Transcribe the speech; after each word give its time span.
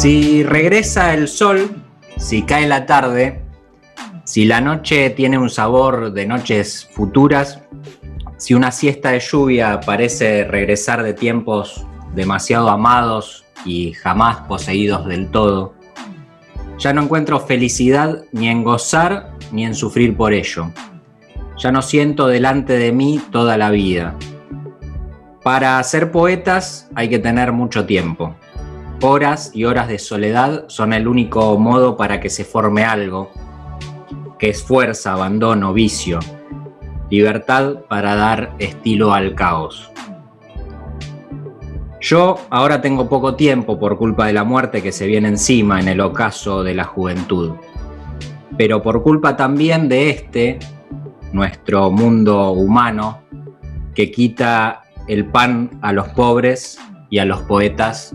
Si 0.00 0.42
regresa 0.42 1.12
el 1.12 1.28
sol, 1.28 1.76
si 2.16 2.40
cae 2.40 2.66
la 2.66 2.86
tarde, 2.86 3.42
si 4.24 4.46
la 4.46 4.62
noche 4.62 5.10
tiene 5.10 5.36
un 5.36 5.50
sabor 5.50 6.14
de 6.14 6.24
noches 6.24 6.88
futuras, 6.90 7.60
si 8.38 8.54
una 8.54 8.72
siesta 8.72 9.10
de 9.10 9.20
lluvia 9.20 9.78
parece 9.80 10.44
regresar 10.44 11.02
de 11.02 11.12
tiempos 11.12 11.84
demasiado 12.14 12.70
amados 12.70 13.44
y 13.66 13.92
jamás 13.92 14.38
poseídos 14.48 15.06
del 15.06 15.30
todo, 15.30 15.74
ya 16.78 16.94
no 16.94 17.02
encuentro 17.02 17.38
felicidad 17.38 18.22
ni 18.32 18.48
en 18.48 18.64
gozar 18.64 19.32
ni 19.52 19.66
en 19.66 19.74
sufrir 19.74 20.16
por 20.16 20.32
ello. 20.32 20.72
Ya 21.58 21.72
no 21.72 21.82
siento 21.82 22.26
delante 22.26 22.78
de 22.78 22.90
mí 22.90 23.20
toda 23.30 23.58
la 23.58 23.68
vida. 23.68 24.16
Para 25.42 25.82
ser 25.82 26.10
poetas 26.10 26.88
hay 26.94 27.10
que 27.10 27.18
tener 27.18 27.52
mucho 27.52 27.84
tiempo. 27.84 28.34
Horas 29.02 29.52
y 29.54 29.64
horas 29.64 29.88
de 29.88 29.98
soledad 29.98 30.64
son 30.68 30.92
el 30.92 31.08
único 31.08 31.58
modo 31.58 31.96
para 31.96 32.20
que 32.20 32.28
se 32.28 32.44
forme 32.44 32.84
algo, 32.84 33.30
que 34.38 34.50
es 34.50 34.62
fuerza, 34.62 35.14
abandono, 35.14 35.72
vicio, 35.72 36.18
libertad 37.08 37.76
para 37.88 38.14
dar 38.14 38.54
estilo 38.58 39.14
al 39.14 39.34
caos. 39.34 39.90
Yo 41.98 42.36
ahora 42.50 42.82
tengo 42.82 43.08
poco 43.08 43.36
tiempo 43.36 43.78
por 43.78 43.96
culpa 43.96 44.26
de 44.26 44.34
la 44.34 44.44
muerte 44.44 44.82
que 44.82 44.92
se 44.92 45.06
viene 45.06 45.28
encima 45.28 45.80
en 45.80 45.88
el 45.88 46.02
ocaso 46.02 46.62
de 46.62 46.74
la 46.74 46.84
juventud, 46.84 47.52
pero 48.58 48.82
por 48.82 49.02
culpa 49.02 49.34
también 49.34 49.88
de 49.88 50.10
este, 50.10 50.58
nuestro 51.32 51.90
mundo 51.90 52.50
humano, 52.50 53.22
que 53.94 54.10
quita 54.10 54.82
el 55.08 55.24
pan 55.24 55.70
a 55.80 55.94
los 55.94 56.08
pobres 56.10 56.78
y 57.08 57.18
a 57.18 57.24
los 57.24 57.40
poetas 57.42 58.14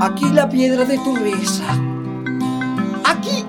Aquí 0.00 0.30
la 0.30 0.48
piedra 0.48 0.84
de 0.84 0.96
tu 0.98 1.16
risa. 1.16 1.66
Aquí 3.04 3.44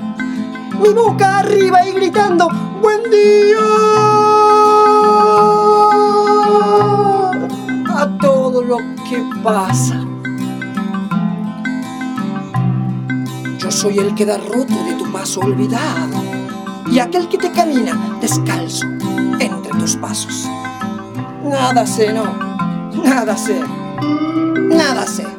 mi 0.81 0.89
boca 0.93 1.39
arriba 1.39 1.85
y 1.85 1.91
gritando, 1.91 2.49
buen 2.81 3.03
día. 3.11 3.59
A 7.95 8.17
todo 8.19 8.63
lo 8.63 8.77
que 8.77 9.23
pasa. 9.43 10.03
Yo 13.59 13.69
soy 13.69 13.99
el 13.99 14.15
que 14.15 14.25
da 14.25 14.37
roto 14.37 14.73
de 14.85 14.95
tu 14.95 15.11
paso 15.11 15.41
olvidado 15.41 16.17
y 16.91 16.97
aquel 16.97 17.29
que 17.29 17.37
te 17.37 17.51
camina 17.51 18.17
descalzo 18.21 18.87
entre 19.39 19.71
tus 19.77 19.95
pasos. 19.97 20.49
Nada 21.43 21.85
sé, 21.85 22.11
no, 22.11 22.33
nada 23.03 23.37
sé, 23.37 23.61
nada 24.71 25.05
sé. 25.05 25.38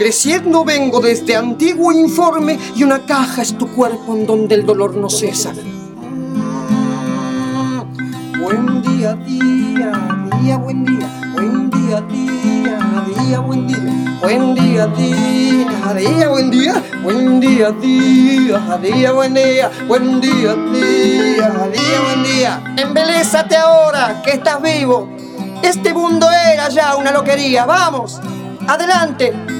Creciendo 0.00 0.64
vengo 0.64 0.98
desde 0.98 1.36
antiguo 1.36 1.92
informe 1.92 2.58
y 2.74 2.84
una 2.84 3.04
caja 3.04 3.42
es 3.42 3.58
tu 3.58 3.68
cuerpo 3.68 4.16
en 4.16 4.24
donde 4.24 4.54
el 4.54 4.64
dolor 4.64 4.96
no 4.96 5.10
cesa. 5.10 5.52
Buen 8.40 8.80
día, 8.80 9.12
día, 9.12 9.92
día, 10.40 10.56
buen 10.56 10.86
día. 10.86 11.32
Buen 11.34 11.68
día, 11.68 12.00
día, 12.00 13.04
día, 13.14 13.40
buen 13.40 13.66
día. 13.66 14.18
Buen 14.22 14.54
día, 14.54 14.86
día, 14.86 15.92
día, 15.94 16.28
buen 16.30 16.50
día. 16.50 16.82
Buen 17.02 17.40
día, 17.40 17.70
día, 17.70 18.78
día, 18.80 19.12
buen 19.12 19.34
día. 19.34 19.70
Buen 19.86 20.20
día, 20.22 20.54
día, 20.72 21.48
día, 21.74 22.00
buen 22.06 22.22
día. 22.22 22.74
Embelésate 22.78 23.54
ahora 23.54 24.22
que 24.24 24.30
estás 24.30 24.62
vivo. 24.62 25.10
Este 25.62 25.92
mundo 25.92 26.26
era 26.30 26.70
ya 26.70 26.96
una 26.96 27.12
loquería. 27.12 27.66
Vamos, 27.66 28.18
adelante. 28.66 29.59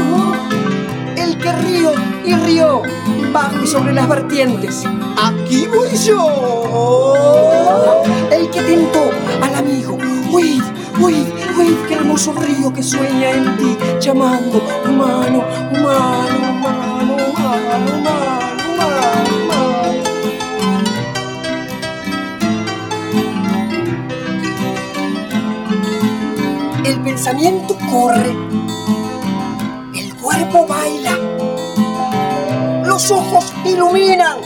Que 1.41 1.51
río 1.53 1.93
y 2.23 2.35
río 2.35 2.83
bajo 3.33 3.63
y 3.63 3.67
sobre 3.67 3.93
las 3.93 4.07
vertientes. 4.07 4.83
Aquí 5.17 5.65
voy 5.67 5.89
yo, 5.97 8.03
el 8.31 8.47
que 8.49 8.61
tentó 8.61 9.09
al 9.41 9.55
amigo. 9.55 9.97
Uy, 10.31 10.61
uy, 10.99 11.25
uy, 11.57 11.77
qué 11.87 11.95
hermoso 11.95 12.33
río 12.33 12.71
que 12.71 12.83
sueña 12.83 13.31
en 13.31 13.57
ti, 13.57 13.75
llamando 13.99 14.61
humano, 14.85 15.43
humano, 15.71 16.51
humano, 16.51 17.17
humano, 17.27 17.97
humano. 17.97 18.21
El 26.85 26.99
pensamiento 27.01 27.75
corre, 27.89 28.35
cuerpo 30.31 30.65
baila 30.65 31.17
los 32.85 33.11
ojos 33.11 33.53
iluminan. 33.65 34.37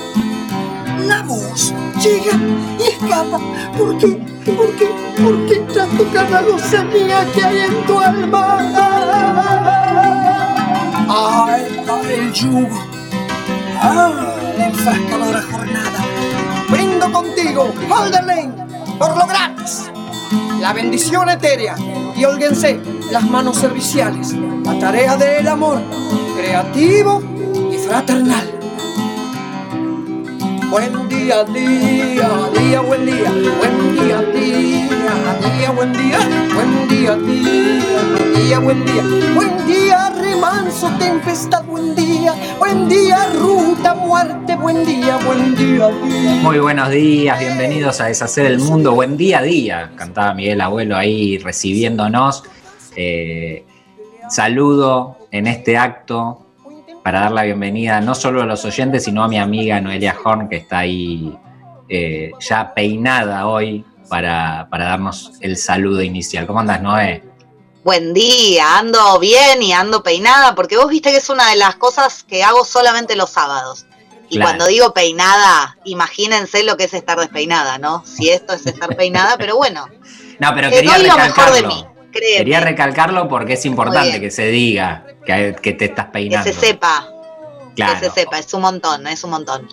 La 1.07 1.23
voz 1.23 1.73
llega 2.01 2.37
y 2.79 2.83
escapa. 2.83 3.39
¿Por 3.77 3.97
qué? 3.97 4.07
¿Por 4.45 4.71
qué? 4.75 4.87
¿Por 5.21 5.45
qué 5.47 5.55
tanto 5.73 6.05
cada 6.13 6.41
losa 6.41 6.83
mía 6.85 7.25
que 7.33 7.43
hay 7.43 7.57
en 7.59 7.85
tu 7.85 7.99
alma? 7.99 8.57
¡Ay, 11.09 11.63
el 12.11 12.33
yugo! 12.33 12.79
¡Ah, 13.81 14.11
la 14.57 14.67
enfrascadora 14.67 15.41
jornada! 15.41 15.99
Brindo 16.69 17.11
contigo, 17.11 17.73
Holderlane, 17.89 18.53
por 18.97 19.17
lo 19.17 19.25
gratis. 19.27 19.91
La 20.59 20.73
bendición 20.73 21.29
etérea 21.29 21.75
y 22.15 22.25
holguense 22.25 22.79
las 23.11 23.23
manos 23.29 23.57
serviciales. 23.57 24.33
La 24.63 24.77
tarea 24.79 25.15
del 25.17 25.47
amor 25.47 25.81
creativo 26.37 27.21
fraternal. 27.87 28.51
Buen 30.69 31.07
día, 31.07 31.43
día, 31.45 32.29
día, 32.57 32.81
buen 32.81 33.05
día, 33.05 33.31
buen 33.59 33.95
día, 33.95 34.21
día, 34.33 34.89
día, 35.57 35.71
buen 35.71 35.93
día, 35.93 36.19
buen 36.53 36.87
día, 36.89 37.15
día, 37.15 37.95
día, 38.35 38.59
buen 38.59 38.85
día, 38.85 39.03
buen 39.35 39.67
día, 39.67 40.09
remanso, 40.09 40.89
tempestad, 40.99 41.63
buen 41.65 41.95
día, 41.95 42.33
buen 42.57 42.89
día, 42.89 43.29
ruta, 43.39 43.93
muerte, 43.93 44.55
buen 44.55 44.83
día, 44.85 45.17
buen 45.25 45.55
día. 45.55 45.89
Muy 46.41 46.59
buenos 46.59 46.89
días, 46.89 47.39
bienvenidos 47.39 48.01
a 48.01 48.07
Deshacer 48.07 48.47
el 48.47 48.59
Mundo, 48.59 48.93
buen 48.95 49.15
día, 49.15 49.41
día, 49.41 49.91
cantaba 49.95 50.33
Miguel 50.33 50.59
Abuelo 50.59 50.97
ahí 50.97 51.37
recibiéndonos. 51.37 52.43
Eh, 52.95 53.65
saludo 54.29 55.17
en 55.31 55.47
este 55.47 55.77
acto 55.77 56.45
para 57.03 57.21
dar 57.21 57.31
la 57.31 57.43
bienvenida 57.43 58.01
no 58.01 58.15
solo 58.15 58.41
a 58.41 58.45
los 58.45 58.65
oyentes, 58.65 59.03
sino 59.03 59.23
a 59.23 59.27
mi 59.27 59.37
amiga 59.37 59.79
Noelia 59.79 60.15
Horn, 60.23 60.49
que 60.49 60.57
está 60.57 60.79
ahí 60.79 61.37
eh, 61.87 62.31
ya 62.39 62.73
peinada 62.73 63.47
hoy 63.47 63.85
para, 64.09 64.67
para 64.69 64.85
darnos 64.85 65.33
el 65.41 65.57
saludo 65.57 66.01
inicial. 66.01 66.47
¿Cómo 66.47 66.59
andas, 66.59 66.81
Noé? 66.81 67.23
Buen 67.83 68.15
día, 68.15 68.79
ando 68.79 69.19
bien 69.19 69.61
y 69.61 69.71
ando 69.71 70.01
peinada, 70.01 70.55
porque 70.55 70.77
vos 70.77 70.89
viste 70.89 71.11
que 71.11 71.17
es 71.17 71.29
una 71.29 71.51
de 71.51 71.57
las 71.57 71.75
cosas 71.75 72.23
que 72.23 72.43
hago 72.43 72.65
solamente 72.65 73.15
los 73.15 73.29
sábados. 73.29 73.85
Y 74.27 74.37
Claro. 74.37 74.49
cuando 74.49 74.65
digo 74.67 74.91
peinada, 74.91 75.77
imagínense 75.85 76.63
lo 76.63 76.77
que 76.77 76.85
es 76.85 76.95
estar 76.95 77.19
despeinada, 77.19 77.77
¿no? 77.77 78.03
Si 78.07 78.31
esto 78.31 78.53
es 78.53 78.65
estar 78.65 78.95
peinada, 78.95 79.37
pero 79.37 79.55
bueno, 79.55 79.85
No, 80.39 80.53
pero 80.53 80.67
eh, 80.67 80.71
quería 80.71 80.97
doy 80.97 81.07
lo 81.07 81.17
mejor 81.17 81.53
de 81.53 81.63
mí, 81.63 81.85
créeme, 82.15 82.37
Quería 82.37 82.59
recalcarlo 82.61 83.27
porque 83.27 83.53
es 83.53 83.65
importante 83.65 84.19
que 84.21 84.31
se 84.31 84.47
diga 84.47 85.05
que, 85.25 85.55
que 85.61 85.73
te 85.73 85.85
estás 85.85 86.05
que 86.07 86.11
peinando. 86.11 86.51
se 86.51 86.57
sepa, 86.59 87.07
Claro. 87.75 87.99
que 87.99 88.05
se 88.05 88.11
sepa, 88.11 88.39
es 88.39 88.53
un 88.53 88.61
montón, 88.61 89.05
es 89.07 89.23
un 89.23 89.31
montón. 89.31 89.67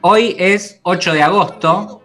Hoy 0.00 0.34
es 0.38 0.80
8 0.82 1.12
de 1.14 1.22
agosto, 1.22 2.02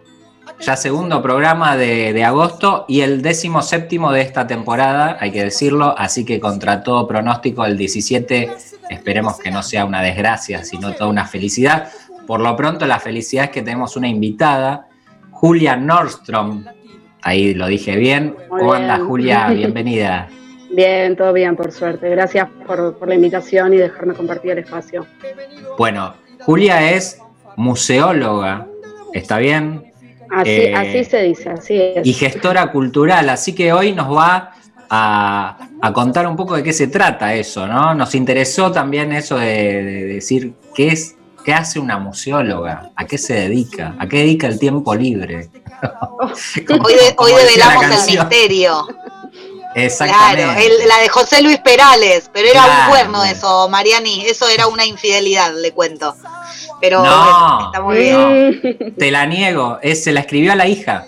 ya 0.60 0.76
segundo 0.76 1.20
programa 1.22 1.76
de, 1.76 2.12
de 2.12 2.24
agosto 2.24 2.84
y 2.88 3.00
el 3.00 3.20
décimo 3.22 3.62
séptimo 3.62 4.12
de 4.12 4.20
esta 4.22 4.46
temporada, 4.46 5.16
hay 5.20 5.32
que 5.32 5.42
decirlo, 5.44 5.94
así 5.98 6.24
que 6.24 6.38
contra 6.40 6.82
todo 6.82 7.06
pronóstico 7.06 7.64
el 7.66 7.76
17 7.76 8.52
esperemos 8.90 9.38
que 9.38 9.50
no 9.50 9.62
sea 9.62 9.84
una 9.84 10.02
desgracia, 10.02 10.64
sino 10.64 10.92
toda 10.94 11.10
una 11.10 11.26
felicidad. 11.26 11.90
Por 12.26 12.40
lo 12.40 12.54
pronto 12.56 12.86
la 12.86 13.00
felicidad 13.00 13.46
es 13.46 13.50
que 13.50 13.62
tenemos 13.62 13.96
una 13.96 14.08
invitada, 14.08 14.86
Julia 15.32 15.76
Nordstrom, 15.76 16.64
ahí 17.22 17.54
lo 17.54 17.66
dije 17.66 17.96
bien. 17.96 18.34
Muy 18.50 18.60
¿Cómo 18.60 18.72
bien. 18.72 18.82
andas 18.84 19.00
Julia? 19.02 19.48
Bienvenida. 19.54 20.28
Bien, 20.72 21.16
todo 21.16 21.32
bien, 21.32 21.56
por 21.56 21.72
suerte. 21.72 22.08
Gracias 22.10 22.48
por, 22.66 22.96
por 22.96 23.08
la 23.08 23.14
invitación 23.16 23.74
y 23.74 23.78
dejarme 23.78 24.14
compartir 24.14 24.52
el 24.52 24.58
espacio. 24.58 25.06
Bueno, 25.76 26.14
Julia 26.40 26.92
es 26.92 27.18
museóloga, 27.56 28.66
¿está 29.12 29.38
bien? 29.38 29.84
Así, 30.30 30.50
Eh, 30.50 30.74
así 30.74 31.04
se 31.04 31.22
dice, 31.22 31.50
así 31.50 31.74
es. 31.80 32.06
y 32.06 32.12
gestora 32.12 32.70
cultural, 32.70 33.28
así 33.30 33.52
que 33.54 33.72
hoy 33.72 33.92
nos 33.92 34.16
va 34.16 34.52
a, 34.88 35.58
a 35.82 35.92
contar 35.92 36.26
un 36.28 36.36
poco 36.36 36.54
de 36.56 36.62
qué 36.62 36.72
se 36.72 36.86
trata 36.86 37.34
eso, 37.34 37.66
¿no? 37.66 37.94
Nos 37.94 38.14
interesó 38.14 38.70
también 38.70 39.12
eso 39.12 39.36
de, 39.38 39.46
de 39.82 40.04
decir 40.04 40.52
qué 40.74 40.88
es, 40.88 41.16
qué 41.44 41.52
hace 41.54 41.78
una 41.78 41.98
museóloga, 41.98 42.90
a 42.96 43.04
qué 43.06 43.18
se 43.18 43.34
dedica, 43.34 43.94
a 43.98 44.06
qué 44.08 44.18
dedica 44.18 44.46
el 44.46 44.58
tiempo 44.58 44.94
libre. 44.94 45.48
Como- 46.66 46.84
Hoy, 46.86 46.94
de- 46.94 47.14
hoy 47.16 47.32
develamos 47.32 47.84
el 47.84 47.90
misterio. 48.18 48.86
Exactamente. 49.74 50.42
Claro, 50.42 50.60
el- 50.60 50.88
la 50.88 50.98
de 50.98 51.08
José 51.08 51.42
Luis 51.42 51.58
Perales, 51.58 52.28
pero 52.32 52.48
era 52.48 52.64
Claro. 52.64 52.82
un 52.82 52.88
cuerno 52.88 53.24
eso, 53.24 53.68
Mariani, 53.68 54.24
eso 54.26 54.48
era 54.48 54.66
una 54.66 54.84
infidelidad, 54.84 55.52
le 55.54 55.72
cuento. 55.72 56.14
Pero 56.80 57.02
No. 57.04 57.22
bueno, 57.22 57.66
está 57.66 57.80
muy 57.82 57.96
bien. 57.98 58.94
Te 58.98 59.10
la 59.10 59.26
niego, 59.26 59.78
es, 59.82 60.02
se 60.04 60.12
la 60.12 60.20
escribió 60.20 60.52
a 60.52 60.56
la 60.56 60.66
hija. 60.66 61.06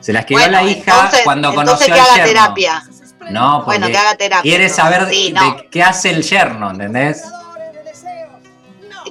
Se 0.00 0.12
la 0.12 0.20
escribió 0.20 0.44
Bueno, 0.44 0.58
a 0.58 0.62
la 0.62 0.70
hija 0.70 0.92
entonces- 0.94 1.20
cuando 1.24 1.48
entonces 1.50 1.72
conoció 1.88 1.94
que 1.94 2.00
al 2.00 2.06
haga 2.06 2.14
yerno. 2.16 2.28
terapia. 2.32 2.82
No, 3.30 3.62
porque 3.64 3.78
Bueno, 3.78 3.86
que 3.88 3.96
haga 3.98 4.14
terapia. 4.16 4.42
quiere 4.42 4.68
saber 4.68 5.08
Sí, 5.10 5.26
de 5.32 5.40
no. 5.40 5.56
qué 5.70 5.82
hace 5.82 6.10
el 6.10 6.22
yerno, 6.22 6.70
¿entendés? 6.70 7.24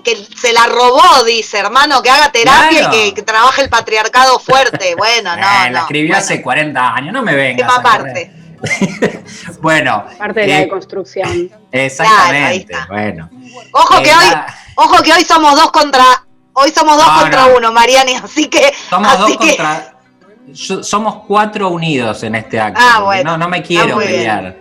Que 0.07 0.15
se 0.37 0.53
la 0.53 0.65
robó, 0.67 1.23
dice, 1.25 1.57
hermano, 1.57 2.01
que 2.01 2.09
haga 2.09 2.31
terapia 2.31 2.79
Claro. 2.79 2.95
y 2.95 3.09
que, 3.09 3.13
que 3.15 3.21
trabaje 3.23 3.61
el 3.61 3.69
patriarcado 3.69 4.39
fuerte. 4.39 4.95
Bueno, 4.95 5.35
no, 5.35 5.41
Eh, 5.43 5.65
no. 5.67 5.71
la 5.73 5.79
escribió 5.81 6.07
bueno, 6.13 6.23
hace 6.23 6.41
40 6.41 6.93
años, 6.95 7.13
no 7.13 7.21
me 7.23 7.35
vengas. 7.35 7.67
tema 7.67 7.79
aparte. 7.81 8.31
bueno, 9.61 10.05
parte 10.17 10.39
de 10.41 10.47
la 10.47 10.57
eh, 10.57 10.61
deconstrucción. 10.61 11.49
exactamente. 11.71 12.67
Claro, 12.67 12.87
bueno. 12.89 13.29
Ojo 13.73 13.97
Eh, 13.99 14.03
que 14.03 14.09
hoy, 14.11 14.29
la- 14.29 14.55
ojo 14.75 15.03
que 15.03 15.11
hoy 15.13 15.23
somos 15.25 15.55
dos 15.55 15.71
contra, 15.71 16.05
hoy 16.53 16.71
somos 16.71 16.95
dos 16.97 17.05
No, 17.07 17.19
contra 17.21 17.47
no. 17.47 17.57
uno, 17.57 17.71
Mariani, 17.73 18.15
así 18.15 18.47
que, 18.47 18.71
somos 18.89 19.09
así 19.11 19.19
dos 19.33 19.37
que 19.45 19.57
contra. 19.57 19.93
yo- 20.47 20.83
somos 20.83 21.23
cuatro 21.27 21.67
unidos 21.69 22.23
en 22.23 22.35
este 22.35 22.59
acto. 22.61 22.79
Ah, 22.81 23.01
bueno. 23.03 23.31
no, 23.31 23.37
no 23.37 23.49
me 23.49 23.61
quiero 23.61 23.97
bien. 23.97 24.09
pelear. 24.11 24.55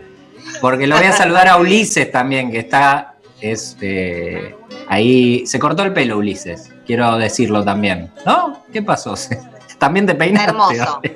Porque 0.60 0.86
lo 0.88 0.96
voy 0.96 1.06
a 1.06 1.12
saludar 1.12 1.48
a 1.48 1.56
Ulises 1.58 2.10
también, 2.10 2.50
que 2.50 2.58
está. 2.58 3.12
Es, 3.40 3.76
eh, 3.82 4.56
ahí. 4.88 5.46
Se 5.46 5.58
cortó 5.58 5.82
el 5.82 5.92
pelo, 5.92 6.18
Ulises. 6.18 6.72
Quiero 6.86 7.16
decirlo 7.18 7.64
también. 7.64 8.10
¿No? 8.24 8.62
¿Qué 8.72 8.82
pasó? 8.82 9.14
¿También 9.78 10.06
te 10.06 10.14
peinaste? 10.14 10.50
Hermoso. 10.50 11.00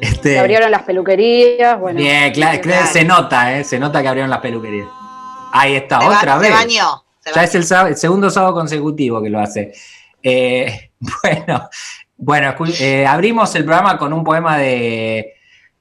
Este, 0.00 0.30
Se 0.32 0.38
abrieron 0.40 0.70
las 0.72 0.82
peluquerías, 0.82 1.78
bueno. 1.78 1.98
Bien, 2.00 2.32
claro, 2.32 2.60
Claro. 2.60 2.86
se 2.86 3.04
nota, 3.04 3.56
¿eh? 3.56 3.62
Se 3.62 3.78
nota 3.78 4.02
que 4.02 4.08
abrieron 4.08 4.30
las 4.30 4.40
peluquerías. 4.40 4.88
Ahí 5.52 5.74
está, 5.76 6.00
se, 6.00 6.06
otra 6.08 6.34
se 6.34 6.40
vez. 6.40 6.50
bañó. 6.52 7.04
se 7.20 7.30
Ya 7.30 7.36
bañó. 7.36 7.44
es 7.44 7.54
el, 7.54 7.96
segundo 7.96 8.30
sábado 8.30 8.54
consecutivo 8.54 9.22
que 9.22 9.30
lo 9.30 9.38
hace. 9.38 9.72
Eh, 10.20 10.90
bueno, 11.22 11.68
bueno 12.16 12.54
eh, 12.80 13.06
abrimos 13.06 13.54
el 13.54 13.64
programa 13.64 13.96
con 13.98 14.12
un 14.12 14.24
poema 14.24 14.58
de 14.58 15.34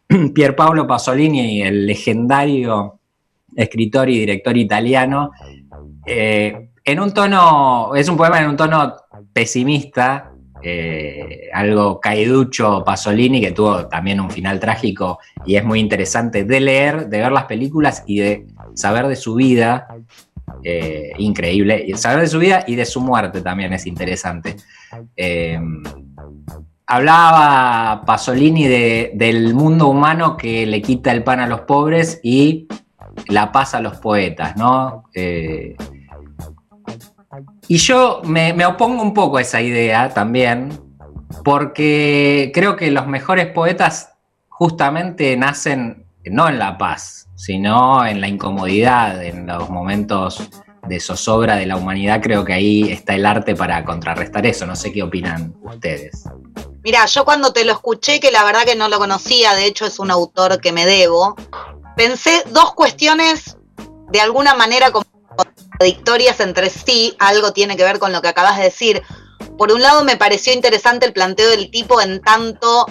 Pierpaolo 0.35 0.85
Pasolini, 0.85 1.63
el 1.63 1.87
legendario 1.87 2.99
escritor 3.55 4.09
y 4.09 4.19
director 4.19 4.55
italiano. 4.57 5.31
eh, 6.05 6.67
en 6.83 6.99
un 6.99 7.13
tono, 7.13 7.93
es 7.95 8.07
un 8.09 8.17
poema 8.17 8.39
en 8.41 8.49
un 8.49 8.57
tono 8.57 8.95
pesimista, 9.33 10.31
eh, 10.63 11.49
algo 11.53 11.99
caiducho 11.99 12.83
Pasolini, 12.83 13.41
que 13.41 13.51
tuvo 13.51 13.87
también 13.87 14.19
un 14.19 14.29
final 14.29 14.59
trágico 14.59 15.19
y 15.45 15.55
es 15.55 15.63
muy 15.65 15.79
interesante 15.79 16.43
de 16.43 16.59
leer, 16.59 17.07
de 17.09 17.17
ver 17.19 17.31
las 17.31 17.45
películas 17.45 18.03
y 18.05 18.19
de 18.19 18.47
saber 18.75 19.07
de 19.07 19.15
su 19.15 19.35
vida. 19.35 19.87
eh, 20.63 21.13
increíble. 21.17 21.83
Y 21.87 21.93
saber 21.95 22.19
de 22.19 22.27
su 22.27 22.37
vida 22.37 22.63
y 22.67 22.75
de 22.75 22.85
su 22.85 23.01
muerte 23.01 23.41
también 23.41 23.73
es 23.73 23.87
interesante. 23.87 24.57
Eh, 25.15 25.57
hablaba 26.87 28.03
Pasolini 28.05 28.67
de- 28.67 29.11
del 29.15 29.53
mundo 29.53 29.87
humano 29.87 30.35
que 30.37 30.65
le 30.65 30.81
quita 30.81 31.11
el 31.11 31.23
pan 31.23 31.39
a 31.39 31.47
los 31.47 31.61
pobres 31.61 32.19
y 32.23 32.67
la 33.27 33.51
paz 33.51 33.73
a 33.75 33.81
los 33.81 33.97
poetas, 33.97 34.55
¿no? 34.57 35.05
Eh, 35.13 35.75
y 37.67 37.77
yo 37.77 38.21
me, 38.23 38.65
opongo 38.65 39.01
un 39.01 39.13
poco 39.13 39.37
a 39.37 39.41
esa 39.41 39.61
idea 39.61 40.09
también, 40.13 40.79
porque 41.43 42.51
creo 42.53 42.75
que 42.75 42.91
los 42.91 43.07
mejores 43.07 43.47
poetas 43.47 44.13
justamente 44.49 45.35
nacen 45.37 46.05
no 46.25 46.49
en 46.49 46.59
la 46.59 46.77
paz, 46.77 47.27
sino 47.35 48.05
en 48.05 48.21
la 48.21 48.27
incomodidad, 48.27 49.23
en 49.23 49.47
los 49.47 49.69
momentos 49.69 50.49
de 50.87 50.99
zozobra 50.99 51.55
de 51.55 51.65
la 51.65 51.77
humanidad. 51.77 52.21
Creo 52.21 52.43
que 52.43 52.53
ahí 52.53 52.91
está 52.91 53.15
el 53.15 53.25
arte 53.25 53.55
para 53.55 53.83
contrarrestar 53.85 54.45
eso. 54.45 54.65
No 54.65 54.75
sé 54.75 54.91
qué 54.91 55.03
opinan 55.03 55.55
ustedes. 55.63 56.23
Mira, 56.83 57.05
yo 57.05 57.23
cuando 57.23 57.53
te 57.53 57.63
lo 57.63 57.73
escuché, 57.73 58.19
que 58.19 58.31
la 58.31 58.43
verdad 58.43 58.63
que 58.65 58.75
no 58.75 58.89
lo 58.89 58.97
conocía, 58.97 59.53
de 59.53 59.65
hecho 59.65 59.85
es 59.85 59.99
un 59.99 60.11
autor 60.11 60.59
que 60.59 60.71
me 60.71 60.85
debo, 60.85 61.35
pensé 61.95 62.43
dos 62.51 62.73
cuestiones 62.73 63.57
de 64.11 64.19
alguna 64.19 64.55
manera 64.55 64.91
contradictorias 65.81 66.39
entre 66.41 66.69
sí, 66.69 67.15
algo 67.17 67.53
tiene 67.53 67.75
que 67.75 67.83
ver 67.83 67.97
con 67.97 68.11
lo 68.11 68.21
que 68.21 68.27
acabas 68.27 68.57
de 68.57 68.65
decir. 68.65 69.01
Por 69.57 69.71
un 69.71 69.81
lado 69.81 70.03
me 70.03 70.15
pareció 70.15 70.53
interesante 70.53 71.07
el 71.07 71.13
planteo 71.13 71.49
del 71.49 71.71
tipo 71.71 71.99
en 72.01 72.21
tanto, 72.21 72.85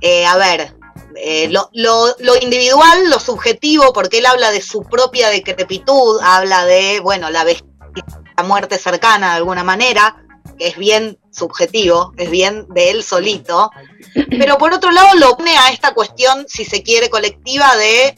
eh, 0.00 0.24
a 0.24 0.36
ver, 0.38 0.74
eh, 1.16 1.48
lo, 1.50 1.68
lo- 1.74 2.14
individual, 2.40 3.10
lo 3.10 3.20
subjetivo, 3.20 3.92
porque 3.92 4.18
él 4.18 4.26
habla 4.26 4.50
de 4.50 4.62
su 4.62 4.82
propia 4.82 5.28
decrepitud, 5.28 6.20
habla 6.22 6.64
de, 6.64 7.00
bueno, 7.00 7.28
la 7.28 7.44
la 7.44 8.42
muerte 8.44 8.78
cercana 8.78 9.30
de 9.32 9.36
alguna 9.36 9.62
manera, 9.64 10.24
que 10.58 10.68
es 10.68 10.78
bien 10.78 11.18
subjetivo, 11.30 12.14
es 12.16 12.30
bien 12.30 12.66
de 12.70 12.90
él 12.90 13.02
solito, 13.02 13.70
pero 14.38 14.56
por 14.56 14.72
otro 14.72 14.90
lado 14.90 15.08
lo 15.18 15.36
pone 15.36 15.54
a 15.58 15.70
esta 15.70 15.92
cuestión, 15.92 16.46
si 16.48 16.64
se 16.64 16.82
quiere, 16.82 17.10
colectiva 17.10 17.76
de 17.76 18.16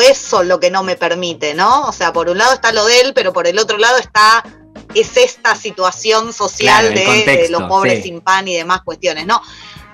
eso 0.00 0.42
lo 0.42 0.60
que 0.60 0.70
no 0.70 0.82
me 0.82 0.96
permite, 0.96 1.54
¿no? 1.54 1.82
O 1.88 1.92
sea, 1.92 2.12
por 2.12 2.28
un 2.28 2.38
lado 2.38 2.54
está 2.54 2.72
lo 2.72 2.84
de 2.86 3.00
él, 3.00 3.12
pero 3.14 3.32
por 3.32 3.46
el 3.46 3.58
otro 3.58 3.78
lado 3.78 3.98
está, 3.98 4.44
es 4.94 5.16
esta 5.16 5.54
situación 5.54 6.32
social 6.32 6.86
Claro, 6.92 6.94
de, 7.00 7.04
contexto, 7.04 7.42
de 7.42 7.48
los 7.50 7.62
pobres 7.68 7.96
sí. 7.98 8.02
sin 8.04 8.20
pan 8.20 8.46
y 8.48 8.56
demás 8.56 8.82
cuestiones, 8.84 9.26
¿no? 9.26 9.40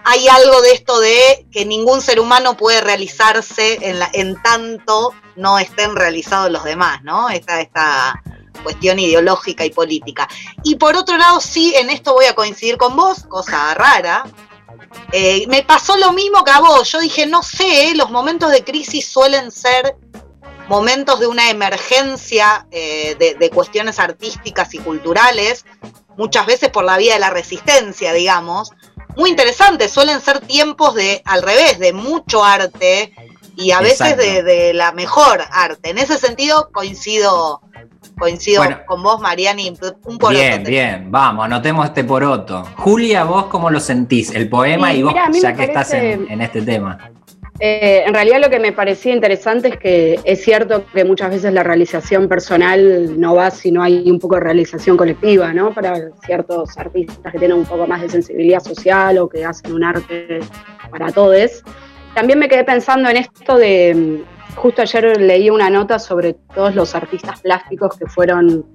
Hay 0.04 0.26
algo 0.28 0.62
de 0.62 0.72
esto 0.72 0.98
de 1.00 1.46
que 1.52 1.64
ningún 1.66 2.00
ser 2.00 2.20
humano 2.20 2.56
puede 2.56 2.80
realizarse 2.80 3.78
en, 3.82 3.98
la- 3.98 4.10
en 4.14 4.40
tanto 4.42 5.12
no 5.36 5.58
estén 5.58 5.94
realizados 5.94 6.50
los 6.50 6.64
demás, 6.64 7.02
¿no? 7.02 7.28
Esta, 7.28 7.60
esta 7.60 8.22
cuestión 8.62 8.98
ideológica 8.98 9.64
y 9.64 9.70
política. 9.70 10.26
Y 10.64 10.76
por 10.76 10.96
otro 10.96 11.16
lado, 11.18 11.40
sí, 11.40 11.74
en 11.76 11.90
esto 11.90 12.14
voy 12.14 12.24
a 12.26 12.34
coincidir 12.34 12.76
con 12.78 12.96
vos, 12.96 13.24
cosa 13.28 13.74
rara. 13.74 14.24
Eh, 15.12 15.46
me 15.48 15.62
pasó 15.62 15.96
lo 15.96 16.12
mismo 16.12 16.44
que 16.44 16.50
a 16.50 16.60
vos. 16.60 16.90
Yo 16.90 17.00
dije, 17.00 17.26
no 17.26 17.42
sé, 17.42 17.88
¿eh? 17.88 17.94
los 17.94 18.10
momentos 18.10 18.50
de 18.50 18.64
crisis 18.64 19.08
suelen 19.08 19.50
ser 19.50 19.96
momentos 20.68 21.18
de 21.18 21.26
una 21.26 21.50
emergencia 21.50 22.66
eh, 22.70 23.16
de, 23.18 23.34
de 23.34 23.50
cuestiones 23.50 23.98
artísticas 23.98 24.72
y 24.74 24.78
culturales, 24.78 25.64
muchas 26.16 26.46
veces 26.46 26.70
por 26.70 26.84
la 26.84 26.96
vía 26.96 27.14
de 27.14 27.20
la 27.20 27.30
resistencia, 27.30 28.12
digamos. 28.12 28.70
Muy 29.16 29.30
interesantes, 29.30 29.90
suelen 29.90 30.20
ser 30.20 30.40
tiempos 30.40 30.94
de, 30.94 31.22
al 31.24 31.42
revés, 31.42 31.80
de 31.80 31.92
mucho 31.92 32.44
arte 32.44 33.12
y 33.56 33.72
a 33.72 33.80
veces 33.80 34.16
de 34.16 34.72
la 34.72 34.92
mejor 34.92 35.42
arte. 35.50 35.90
En 35.90 35.98
ese 35.98 36.16
sentido 36.18 36.70
coincido 36.72 37.60
Coincido 38.18 38.62
Bueno. 38.62 38.78
con 38.86 39.02
vos, 39.02 39.20
Mariani, 39.20 39.76
un 40.04 40.18
poroto. 40.18 40.40
Bien, 40.40 40.64
bien, 40.64 41.10
vamos, 41.10 41.44
anotemos 41.44 41.86
este 41.86 42.04
poroto. 42.04 42.64
Julia, 42.76 43.24
¿vos 43.24 43.46
cómo 43.46 43.70
lo 43.70 43.80
sentís? 43.80 44.34
El 44.34 44.48
poema 44.48 44.90
Sí, 44.90 44.98
y 44.98 45.02
vos, 45.02 45.14
ya 45.40 45.54
que 45.54 45.64
estás 45.64 45.92
en, 45.94 46.30
en 46.30 46.40
este 46.40 46.62
tema. 46.62 46.98
Eh, 47.62 48.04
en 48.06 48.14
realidad 48.14 48.40
lo 48.40 48.48
que 48.48 48.58
me 48.58 48.72
parecía 48.72 49.12
interesante 49.12 49.68
es 49.68 49.76
que 49.76 50.18
es 50.24 50.42
cierto 50.42 50.86
que 50.94 51.04
muchas 51.04 51.28
veces 51.30 51.52
la 51.52 51.62
realización 51.62 52.26
personal 52.26 53.20
no 53.20 53.34
va 53.34 53.50
si 53.50 53.70
no 53.70 53.82
hay 53.82 54.10
un 54.10 54.18
poco 54.18 54.36
de 54.36 54.40
realización 54.40 54.96
colectiva, 54.96 55.52
¿no? 55.52 55.74
Para 55.74 56.10
ciertos 56.24 56.78
artistas 56.78 57.30
que 57.30 57.38
tienen 57.38 57.58
un 57.58 57.66
poco 57.66 57.86
más 57.86 58.00
de 58.00 58.08
sensibilidad 58.08 58.60
social 58.60 59.18
o 59.18 59.28
que 59.28 59.44
hacen 59.44 59.74
un 59.74 59.84
arte 59.84 60.40
para 60.90 61.12
todos. 61.12 61.62
También 62.14 62.38
me 62.38 62.48
quedé 62.48 62.64
pensando 62.64 63.10
en 63.10 63.18
esto 63.18 63.58
de, 63.58 64.24
justo 64.56 64.82
ayer 64.82 65.20
leí 65.20 65.50
una 65.50 65.70
nota 65.70 65.98
sobre 65.98 66.34
todos 66.54 66.74
los 66.74 66.94
artistas 66.94 67.40
plásticos 67.40 67.96
que 67.98 68.06
fueron, 68.06 68.66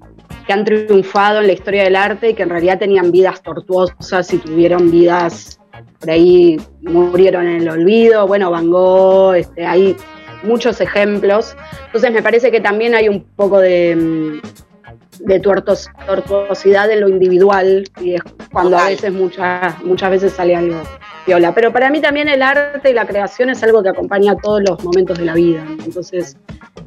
que 0.46 0.53
han 0.53 0.65
triunfado 0.65 1.41
en 1.41 1.48
la 1.48 1.53
historia 1.53 1.84
del 1.84 1.96
arte 1.96 2.29
y 2.29 2.34
que 2.34 2.44
en 2.44 2.50
realidad 2.50 2.79
tenían 2.79 3.12
vidas 3.12 3.41
tortuosas 3.41 4.34
y 4.34 4.38
tuvieron 4.38 4.91
vidas 4.91 5.60
por 6.00 6.10
ahí 6.10 6.58
murieron 6.82 7.48
en 7.48 7.62
el 7.62 7.70
olvido, 7.70 8.27
bueno, 8.27 8.51
Van 8.51 8.70
Gogh, 8.70 9.36
este, 9.36 9.65
hay 9.65 9.96
muchos 10.44 10.79
ejemplos. 10.82 11.55
Entonces 11.88 12.12
me 12.12 12.22
parece 12.22 12.51
que 12.51 12.62
también 12.62 12.96
hay 12.96 13.10
un 13.10 13.24
poco 13.36 13.60
de, 13.60 13.96
mm, 13.96 15.25
de 15.25 15.39
tuertos- 15.39 15.89
tortuosidad 16.05 16.89
en 16.91 17.01
lo 17.01 17.10
individual 17.10 17.89
y 18.01 18.15
es 18.15 18.22
cuando 18.51 18.77
a 18.77 18.86
veces, 18.89 19.12
muchas, 19.12 19.84
muchas 19.84 20.12
veces 20.12 20.34
sale 20.34 20.55
algo 20.55 20.82
viola. 21.25 21.53
Pero 21.53 21.72
para 21.72 21.89
mí 21.89 22.01
también 22.01 22.29
el 22.29 22.41
arte 22.41 22.89
y 22.89 22.94
la 22.94 23.05
creación 23.05 23.50
es 23.50 23.62
algo 23.63 23.82
que 23.84 23.89
acompaña 23.89 24.34
a 24.34 24.38
todos 24.38 24.62
los 24.67 24.84
momentos 24.84 25.17
de 25.17 25.25
la 25.25 25.34
vida. 25.34 25.65
Entonces, 25.84 26.38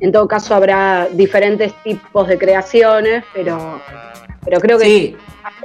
en 0.01 0.13
todo 0.13 0.29
caso 0.29 0.55
habrá 0.55 1.09
diferentes 1.13 1.73
tipos 1.83 2.29
de 2.29 2.39
creaciones, 2.39 3.25
pero, 3.35 3.81
pero 4.45 4.61
creo 4.61 4.79
que 4.79 4.85
Sí, 4.85 5.17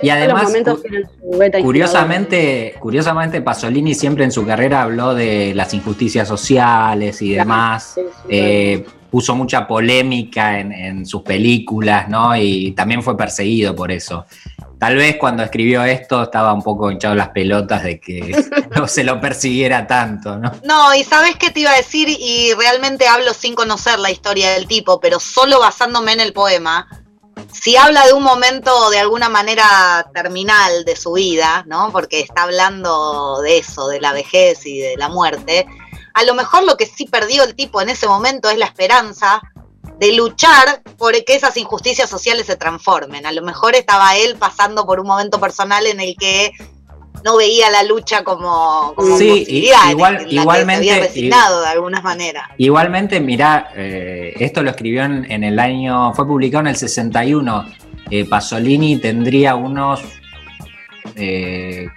y 0.01 0.10
además, 0.10 0.53
los 0.65 0.82
cu-. 0.82 1.62
Curiosamente, 1.62 2.75
curiosamente, 2.80 3.42
Pasolini 3.42 3.94
siempre 3.94 4.24
en 4.24 4.32
su 4.32 4.46
carrera 4.46 4.84
habló 4.84 5.13
de 5.13 5.53
las 5.56 5.74
injusticias 5.74 6.27
sociales 6.27 7.22
y 7.22 7.34
demás. 7.34 7.94
sí, 7.96 8.01
sí, 8.01 8.27
Eh, 8.30 8.86
puso 9.10 9.36
mucha 9.36 9.68
polémica 9.68 10.60
en, 10.60 10.72
en 10.72 11.06
sus 11.06 11.22
películas, 11.22 12.10
¿no? 12.10 12.36
Y 12.36 12.72
también 12.72 13.03
fue 13.03 13.15
perseguido 13.15 13.75
por 13.75 13.92
eso. 13.92 14.25
Tal 14.84 14.98
vez 14.98 15.16
cuando 15.16 15.44
escribió 15.44 15.82
esto 15.86 16.24
estaba 16.24 16.52
un 16.52 16.62
poco 16.62 16.92
hinchado 16.92 17.16
las 17.16 17.30
pelotas 17.30 17.84
de 17.84 18.02
que 18.02 18.36
no 18.75 18.86
se 18.86 19.06
lo 19.06 19.22
persiguiera 19.22 19.88
tanto, 19.88 20.36
¿no? 20.36 20.52
No, 20.66 20.94
y 20.94 21.06
sabes 21.06 21.38
qué 21.38 21.52
te 21.52 21.62
iba 21.62 21.72
a 21.72 21.78
decir, 21.78 22.10
y 22.10 22.54
realmente 22.56 23.08
hablo 23.08 23.34
sin 23.34 23.56
conocer 23.56 23.98
la 24.00 24.12
historia 24.12 24.52
del 24.52 24.68
tipo, 24.68 25.00
pero 25.00 25.22
solo 25.22 25.62
basándome 25.62 26.12
en 26.12 26.20
el 26.20 26.34
poema. 26.34 26.90
Si 27.54 27.78
habla 27.78 28.06
de 28.08 28.12
un 28.12 28.24
momento 28.24 28.90
de 28.90 29.00
alguna 29.00 29.30
manera 29.30 30.06
terminal 30.13 30.84
de 30.84 30.98
su 30.98 31.13
vida, 31.13 31.63
¿no? 31.66 31.90
Porque 31.94 32.20
está 32.20 32.44
hablando 32.44 33.40
de 33.42 33.60
eso, 33.60 33.88
de 33.88 34.02
la 34.02 34.12
vejez 34.12 34.66
y 34.66 34.80
de 34.80 34.98
la 34.98 35.08
muerte. 35.08 35.66
A 36.13 36.25
lo 36.25 36.36
mejor 36.36 36.66
lo 36.66 36.75
que 36.75 36.88
sí 36.88 37.06
perdió 37.06 37.46
el 37.46 37.56
tipo 37.56 37.82
en 37.82 37.88
ese 37.88 38.06
momento 38.10 38.50
es 38.50 38.58
la 38.58 38.66
esperanza 38.66 39.42
de 40.03 40.12
luchar 40.17 40.81
por 40.98 41.13
que 41.24 41.36
esas 41.36 41.55
injusticias 41.57 42.10
sociales 42.10 42.45
se 42.45 42.55
transformen. 42.57 43.25
A 43.25 43.31
lo 43.31 43.41
mejor 43.41 43.75
estaba 43.75 44.15
él 44.17 44.36
pasando 44.38 44.86
por 44.86 45.00
un 45.00 45.07
momento 45.07 45.39
personal 45.39 45.86
en 45.88 46.00
el 46.01 46.15
que 46.17 46.51
no 47.24 47.38
veía 47.38 47.69
la 47.69 47.83
lucha 47.83 48.24
como, 48.25 48.93
como 48.95 49.17
Sí, 49.17 49.29
posibilidad, 49.29 49.89
igual- 49.91 50.15
en 50.15 50.19
la 50.22 50.24
que 50.25 50.29
se 50.29 50.41
igualmente- 50.41 50.91
había 50.91 51.03
resignado 51.07 51.62
de 51.62 51.67
alguna 51.67 52.01
manera. 52.01 52.50
Igualmente, 52.57 53.22
mirá, 53.22 53.69
eh, 53.75 54.33
esto 54.39 54.62
lo 54.62 54.72
escribió 54.72 55.03
en, 55.05 55.31
en 55.31 55.45
el 55.45 55.57
año, 55.57 56.13
fue 56.13 56.27
publicado 56.27 56.62
en 56.62 56.67
el 56.67 56.75
61. 56.75 57.65
Eh, 58.12 58.25
Pasolini 58.25 58.98
tendría 58.98 59.55
unos 59.55 60.01
eh, 61.15 61.88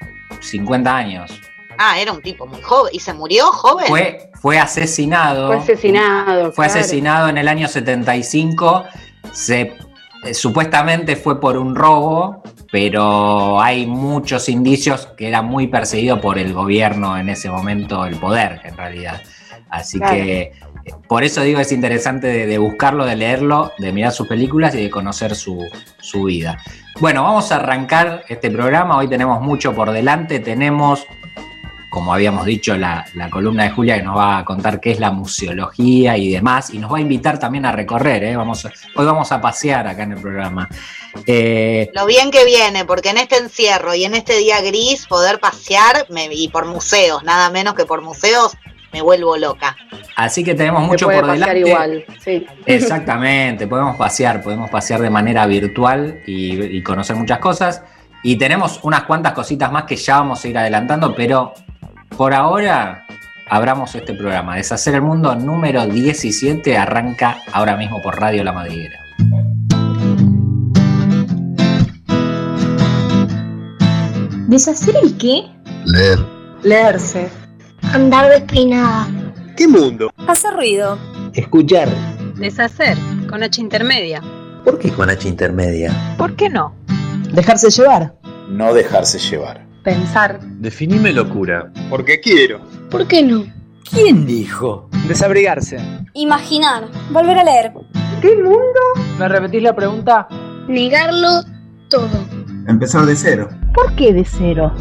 50 0.41 0.97
años. 0.97 1.41
Ah, 1.79 1.99
era 1.99 2.13
un 2.13 2.23
tipo 2.23 2.47
muy 2.47 2.61
joven. 2.63 2.93
¿Y 2.95 3.01
se 3.01 3.13
murió 3.13 3.47
joven? 3.53 3.87
Fue, 3.87 4.31
fue 4.41 4.59
asesinado. 4.59 5.49
Fue 5.49 5.57
asesinado. 5.59 6.53
Fue 6.53 6.67
claro. 6.67 6.81
asesinado 6.81 7.29
en 7.29 7.39
el 7.39 7.49
año 7.49 7.69
75. 7.69 8.85
Se, 9.33 9.73
eh, 10.25 10.35
supuestamente 10.35 11.17
fue 11.17 11.41
por 11.41 11.57
un 11.57 11.75
robo, 11.75 12.43
pero 12.71 13.61
hay 13.61 13.87
muchos 13.87 14.49
indicios 14.49 15.07
que 15.17 15.29
era 15.29 15.43
muy 15.43 15.67
perseguido 15.67 16.21
por 16.21 16.39
el 16.39 16.53
gobierno 16.53 17.17
en 17.19 17.29
ese 17.29 17.49
momento, 17.51 18.05
el 18.07 18.17
poder 18.17 18.61
en 18.65 18.77
realidad. 18.77 19.23
Así 19.69 19.99
Claro. 19.99 20.15
que 20.15 20.41
eh, 20.43 20.95
por 21.09 21.25
eso 21.25 21.43
digo 21.43 21.59
es 21.61 21.73
interesante 21.73 22.29
de, 22.29 22.47
de 22.47 22.59
buscarlo, 22.59 23.05
de 23.05 23.17
leerlo, 23.17 23.73
de 23.79 23.93
mirar 23.93 24.13
sus 24.13 24.29
películas 24.29 24.75
y 24.75 24.83
de 24.83 24.91
conocer 24.91 25.35
su, 25.35 25.61
su 26.01 26.25
vida. 26.25 26.59
Bueno, 27.01 27.25
vamos 27.25 27.51
a 27.53 27.57
arrancar 27.57 28.25
este 28.29 28.51
programa. 28.51 28.97
Hoy 28.97 29.09
tenemos 29.09 29.41
mucho 29.43 29.75
por 29.75 29.91
delante. 29.91 30.39
Tenemos 30.41 31.05
como 31.91 32.13
habíamos 32.13 32.45
dicho, 32.45 32.77
la, 32.77 33.07
la 33.15 33.31
columna 33.31 33.65
de 33.65 33.71
Julia 33.71 33.97
que 33.97 34.03
nos 34.03 34.17
va 34.17 34.39
a 34.39 34.45
contar 34.45 34.81
qué 34.81 34.91
es 34.93 35.01
la 35.01 35.11
museología 35.13 36.17
y 36.19 36.31
demás, 36.31 36.71
y 36.75 36.79
nos 36.79 36.93
va 36.93 36.99
a 36.99 37.01
invitar 37.01 37.39
también 37.39 37.65
a 37.65 37.73
recorrer, 37.73 38.25
¿eh? 38.25 38.37
vamos 38.37 38.65
hoy 38.95 39.07
vamos 39.07 39.31
a 39.33 39.41
pasear 39.41 39.87
acá 39.87 40.03
en 40.03 40.13
el 40.13 40.21
programa. 40.21 40.69
Eh, 41.27 41.89
Lo 41.95 42.05
bien 42.07 42.31
que 42.31 42.45
viene, 42.45 42.85
porque 42.85 43.11
en 43.11 43.19
este 43.19 43.37
encierro 43.39 43.95
y 43.95 44.05
en 44.05 44.15
este 44.15 44.37
día 44.37 44.61
gris, 44.61 45.07
poder 45.07 45.41
pasear 45.41 46.07
me- 46.11 46.29
y 46.33 46.49
por 46.49 46.67
museos, 46.67 47.23
nada 47.25 47.49
menos 47.51 47.75
que 47.75 47.87
por 47.87 48.03
museos, 48.03 48.57
me 48.93 49.03
vuelvo 49.03 49.37
loca. 49.37 49.77
así 50.17 50.43
que 50.45 50.55
tenemos 50.55 50.83
Se 50.83 50.87
mucho 50.89 51.07
puede 51.07 51.21
por 51.21 51.29
pasear 51.31 51.49
delante. 51.55 51.71
igual, 51.71 52.05
sí. 52.25 52.47
Exactamente, 52.67 53.67
podemos 53.67 53.97
pasear, 53.97 54.43
podemos 54.43 54.71
pasear 54.71 55.01
de 55.01 55.11
manera 55.11 55.47
virtual 55.47 56.21
y, 56.27 56.77
y 56.77 56.83
conocer 56.83 57.17
muchas 57.17 57.39
cosas. 57.39 57.83
Y 58.23 58.37
tenemos 58.37 58.81
unas 58.83 59.05
cuantas 59.05 59.33
cositas 59.35 59.71
más 59.71 59.85
que 59.85 59.97
ya 59.97 60.17
vamos 60.19 60.45
a 60.45 60.49
ir 60.49 60.57
adelantando, 60.59 61.15
pero 61.15 61.53
por 62.17 62.33
ahora 62.33 63.07
abramos 63.49 63.95
este 63.95 64.15
programa. 64.15 64.57
Deshacer 64.57 64.95
el 64.95 65.03
mundo 65.03 65.35
número 65.35 65.87
17 65.87 66.77
arranca 66.77 67.39
ahora 67.53 67.77
mismo 67.77 68.01
por 68.01 68.19
Radio 68.19 68.43
La 68.43 68.53
Madriguera. 68.53 68.99
¿Deshacer 74.49 74.95
el 75.03 75.17
qué? 75.19 75.45
Leer. 75.85 76.19
Leerse. 76.63 77.29
Andar 77.93 78.31
despeinada. 78.31 79.09
¿Qué 79.57 79.69
mundo? 79.69 80.11
Hacer 80.27 80.55
ruido. 80.55 80.99
Escuchar. 81.35 81.89
Deshacer, 82.37 82.97
con 83.29 83.43
H 83.43 83.61
intermedia. 83.61 84.23
¿Por 84.65 84.79
qué 84.79 84.91
con 84.91 85.11
H 85.11 85.29
intermedia? 85.29 85.93
¿Por 86.17 86.35
qué 86.37 86.49
no? 86.49 86.75
Dejarse 87.33 87.71
llevar. 87.71 88.15
No 88.49 88.73
dejarse 88.73 89.19
llevar. 89.19 89.66
Pensar. 89.87 90.41
Definime 90.41 91.13
locura. 91.13 91.71
Porque 91.89 92.19
quiero. 92.19 92.61
¿Por 92.91 93.07
qué 93.07 93.23
no? 93.23 93.45
¿Quién 93.89 94.27
dijo? 94.27 94.91
Desabrigarse. 95.07 95.79
Imaginar. 96.15 96.89
Volver 97.13 97.39
a 97.39 97.45
leer. 97.45 97.73
¿Me 99.17 99.29
repetís 99.29 99.63
la 99.63 99.77
pregunta? 99.77 100.27
Negarlo 100.67 101.45
todo. 101.89 102.19
Empezar 102.67 103.07
de 103.07 103.15
cero. 103.15 103.49
¿Por 103.73 103.95
qué 103.95 104.13
de 104.13 104.25
cero? 104.25 104.73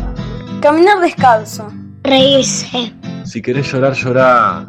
Caminar 0.59 0.99
descalzo. 0.99 1.71
Reírse. 2.01 2.91
Si 3.25 3.43
querés 3.43 3.71
llorar, 3.71 3.93
llorá. 3.93 4.67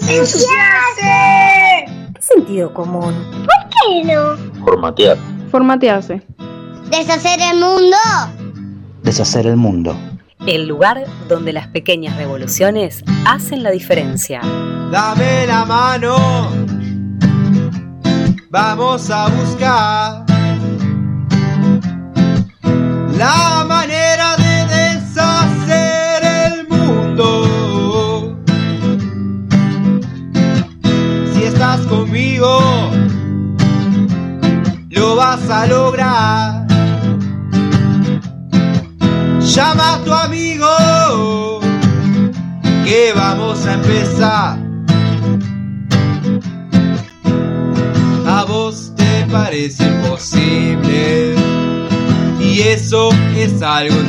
¡Ensuciarse! 0.00 1.84
¿Qué 2.12 2.22
sentido 2.22 2.74
común? 2.74 3.14
¿Qué 3.70 4.02
no? 4.02 4.36
Formatear. 4.64 5.16
Formatearse. 5.52 6.26
Deshacer 6.90 7.38
el 7.40 7.60
mundo. 7.60 7.96
Deshacer 9.06 9.46
el 9.46 9.56
mundo. 9.56 9.96
El 10.48 10.66
lugar 10.66 11.04
donde 11.28 11.52
las 11.52 11.68
pequeñas 11.68 12.16
revoluciones 12.16 13.04
hacen 13.24 13.62
la 13.62 13.70
diferencia. 13.70 14.40
Dame 14.90 15.46
la 15.46 15.64
mano, 15.64 16.16
vamos 18.50 19.08
a 19.10 19.28
buscar 19.28 20.26
la 23.16 23.64
manera 23.68 23.75
es 53.66 53.72
algo 53.72 54.00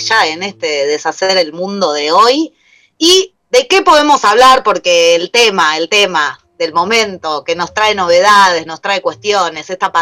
ya 0.00 0.26
en 0.26 0.42
este 0.42 0.86
deshacer 0.86 1.36
el 1.36 1.52
mundo 1.52 1.92
de 1.92 2.12
hoy. 2.12 2.54
¿Y 2.98 3.34
de 3.50 3.66
qué 3.66 3.82
podemos 3.82 4.24
hablar? 4.24 4.62
Porque 4.62 5.14
el 5.14 5.30
tema, 5.30 5.76
el 5.76 5.88
tema 5.88 6.38
del 6.58 6.72
momento 6.72 7.44
que 7.44 7.54
nos 7.54 7.74
trae 7.74 7.94
novedades, 7.94 8.66
nos 8.66 8.80
trae 8.80 9.00
cuestiones, 9.00 9.70
esta 9.70 9.92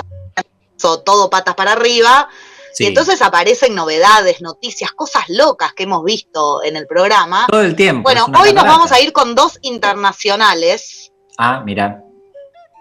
todo 0.77 1.31
patas 1.31 1.55
para 1.55 1.73
arriba. 1.73 2.29
Sí. 2.73 2.85
Y 2.85 2.87
entonces 2.89 3.23
aparecen 3.23 3.75
novedades, 3.75 4.41
noticias, 4.41 4.91
cosas 4.93 5.25
locas 5.29 5.73
que 5.75 5.85
hemos 5.85 6.03
visto 6.03 6.63
en 6.65 6.77
el 6.77 6.87
programa. 6.87 7.47
Todo 7.49 7.63
el 7.63 7.77
tiempo. 7.77 8.03
Bueno, 8.03 8.27
hoy 8.39 8.53
nos 8.53 8.65
vamos 8.65 8.91
a 8.91 9.01
ir 9.01 9.13
con 9.13 9.35
dos 9.35 9.59
internacionales. 9.63 11.13
Ah, 11.39 11.63
mira. 11.65 12.03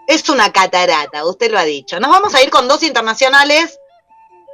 Es 0.08 0.28
una 0.28 0.52
catarata, 0.52 1.24
usted 1.24 1.50
lo 1.50 1.58
ha 1.58 1.64
dicho. 1.64 1.98
Nos 2.00 2.10
vamos 2.10 2.34
a 2.34 2.42
ir 2.42 2.50
con 2.50 2.66
dos 2.68 2.82
internacionales. 2.82 3.78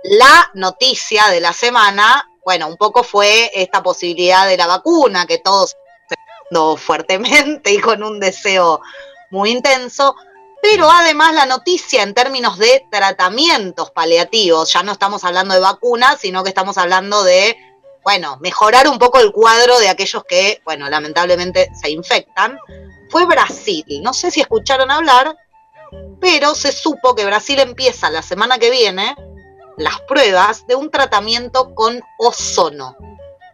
La 0.05 0.51
noticia 0.55 1.29
de 1.29 1.41
la 1.41 1.53
semana, 1.53 2.30
bueno, 2.45 2.69
un 2.69 2.77
poco 2.77 3.03
fue 3.03 3.51
esta 3.55 3.83
posibilidad 3.83 4.47
de 4.47 4.57
la 4.57 4.67
vacuna 4.67 5.27
que 5.27 5.39
todos 5.39 5.77
fuertemente 6.77 7.73
y 7.73 7.79
con 7.79 8.03
un 8.03 8.19
deseo 8.21 8.81
muy 9.31 9.51
intenso. 9.51 10.17
Pero 10.63 10.91
además 10.91 11.33
la 11.33 11.47
noticia 11.47 12.03
en 12.03 12.13
términos 12.13 12.59
de 12.59 12.85
tratamientos 12.91 13.91
paliativos, 13.93 14.71
ya 14.73 14.83
no 14.83 14.93
estamos 14.93 15.25
hablando 15.25 15.55
de 15.55 15.61
vacunas, 15.61 16.21
sino 16.21 16.43
que 16.43 16.51
estamos 16.51 16.77
hablando 16.77 17.25
de, 17.25 17.57
bueno, 18.05 18.37
mejorar 18.41 18.87
un 18.89 18.99
poco 18.99 19.21
el 19.21 19.33
cuadro 19.33 19.79
de 19.79 19.89
aquellos 19.89 20.23
que, 20.25 20.61
bueno, 20.67 20.91
lamentablemente 20.91 21.71
se 21.81 21.91
infectan, 21.91 22.59
fue 23.09 23.25
Brasil. 23.25 23.87
No 24.03 24.13
sé 24.13 24.31
si 24.31 24.43
escucharon 24.43 24.91
hablar, 24.91 25.35
pero 26.21 26.55
se 26.55 26.73
supo 26.73 27.15
que 27.15 27.25
Brasil 27.25 27.59
empieza 27.59 28.11
la 28.11 28.21
semana 28.21 28.59
que 28.59 28.71
viene 28.71 29.17
las 29.81 30.01
pruebas 30.03 30.67
de 30.67 30.75
un 30.77 30.91
tratamiento 30.91 31.75
con 31.75 32.01
ozono. 32.19 32.97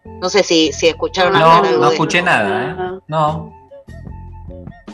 No 0.04 0.28
sé 0.28 0.42
si, 0.42 0.72
si 0.72 0.88
escucharon 0.88 1.32
No, 1.32 1.38
hablar 1.38 1.66
algo 1.66 1.84
no 1.84 1.90
escuché 1.90 2.20
nada, 2.22 2.62
¿eh? 2.62 3.00
No. 3.06 3.54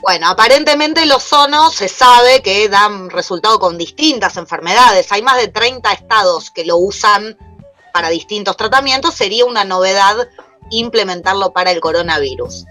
Bueno, 0.02 0.28
aparentemente 0.28 1.02
el 1.04 1.12
ozono 1.12 1.70
se 1.70 1.88
sabe 1.88 2.42
que 2.42 2.68
dan 2.68 3.08
resultado 3.08 3.58
con 3.58 3.78
distintas 3.78 4.36
enfermedades. 4.36 5.10
Hay 5.12 5.22
más 5.22 5.36
de 5.36 5.48
30 5.48 5.92
estados 5.92 6.50
que 6.50 6.64
lo 6.64 6.76
usan 6.76 7.36
para 7.92 8.08
distintos 8.08 8.56
tratamientos. 8.56 9.14
Sería 9.14 9.44
una 9.44 9.64
novedad 9.64 10.28
implementarlo 10.70 11.52
para 11.52 11.70
el 11.70 11.80
coronavirus. 11.80 12.64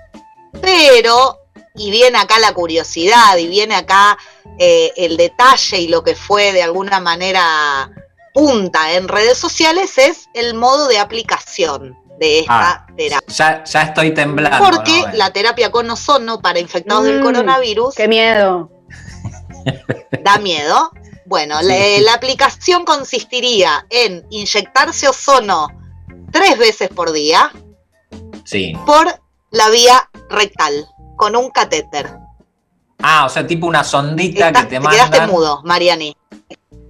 Pero, 0.61 1.39
y 1.75 1.89
viene 1.89 2.17
acá 2.17 2.37
la 2.37 2.53
curiosidad, 2.53 3.37
y 3.37 3.47
viene 3.47 3.75
acá 3.75 4.17
eh, 4.59 4.91
el 4.97 5.15
detalle 5.15 5.79
y 5.79 5.87
lo 5.87 6.03
que 6.03 6.15
fue 6.15 6.51
de 6.51 6.63
alguna 6.63 7.00
manera 7.00 7.89
punta 8.33 8.94
en 8.94 9.07
redes 9.07 9.37
sociales, 9.37 9.98
es 9.98 10.29
el 10.33 10.53
modo 10.53 10.87
de 10.87 11.00
aplicación 11.00 11.98
de 12.20 12.39
esta 12.41 12.70
Ah, 12.72 12.87
terapia. 12.96 13.33
ya, 13.35 13.63
ya 13.63 13.81
estoy 13.81 14.13
temblando. 14.13 14.70
Porque 14.70 15.01
¿no? 15.01 15.13
la 15.13 15.33
terapia 15.33 15.72
con 15.72 15.89
ozono 15.89 16.39
para 16.39 16.59
infectados 16.59 17.03
del 17.05 17.20
Mm, 17.20 17.24
coronavirus 17.24 17.96
Qué 17.96 18.07
miedo. 18.07 18.70
da 20.24 20.37
miedo. 20.37 20.91
Bueno, 21.25 21.59
Sí. 21.61 21.65
la, 21.67 22.01
la 22.03 22.13
aplicación 22.13 22.83
consistiría 22.85 23.85
en 23.89 24.25
inyectarse 24.29 25.07
ozono 25.07 25.67
tres 26.31 26.57
veces 26.57 26.89
por 26.89 27.11
día 27.11 27.51
Sí. 28.44 28.74
por 28.85 29.07
la 29.51 29.70
vía 29.70 30.09
rectal 30.29 30.87
con 31.15 31.35
un 31.35 31.50
catéter. 31.51 32.11
Ah, 33.01 33.25
o 33.25 33.29
sea, 33.29 33.48
tipo 33.48 33.65
una 33.67 33.83
sondita 33.83 34.48
Estás- 34.48 34.63
que 34.63 34.70
te 34.70 34.75
te 34.75 34.79
mandan. 34.79 35.09
quedaste 35.11 35.31
mudo, 35.31 35.61
Mariani. 35.63 36.15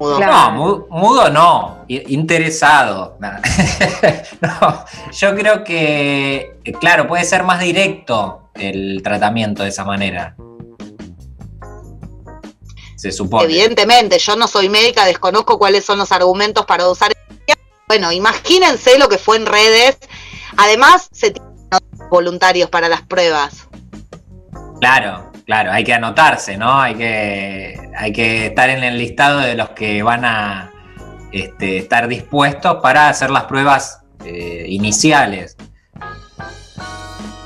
Mudo. 0.01 0.17
Claro. 0.17 0.33
No, 0.33 0.51
mu- 0.51 0.87
mudo 0.89 1.29
no, 1.29 1.85
interesado. 1.87 3.19
no, 4.41 4.85
yo 5.11 5.35
creo 5.35 5.63
que, 5.63 6.57
eh, 6.63 6.73
claro, 6.79 7.07
puede 7.07 7.23
ser 7.23 7.43
más 7.43 7.59
directo 7.59 8.49
el 8.55 9.01
tratamiento 9.03 9.61
de 9.61 9.69
esa 9.69 9.85
manera. 9.85 10.35
Se 12.95 13.11
supone. 13.11 13.43
Evidentemente, 13.43 14.17
yo 14.17 14.35
no 14.35 14.47
soy 14.47 14.69
médica, 14.69 15.05
desconozco 15.05 15.59
cuáles 15.59 15.85
son 15.85 15.99
los 15.99 16.11
argumentos 16.11 16.65
para 16.65 16.89
usar. 16.89 17.11
Bueno, 17.87 18.11
imagínense 18.11 18.97
lo 18.97 19.07
que 19.07 19.19
fue 19.19 19.37
en 19.37 19.45
redes. 19.45 19.99
Además, 20.57 21.09
se 21.11 21.29
tienen 21.29 21.51
voluntarios 22.09 22.71
para 22.71 22.89
las 22.89 23.03
pruebas. 23.03 23.67
Claro, 24.79 25.30
claro, 25.45 25.71
hay 25.71 25.83
que 25.83 25.93
anotarse, 25.93 26.57
¿no? 26.57 26.79
Hay 26.81 26.95
que, 26.95 27.79
hay 27.97 28.11
que 28.13 28.47
estar 28.47 28.69
en 28.69 28.83
el 28.83 28.97
listado 28.97 29.39
de 29.39 29.55
los 29.55 29.69
que 29.69 30.03
van 30.03 30.25
a 30.25 30.71
este, 31.31 31.77
estar 31.77 32.07
dispuestos 32.07 32.77
para 32.81 33.09
hacer 33.09 33.29
las 33.29 33.43
pruebas 33.45 33.99
eh, 34.25 34.65
iniciales. 34.67 35.55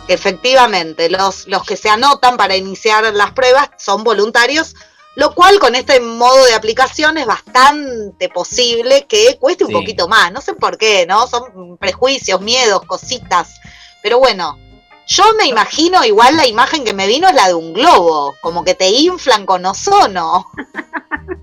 Efectivamente, 0.08 1.10
los, 1.10 1.48
los 1.48 1.64
que 1.64 1.76
se 1.76 1.90
anotan 1.90 2.38
para 2.38 2.56
iniciar 2.56 3.12
las 3.14 3.32
pruebas 3.32 3.70
son 3.78 4.04
voluntarios, 4.04 4.76
lo 5.16 5.34
cual 5.34 5.58
con 5.60 5.74
este 5.74 6.00
modo 6.00 6.46
de 6.46 6.54
aplicación 6.54 7.18
es 7.18 7.26
bastante 7.26 8.30
posible 8.30 9.08
que 9.08 9.38
cueste 9.40 9.64
un 9.64 9.70
Sí. 9.72 9.76
poquito 9.76 10.08
más. 10.08 10.32
No 10.32 10.42
sé 10.42 10.54
por 10.54 10.78
qué, 10.78 11.06
¿no? 11.08 11.26
Son 11.26 11.78
prejuicios, 11.78 12.40
miedos, 12.42 12.84
cositas. 12.86 13.56
Pero 14.04 14.20
bueno, 14.20 14.60
yo 15.08 15.24
me 15.38 15.46
imagino, 15.46 16.04
igual 16.04 16.36
la 16.38 16.46
imagen 16.48 16.84
que 16.84 16.94
me 16.94 17.08
vino 17.08 17.28
es 17.30 17.36
la 17.36 17.48
de 17.48 17.54
un 17.54 17.74
globo, 17.74 18.36
como 18.42 18.64
que 18.64 18.74
te 18.76 18.90
inflan 18.90 19.46
con 19.46 19.66
ozono. 19.66 20.48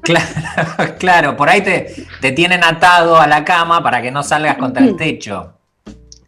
Claro, 0.02 0.94
claro, 0.98 1.36
por 1.36 1.48
ahí 1.48 1.60
te, 1.62 2.06
te 2.20 2.32
tienen 2.32 2.64
atado 2.64 3.16
a 3.20 3.26
la 3.28 3.44
cama 3.44 3.82
para 3.82 4.02
que 4.02 4.10
no 4.10 4.22
salgas 4.24 4.56
contra 4.56 4.82
el 4.84 4.96
techo. 4.96 5.54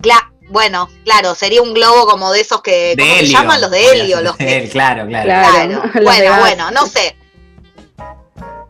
Cla- 0.01 0.33
bueno, 0.49 0.89
claro, 1.05 1.35
sería 1.35 1.61
un 1.63 1.75
globo 1.75 2.07
como 2.07 2.33
de 2.33 2.41
esos 2.41 2.63
que, 2.63 2.95
De 2.97 3.03
¿cómo 3.03 3.17
se 3.17 3.27
llaman 3.27 3.61
los 3.61 3.71
de 3.73 3.91
helio? 3.91 4.21
Los 4.21 4.37
que, 4.37 4.69
Claro, 4.73 5.07
claro. 5.09 5.25
Claro. 5.25 5.83
Claro, 5.93 6.03
bueno, 6.05 6.37
bueno, 6.41 6.71
no 6.71 6.87
sé. 6.87 7.17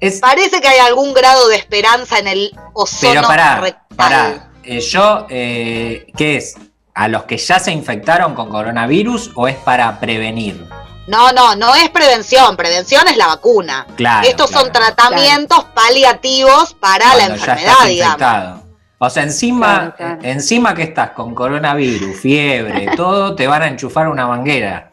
Es- 0.01 0.21
Parece 0.21 0.61
que 0.61 0.69
hay 0.69 0.79
algún 0.81 1.13
grado 1.15 1.49
de 1.49 1.57
esperanza 1.57 2.19
en 2.19 2.29
el 2.29 2.53
ozono 2.73 3.13
pero 3.15 3.27
pará, 3.29 3.61
rectal. 3.61 3.97
pará. 3.97 4.51
Eh, 4.63 4.81
yo, 4.81 5.27
eh, 5.29 6.07
¿qué 6.17 6.37
es? 6.37 6.57
¿A 6.95 7.09
los 7.09 7.25
que 7.25 7.37
ya 7.39 7.59
se 7.59 7.73
infectaron 7.73 8.35
con 8.35 8.49
coronavirus 8.49 9.33
o 9.35 9.49
es 9.49 9.57
para 9.57 9.99
prevenir? 9.99 10.65
No, 11.07 11.33
no, 11.33 11.57
no 11.57 11.75
es 11.75 11.91
prevención. 11.91 12.57
Prevención 12.57 13.07
es 13.09 13.17
la 13.17 13.27
vacuna. 13.27 13.87
Claro. 13.97 14.27
Estos 14.27 14.51
son 14.51 14.71
claro. 14.71 14.95
tratamientos 14.95 15.65
paliativos 15.75 16.75
para 16.75 17.09
la 17.17 17.27
Cuando 17.27 17.37
ya 17.37 17.53
enfermedad, 17.53 17.73
estás 17.73 17.89
digamos. 17.89 18.15
infectado. 18.15 18.63
O 18.99 19.11
sea, 19.11 19.23
encima, 19.25 19.75
Claro, 19.75 19.95
claro. 19.97 20.19
encima 20.23 20.75
que 20.75 20.83
estás 20.85 21.11
con 21.11 21.35
coronavirus, 21.35 22.17
fiebre, 22.21 22.89
todo, 22.97 23.35
te 23.35 23.47
van 23.47 23.63
a 23.63 23.67
enchufar 23.69 24.09
una 24.09 24.27
manguera. 24.27 24.93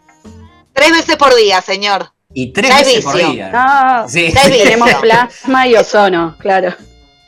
Tres 0.73 0.91
veces 0.91 1.15
por 1.17 1.33
día, 1.35 1.61
señor. 1.61 2.11
Y 2.33 2.51
tres 2.51 2.69
Ya 2.71 2.77
veces 2.77 3.03
por 3.03 3.15
día. 3.17 3.49
No, 3.51 4.09
Sí, 4.09 4.33
tenemos 4.63 4.91
plasma 4.95 5.67
y 5.67 5.75
ozono, 5.75 6.35
claro. 6.39 6.73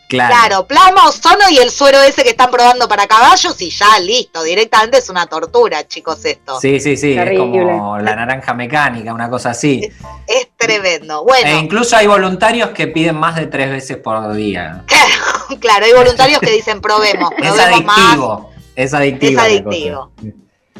Claro. 0.10 0.34
Claro, 0.36 0.68
plasma, 0.68 1.08
ozono 1.08 1.50
y 1.50 1.58
el 1.58 1.72
suero 1.72 2.02
ese 2.02 2.24
que 2.24 2.30
están 2.30 2.52
probando 2.52 2.88
para 2.88 3.08
caballos 3.08 3.60
y 3.62 3.70
ya 3.70 4.00
listo. 4.00 4.44
Directamente 4.44 4.98
es 5.00 5.10
una 5.10 5.26
tortura, 5.28 5.88
chicos, 5.88 6.24
esto. 6.26 6.60
Sí, 6.60 6.80
sí, 6.80 6.96
sí, 6.98 7.12
es 7.13 7.18
Terrible. 7.18 7.39
como 7.48 7.98
la 8.00 8.16
naranja 8.16 8.54
mecánica, 8.54 9.13
una 9.13 9.30
cosa 9.30 9.52
así. 9.52 9.89
Es 10.28 10.48
tremendo. 10.58 11.24
Bueno, 11.24 11.48
E 11.50 11.58
incluso 11.60 11.96
hay 11.98 12.08
voluntarios 12.08 12.70
que 12.70 12.88
piden 12.88 13.16
más 13.16 13.36
de 13.36 13.48
tres 13.48 13.70
veces 13.72 13.98
por 13.98 14.34
día. 14.34 14.84
claro, 15.60 15.86
hay 15.86 15.94
voluntarios 15.94 16.39
que 16.39 16.52
dicen 16.52 16.82
probemos, 16.82 17.32
Es 17.38 17.52
probemos 17.52 17.84
más. 17.86 17.98
adictivo. 17.98 18.50
Es 18.76 18.94
adictivo. 18.94 19.32
Es 19.42 19.46
adictivo. 19.46 20.12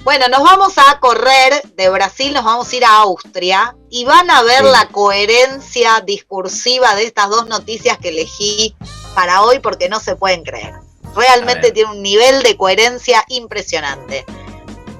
Bueno, 0.04 0.28
nos 0.28 0.44
vamos 0.44 0.74
a 0.78 1.00
correr 1.00 1.62
de 1.78 1.88
Brasil, 1.90 2.34
nos 2.34 2.44
vamos 2.44 2.70
a 2.72 2.76
ir 2.76 2.84
a 2.84 2.98
Austria 2.98 3.76
y 3.90 4.04
van 4.04 4.30
a 4.32 4.42
ver 4.42 4.60
Sí. 4.64 4.72
la 4.72 4.88
coherencia 4.88 6.02
discursiva 6.06 6.94
de 6.96 7.04
estas 7.06 7.30
dos 7.30 7.48
noticias 7.48 7.98
que 8.00 8.10
elegí 8.10 8.76
para 9.16 9.42
hoy 9.44 9.60
porque 9.60 9.90
no 9.90 10.00
se 10.00 10.16
pueden 10.16 10.44
creer. 10.44 10.74
Realmente 11.16 11.72
tiene 11.72 11.92
un 11.92 12.02
nivel 12.02 12.42
de 12.44 12.58
coherencia 12.58 13.24
impresionante. 13.28 14.26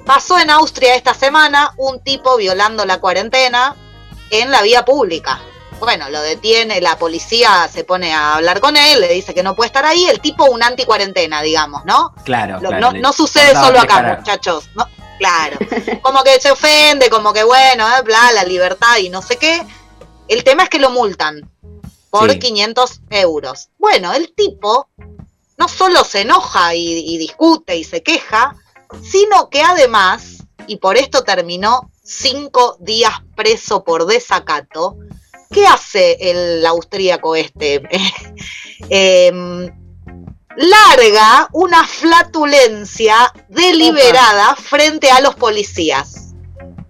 Pasó 0.06 0.38
en 0.38 0.50
Austria 0.50 0.96
esta 0.96 1.14
semana 1.14 1.74
un 1.78 2.04
tipo 2.04 2.38
violando 2.38 2.86
la 2.86 3.00
cuarentena 3.00 3.76
en 4.30 4.52
la 4.52 4.62
vía 4.62 4.86
pública. 4.86 5.42
Bueno, 5.80 6.10
lo 6.10 6.22
detiene, 6.22 6.80
la 6.82 6.98
policía 6.98 7.68
se 7.72 7.84
pone 7.84 8.14
a 8.14 8.36
hablar 8.36 8.60
con 8.62 8.78
él, 8.78 9.02
le 9.02 9.10
dice 9.10 9.34
que 9.34 9.44
no 9.44 9.56
puede 9.56 9.68
estar 9.68 9.86
ahí, 9.86 10.06
el 10.06 10.22
tipo 10.22 10.46
un 10.46 10.62
anti-cuarentena, 10.64 11.42
digamos, 11.42 11.84
¿no? 11.86 12.14
Claro, 12.24 12.60
Lo- 12.62 12.70
claro. 12.70 12.92
no, 12.94 13.14
sucede 13.14 13.54
solo 13.54 13.80
acá, 13.80 13.96
caras. 13.96 14.20
muchachos. 14.20 14.70
No, 14.76 14.88
claro. 15.18 15.58
Como 16.02 16.24
que 16.24 16.40
se 16.40 16.52
ofende, 16.52 17.10
como 17.10 17.34
que 17.34 17.44
bueno, 17.44 17.88
eh, 17.98 18.02
bla, 18.04 18.32
la 18.34 18.44
libertad 18.44 18.98
y 18.98 19.10
no 19.10 19.22
sé 19.22 19.38
qué. 19.38 19.66
El 20.28 20.44
tema 20.44 20.64
es 20.64 20.70
que 20.70 20.80
lo 20.80 20.90
multan 20.90 21.50
por 22.14 22.32
Sí. 22.32 22.38
500 22.38 23.02
euros. 23.10 23.70
Bueno, 23.80 24.14
el 24.14 24.36
tipo 24.36 24.88
no 25.58 25.68
solo 25.68 26.04
se 26.04 26.22
enoja 26.22 26.76
y, 26.76 27.00
y 27.00 27.18
discute 27.18 27.76
y 27.76 27.84
se 27.84 28.04
queja, 28.04 28.56
sino 29.02 29.50
que 29.50 29.64
además, 29.64 30.44
y 30.68 30.76
por 30.78 30.96
esto 30.96 31.24
terminó 31.24 31.90
cinco 32.04 32.78
días 32.80 33.14
preso 33.36 33.84
por 33.84 34.06
desacato, 34.06 34.96
¿qué 35.50 35.66
hace 35.66 36.18
el 36.20 36.64
austríaco 36.68 37.36
este? 37.36 37.82
Em, 38.90 39.72
larga 40.56 41.50
una 41.52 41.88
flatulencia 41.88 43.34
deliberada 43.50 44.56
frente 44.56 45.10
a 45.10 45.20
los 45.20 45.34
policías. 45.34 46.36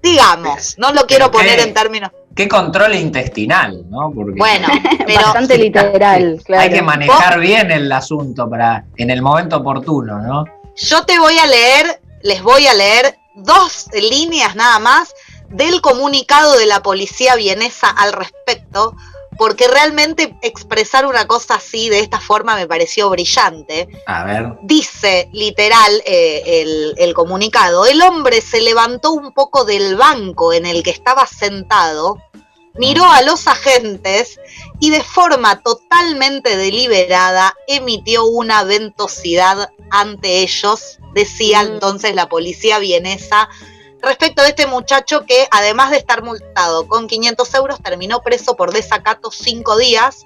Digamos, 0.01 0.75
no 0.77 0.91
lo 0.91 1.07
quiero 1.07 1.31
poner 1.31 1.59
en 1.61 1.73
términos. 1.73 2.11
Qué 2.35 2.47
control 2.47 2.95
intestinal, 2.95 3.83
¿no? 3.89 4.11
Porque 4.11 4.33
Bueno, 4.37 4.67
pero 5.05 5.21
Bastante 5.21 5.57
literal, 5.57 6.41
claro. 6.43 6.63
hay 6.63 6.69
que 6.71 6.81
manejar 6.81 7.39
bien 7.39 7.71
el 7.71 7.91
asunto 7.91 8.49
para 8.49 8.85
en 8.97 9.09
el 9.09 9.21
momento 9.21 9.57
oportuno, 9.57 10.19
¿no? 10.19 10.45
yo 10.75 11.05
te 11.05 11.19
voy 11.19 11.37
a 11.37 11.45
leer, 11.45 12.01
les 12.21 12.41
voy 12.41 12.67
a 12.67 12.73
leer 12.73 13.17
dos 13.35 13.87
líneas 13.93 14.55
nada 14.55 14.79
más 14.79 15.13
del 15.49 15.81
comunicado 15.81 16.57
de 16.57 16.65
la 16.65 16.81
policía 16.81 17.35
vienesa 17.35 17.89
al 17.89 18.13
respecto, 18.13 18.95
porque 19.37 19.67
realmente 19.67 20.35
expresar 20.41 21.05
una 21.05 21.25
cosa 21.27 21.55
así 21.55 21.89
de 21.89 21.99
esta 21.99 22.19
forma 22.19 22.55
me 22.55 22.67
pareció 22.67 23.09
brillante. 23.09 23.87
A 24.05 24.23
ver. 24.23 24.53
Dice 24.61 25.29
literal 25.31 26.01
eh, 26.05 26.41
el, 26.45 26.93
el 26.97 27.13
comunicado, 27.13 27.85
el 27.85 28.01
hombre 28.01 28.41
se 28.41 28.61
levantó 28.61 29.11
un 29.11 29.33
poco 29.33 29.65
del 29.65 29.95
banco 29.95 30.53
en 30.53 30.65
el 30.65 30.83
que 30.83 30.91
estaba 30.91 31.25
sentado, 31.27 32.17
miró 32.75 33.05
a 33.05 33.21
los 33.21 33.47
agentes 33.47 34.39
y 34.79 34.89
de 34.89 35.03
forma 35.03 35.61
totalmente 35.61 36.57
deliberada 36.57 37.55
emitió 37.67 38.25
una 38.25 38.63
ventosidad 38.63 39.69
ante 39.91 40.39
ellos, 40.39 40.99
decía 41.13 41.63
Mm. 41.63 41.73
entonces 41.73 42.15
la 42.15 42.27
policía 42.27 42.79
vienesa 42.79 43.49
respecto 44.03 44.41
de 44.43 44.49
este 44.49 44.67
muchacho 44.67 45.25
que 45.25 45.47
además 45.51 45.91
de 45.91 45.97
estar 45.97 46.23
multado 46.23 46.87
con 46.87 47.07
500 47.07 47.53
euros 47.55 47.81
terminó 47.81 48.21
preso 48.21 48.55
por 48.55 48.71
desacato 48.73 49.31
cinco 49.31 49.77
días 49.77 50.25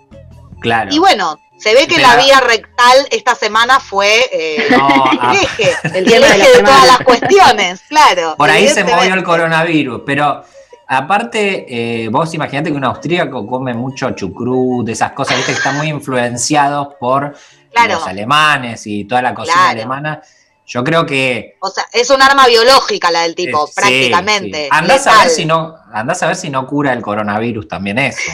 Claro. 0.60 0.90
y 0.94 0.98
bueno, 1.00 1.40
se 1.60 1.74
ve 1.74 1.88
que 1.88 1.96
Pero- 1.96 2.08
la 2.08 2.16
vía 2.18 2.40
rectal 2.40 3.08
esta 3.12 3.36
semana 3.36 3.80
fue 3.80 4.26
eh, 4.32 4.68
No, 4.72 4.88
ah, 4.90 5.34
el 5.34 5.44
eje, 5.44 5.72
El 5.84 5.96
el 5.96 6.06
tema 6.06 6.28
de 6.28 6.38
la 6.38 6.44
eje 6.46 6.58
de 6.58 6.63
todas 6.63 6.88
las 6.88 7.00
cuestiones, 7.02 7.82
claro. 7.88 8.36
por 8.38 8.50
ahí 8.50 8.68
se 8.68 8.84
movió 8.84 9.13
el 9.13 9.24
coronavirus, 9.24 10.02
pero 10.06 10.44
aparte, 10.88 11.66
eh, 12.04 12.08
vos 12.10 12.34
imaginate 12.34 12.72
que 12.72 12.78
un 12.78 12.84
austríaco 12.86 13.46
come 13.46 13.74
mucho 13.74 14.12
chucrut, 14.12 14.88
esas 14.90 15.12
cosas, 15.12 15.38
viste 15.38 15.52
que 15.52 15.58
están 15.58 15.78
muy 15.78 15.88
influenciados 15.90 16.90
por 17.00 17.36
Claro. 17.74 17.96
los 17.96 18.08
alemanes 18.08 18.88
y 18.88 19.06
toda 19.06 19.22
la 19.22 19.34
cocina 19.36 19.56
Claro. 19.56 19.70
alemana. 19.72 20.22
Yo 20.67 20.84
creo 20.84 21.06
que 21.06 21.56
O 21.62 21.69
sea, 21.69 21.86
es 21.93 22.10
un 22.10 22.21
arma 22.21 22.45
biológica 22.45 23.10
la 23.10 23.21
del 23.21 23.36
tipo, 23.36 23.67
Eh, 23.67 23.71
prácticamente. 23.73 24.63
sí. 24.65 24.69
Andás 24.69 25.08
a 25.08 25.23
ver 25.23 25.30
si 25.30 25.45
no, 25.45 25.77
andás 25.93 26.21
a 26.23 26.27
ver 26.27 26.36
si 26.36 26.49
no 26.49 26.67
cura 26.67 26.91
el 26.91 27.01
coronavirus 27.01 27.67
también 27.69 27.97
eso. 27.99 28.32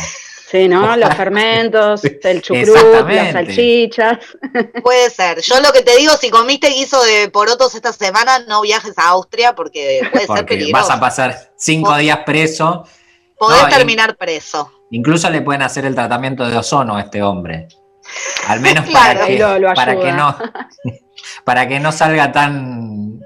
Sí, 0.50 0.68
¿no? 0.68 0.96
Los 0.98 1.14
fermentos, 1.16 2.02
el 2.24 2.42
chucrut, 2.42 3.08
las 3.10 3.34
salchichas. 3.34 4.18
Puede 4.84 5.10
ser. 5.12 5.42
Yo 5.42 5.60
lo 5.62 5.72
que 5.72 5.82
te 5.82 5.96
digo, 5.98 6.14
si 6.20 6.30
comiste 6.32 6.70
guiso 6.70 7.02
de 7.04 7.30
porotos 7.30 7.76
esta 7.76 7.94
semana, 7.94 8.40
no 8.40 8.62
viajes 8.62 8.98
a 8.98 9.10
Austria 9.10 9.54
porque 9.56 10.02
puede 10.12 10.28
ser 10.28 10.46
peligroso. 10.46 10.88
vas 10.88 10.96
a 10.96 11.00
pasar 11.00 11.52
cinco 11.56 11.96
días 11.98 12.20
preso. 12.26 12.86
Podés 13.38 13.64
no, 13.64 13.70
terminar 13.70 14.16
preso. 14.16 14.72
Incluso 14.92 15.30
le 15.30 15.42
pueden 15.42 15.64
hacer 15.64 15.86
el 15.86 15.96
tratamiento 15.96 16.48
de 16.48 16.56
ozono 16.58 16.98
a 16.98 17.02
este 17.02 17.22
hombre. 17.24 17.68
Al 18.48 18.60
menos 18.60 18.86
Claro. 18.86 19.20
para, 19.20 19.28
que, 19.28 19.40
lo- 19.40 19.60
lo 19.60 19.74
para 19.74 20.00
que 20.00 20.12
no 20.12 20.38
para 21.46 21.68
que 21.68 21.80
no 21.80 21.92
salga 21.92 22.32
tan 22.32 23.20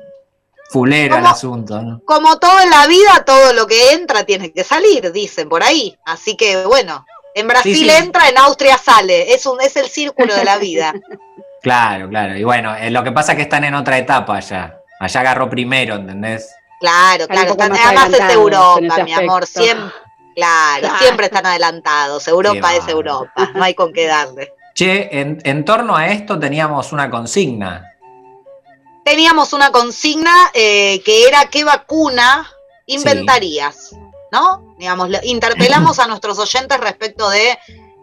fulero 0.70 1.18
el 1.18 1.26
asunto, 1.26 1.82
¿no? 1.82 2.02
Como 2.06 2.38
todo 2.40 2.60
en 2.62 2.70
la 2.70 2.88
vida, 2.88 3.24
todo 3.26 3.54
lo 3.54 3.66
que 3.68 3.94
entra 3.94 4.24
tiene 4.26 4.52
que 4.52 4.64
salir, 4.64 5.12
dicen 5.12 5.48
por 5.50 5.64
ahí. 5.64 5.98
Así 6.06 6.36
que 6.36 6.66
bueno, 6.66 7.06
en 7.36 7.48
Brasil 7.48 7.76
Sí, 7.76 7.84
sí. 7.84 7.90
entra, 7.90 8.28
en 8.30 8.38
Austria 8.38 8.78
sale. 8.78 9.34
Es 9.34 9.46
un, 9.46 9.62
es 9.62 9.76
el 9.78 9.88
círculo 9.88 10.36
de 10.36 10.44
la 10.46 10.58
vida. 10.58 10.94
Claro, 11.64 12.08
claro. 12.08 12.38
Y 12.38 12.44
bueno, 12.44 12.76
eh, 12.76 12.92
lo 12.92 13.04
que 13.04 13.12
pasa 13.12 13.32
es 13.32 13.36
que 13.38 13.42
están 13.42 13.64
en 13.64 13.74
otra 13.74 13.98
etapa 13.98 14.38
allá. 14.38 14.78
Allá 15.00 15.20
agarró 15.20 15.50
primero, 15.50 15.96
¿entendés? 15.96 16.50
Claro, 16.80 17.28
claro. 17.28 17.52
están- 17.52 17.72
más 17.72 17.80
además 17.84 18.14
es 18.14 18.34
Europa, 18.34 19.04
mi 19.04 19.14
amor. 19.14 19.46
Siempre, 19.48 19.92
claro, 20.36 20.80
Claro. 20.82 20.98
siempre 21.00 21.26
están 21.26 21.46
adelantados. 21.48 22.28
Europa 22.28 22.70
Qué 22.70 22.78
es 22.78 22.88
Europa. 22.88 23.52
No 23.56 23.64
hay 23.64 23.74
con 23.74 23.92
qué 23.92 24.06
darle. 24.06 24.54
Che, 24.78 25.10
en, 25.20 25.40
en 25.44 25.66
torno 25.66 25.96
a 25.96 26.08
esto 26.10 26.38
teníamos 26.38 26.92
una 26.92 27.10
consigna. 27.10 27.84
teníamos 29.04 29.54
una 29.54 29.72
consigna 29.72 30.52
eh, 30.54 31.02
que 31.04 31.24
era 31.28 31.46
qué 31.50 31.64
vacuna 31.64 32.46
inventarías, 32.86 33.96
¿no? 34.32 34.76
Digamos, 34.78 35.10
interpelamos 35.24 35.98
a 36.00 36.08
nuestros 36.12 36.38
oyentes 36.40 36.78
respecto 36.80 37.30
de, 37.30 37.58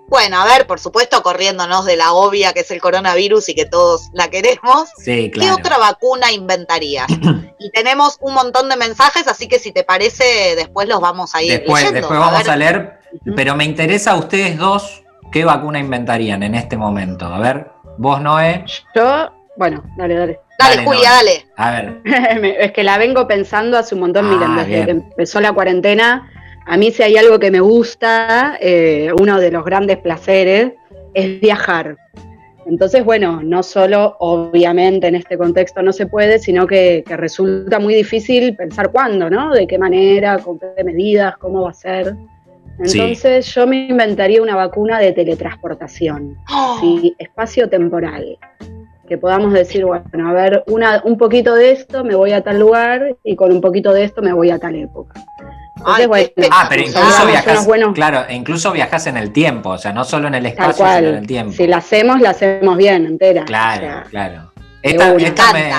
bueno, 0.09 0.41
a 0.41 0.47
ver, 0.47 0.67
por 0.67 0.81
supuesto, 0.81 1.23
corriéndonos 1.23 1.85
de 1.85 1.97
la 1.97 2.13
obvia 2.15 2.53
que 2.55 2.61
es 2.61 2.71
el 2.73 2.81
coronavirus 2.81 3.51
y 3.51 3.55
que 3.55 3.67
todos 3.67 4.09
la 4.13 4.29
queremos, 4.29 4.89
Sí, 4.99 5.31
¿qué 5.31 5.41
claro. 5.41 5.55
otra 5.57 5.79
vacuna 5.79 6.33
inventarías? 6.33 7.07
y 7.61 7.71
tenemos 7.71 8.17
un 8.21 8.35
montón 8.35 8.69
de 8.69 8.77
mensajes, 8.77 9.29
así 9.29 9.47
que 9.47 9.59
si 9.61 9.71
te 9.73 9.85
parece, 9.85 10.57
después 10.57 10.89
los 10.89 11.01
vamos 11.01 11.35
a 11.37 11.43
ir 11.43 11.53
Después, 11.53 11.83
leyendo. 11.85 12.01
después 12.01 12.19
vamos 12.19 12.43
ver. 12.43 12.51
a 12.51 12.57
leer, 12.57 12.99
pero 13.37 13.55
me 13.55 13.65
interesa 13.65 14.13
a 14.13 14.17
ustedes 14.17 14.59
dos 14.59 15.04
qué 15.35 15.45
vacuna 15.45 15.81
inventarían 15.81 16.45
en 16.45 16.55
este 16.55 16.77
momento. 16.77 17.27
A 17.27 17.41
ver, 17.41 17.67
vos, 17.99 18.21
Noé. 18.21 18.65
Yo, 18.95 19.29
bueno, 19.57 19.83
dale, 19.97 20.15
dale. 20.15 20.39
Dale, 20.61 20.77
Dale, 20.77 20.87
Julia, 20.87 21.11
dale. 21.11 21.47
A 21.57 21.71
ver, 21.73 22.01
es 22.61 22.71
que 22.71 22.85
la 22.85 22.99
vengo 22.99 23.27
pensando 23.27 23.77
hace 23.77 23.97
un 23.97 24.03
montón, 24.03 24.31
miren, 24.31 24.53
Ah, 24.53 24.57
desde 24.59 24.71
bien. 24.73 24.85
que 24.85 24.91
empezó 24.93 25.41
la 25.41 25.53
cuarentena, 25.53 26.31
a 26.67 26.77
mí 26.77 26.93
si 26.93 27.03
hay 27.03 27.17
algo 27.17 27.41
que 27.41 27.51
me 27.51 27.59
gusta, 27.59 28.57
eh, 28.61 29.11
uno 29.21 29.41
de 29.41 29.51
los 29.51 29.65
grandes 29.65 29.99
placeres, 29.99 30.73
es 31.15 31.41
viajar. 31.41 31.97
Entonces, 32.67 33.05
bueno, 33.05 33.43
no 33.43 33.65
solo 33.65 34.17
obviamente 34.21 35.09
en 35.09 35.17
este 35.17 35.37
contexto 35.37 35.83
no 35.83 35.93
se 35.93 36.07
puede, 36.07 36.39
sino 36.39 36.69
que, 36.69 37.03
que 37.05 37.17
resulta 37.17 37.81
muy 37.81 37.93
difícil 37.95 38.55
pensar 38.55 38.93
cuándo, 38.93 39.29
¿no? 39.29 39.53
De 39.53 39.67
qué 39.67 39.79
manera, 39.79 40.39
con 40.39 40.61
qué 40.61 40.85
medidas, 40.85 41.37
cómo 41.39 41.63
va 41.63 41.71
a 41.71 41.75
ser. 41.75 42.15
Sí. 42.85 42.99
Entonces 43.01 43.47
yo 43.55 43.67
me 43.67 43.87
inventaría 43.89 44.43
una 44.43 44.57
vacuna 44.57 44.99
de 44.99 45.13
teletransportación, 45.13 46.37
Oh, 46.51 46.79
sí, 46.81 47.15
espacio 47.19 47.69
temporal. 47.69 48.39
Que 49.09 49.19
podamos 49.19 49.53
decir, 49.53 49.85
bueno, 49.85 50.29
a 50.29 50.33
ver, 50.33 50.65
una, 50.67 51.03
un 51.05 51.19
poquito 51.19 51.55
de 51.55 51.73
esto 51.73 52.05
me 52.05 52.15
voy 52.15 52.33
a 52.33 52.43
tal 52.43 52.59
lugar 52.59 53.15
y 53.23 53.37
con 53.37 53.53
un 53.53 53.61
poquito 53.61 53.93
de 53.93 54.05
esto 54.05 54.23
me 54.23 54.33
voy 54.33 54.51
a 54.51 54.59
tal 54.59 54.75
época. 54.77 55.21
Entonces, 55.77 56.01
Ay, 56.01 56.07
bueno, 56.07 56.29
qué 56.35 56.49
ah, 56.51 56.67
pero 56.71 56.83
incluso 56.83 57.27
viajas, 57.27 57.67
buenos- 57.67 57.95
claro, 57.95 58.25
e 58.27 58.35
incluso 58.35 58.73
viajas 58.73 59.07
en 59.07 59.19
el 59.19 59.31
tiempo, 59.33 59.71
o 59.71 59.79
sea, 59.79 59.93
no 59.93 60.05
solo 60.05 60.29
en 60.29 60.35
el 60.37 60.47
espacio, 60.47 60.87
sino 60.87 61.09
en 61.09 61.15
el 61.17 61.27
tiempo. 61.27 61.53
Si 61.53 61.67
la 61.67 61.77
hacemos, 61.77 62.21
la 62.23 62.31
hacemos 62.31 62.77
bien, 62.79 63.05
entera. 63.05 63.45
Claro, 63.45 63.83
O 63.87 63.89
sea, 63.91 64.03
claro. 64.09 64.53
Esta, 64.83 65.53
me, 65.53 65.71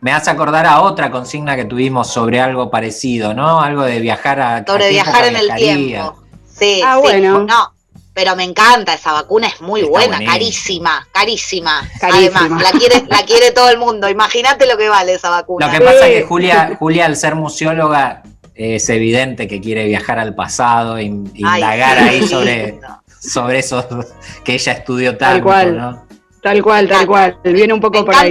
me 0.00 0.12
hace 0.12 0.30
acordar 0.30 0.66
a 0.66 0.82
otra 0.82 1.10
consigna 1.10 1.56
que 1.56 1.64
tuvimos 1.64 2.08
sobre 2.08 2.40
algo 2.40 2.70
parecido, 2.70 3.32
¿no? 3.32 3.60
Algo 3.60 3.82
de 3.84 4.00
viajar 4.00 4.40
a. 4.40 4.56
a 4.56 4.66
sobre 4.66 4.84
qué 4.84 4.90
viajar 4.90 5.24
en 5.24 5.36
el 5.36 5.54
tiempo. 5.54 6.17
Sí, 6.58 6.80
Ah, 6.84 6.94
sí. 6.96 7.00
bueno. 7.02 7.40
No, 7.44 7.74
pero 8.14 8.34
me 8.36 8.44
encanta 8.44 8.94
esa 8.94 9.12
vacuna, 9.12 9.46
es 9.48 9.60
muy 9.60 9.80
Está 9.80 9.90
buena, 9.92 10.18
carísima, 10.24 11.06
carísima. 11.12 11.88
Carísima. 12.00 12.40
Además, 12.40 12.62
la 12.62 12.70
quiere, 12.78 13.04
la 13.08 13.22
quiere 13.24 13.52
todo 13.52 13.68
el 13.70 13.78
mundo. 13.78 14.08
Imagínate 14.08 14.66
lo 14.66 14.76
que 14.76 14.88
vale 14.88 15.14
esa 15.14 15.30
vacuna. 15.30 15.66
Lo 15.66 15.72
que 15.72 15.78
Sí. 15.78 15.84
pasa 15.84 16.08
es 16.08 16.14
que 16.22 16.26
Julia, 16.26 16.76
Julia, 16.78 17.06
al 17.06 17.16
ser 17.16 17.34
museóloga, 17.36 18.22
es 18.54 18.88
evidente 18.88 19.46
que 19.46 19.60
quiere 19.60 19.84
viajar 19.86 20.18
al 20.18 20.34
pasado, 20.34 20.98
in- 20.98 21.30
Ay, 21.44 21.60
indagar 21.60 21.98
sí. 21.98 22.08
ahí 22.08 22.26
sobre, 22.28 22.80
sobre 23.20 23.60
eso 23.60 23.86
que 24.44 24.54
ella 24.54 24.72
estudió 24.72 25.16
tanto, 25.16 25.44
cual. 25.44 25.76
¿no? 25.76 26.08
Tal 26.42 26.62
cual, 26.62 26.88
tal 26.88 27.06
cual. 27.06 27.38
Viene 27.44 27.72
un 27.72 27.80
poco 27.80 27.98
Me 28.00 28.04
por 28.04 28.14
ahí. 28.16 28.30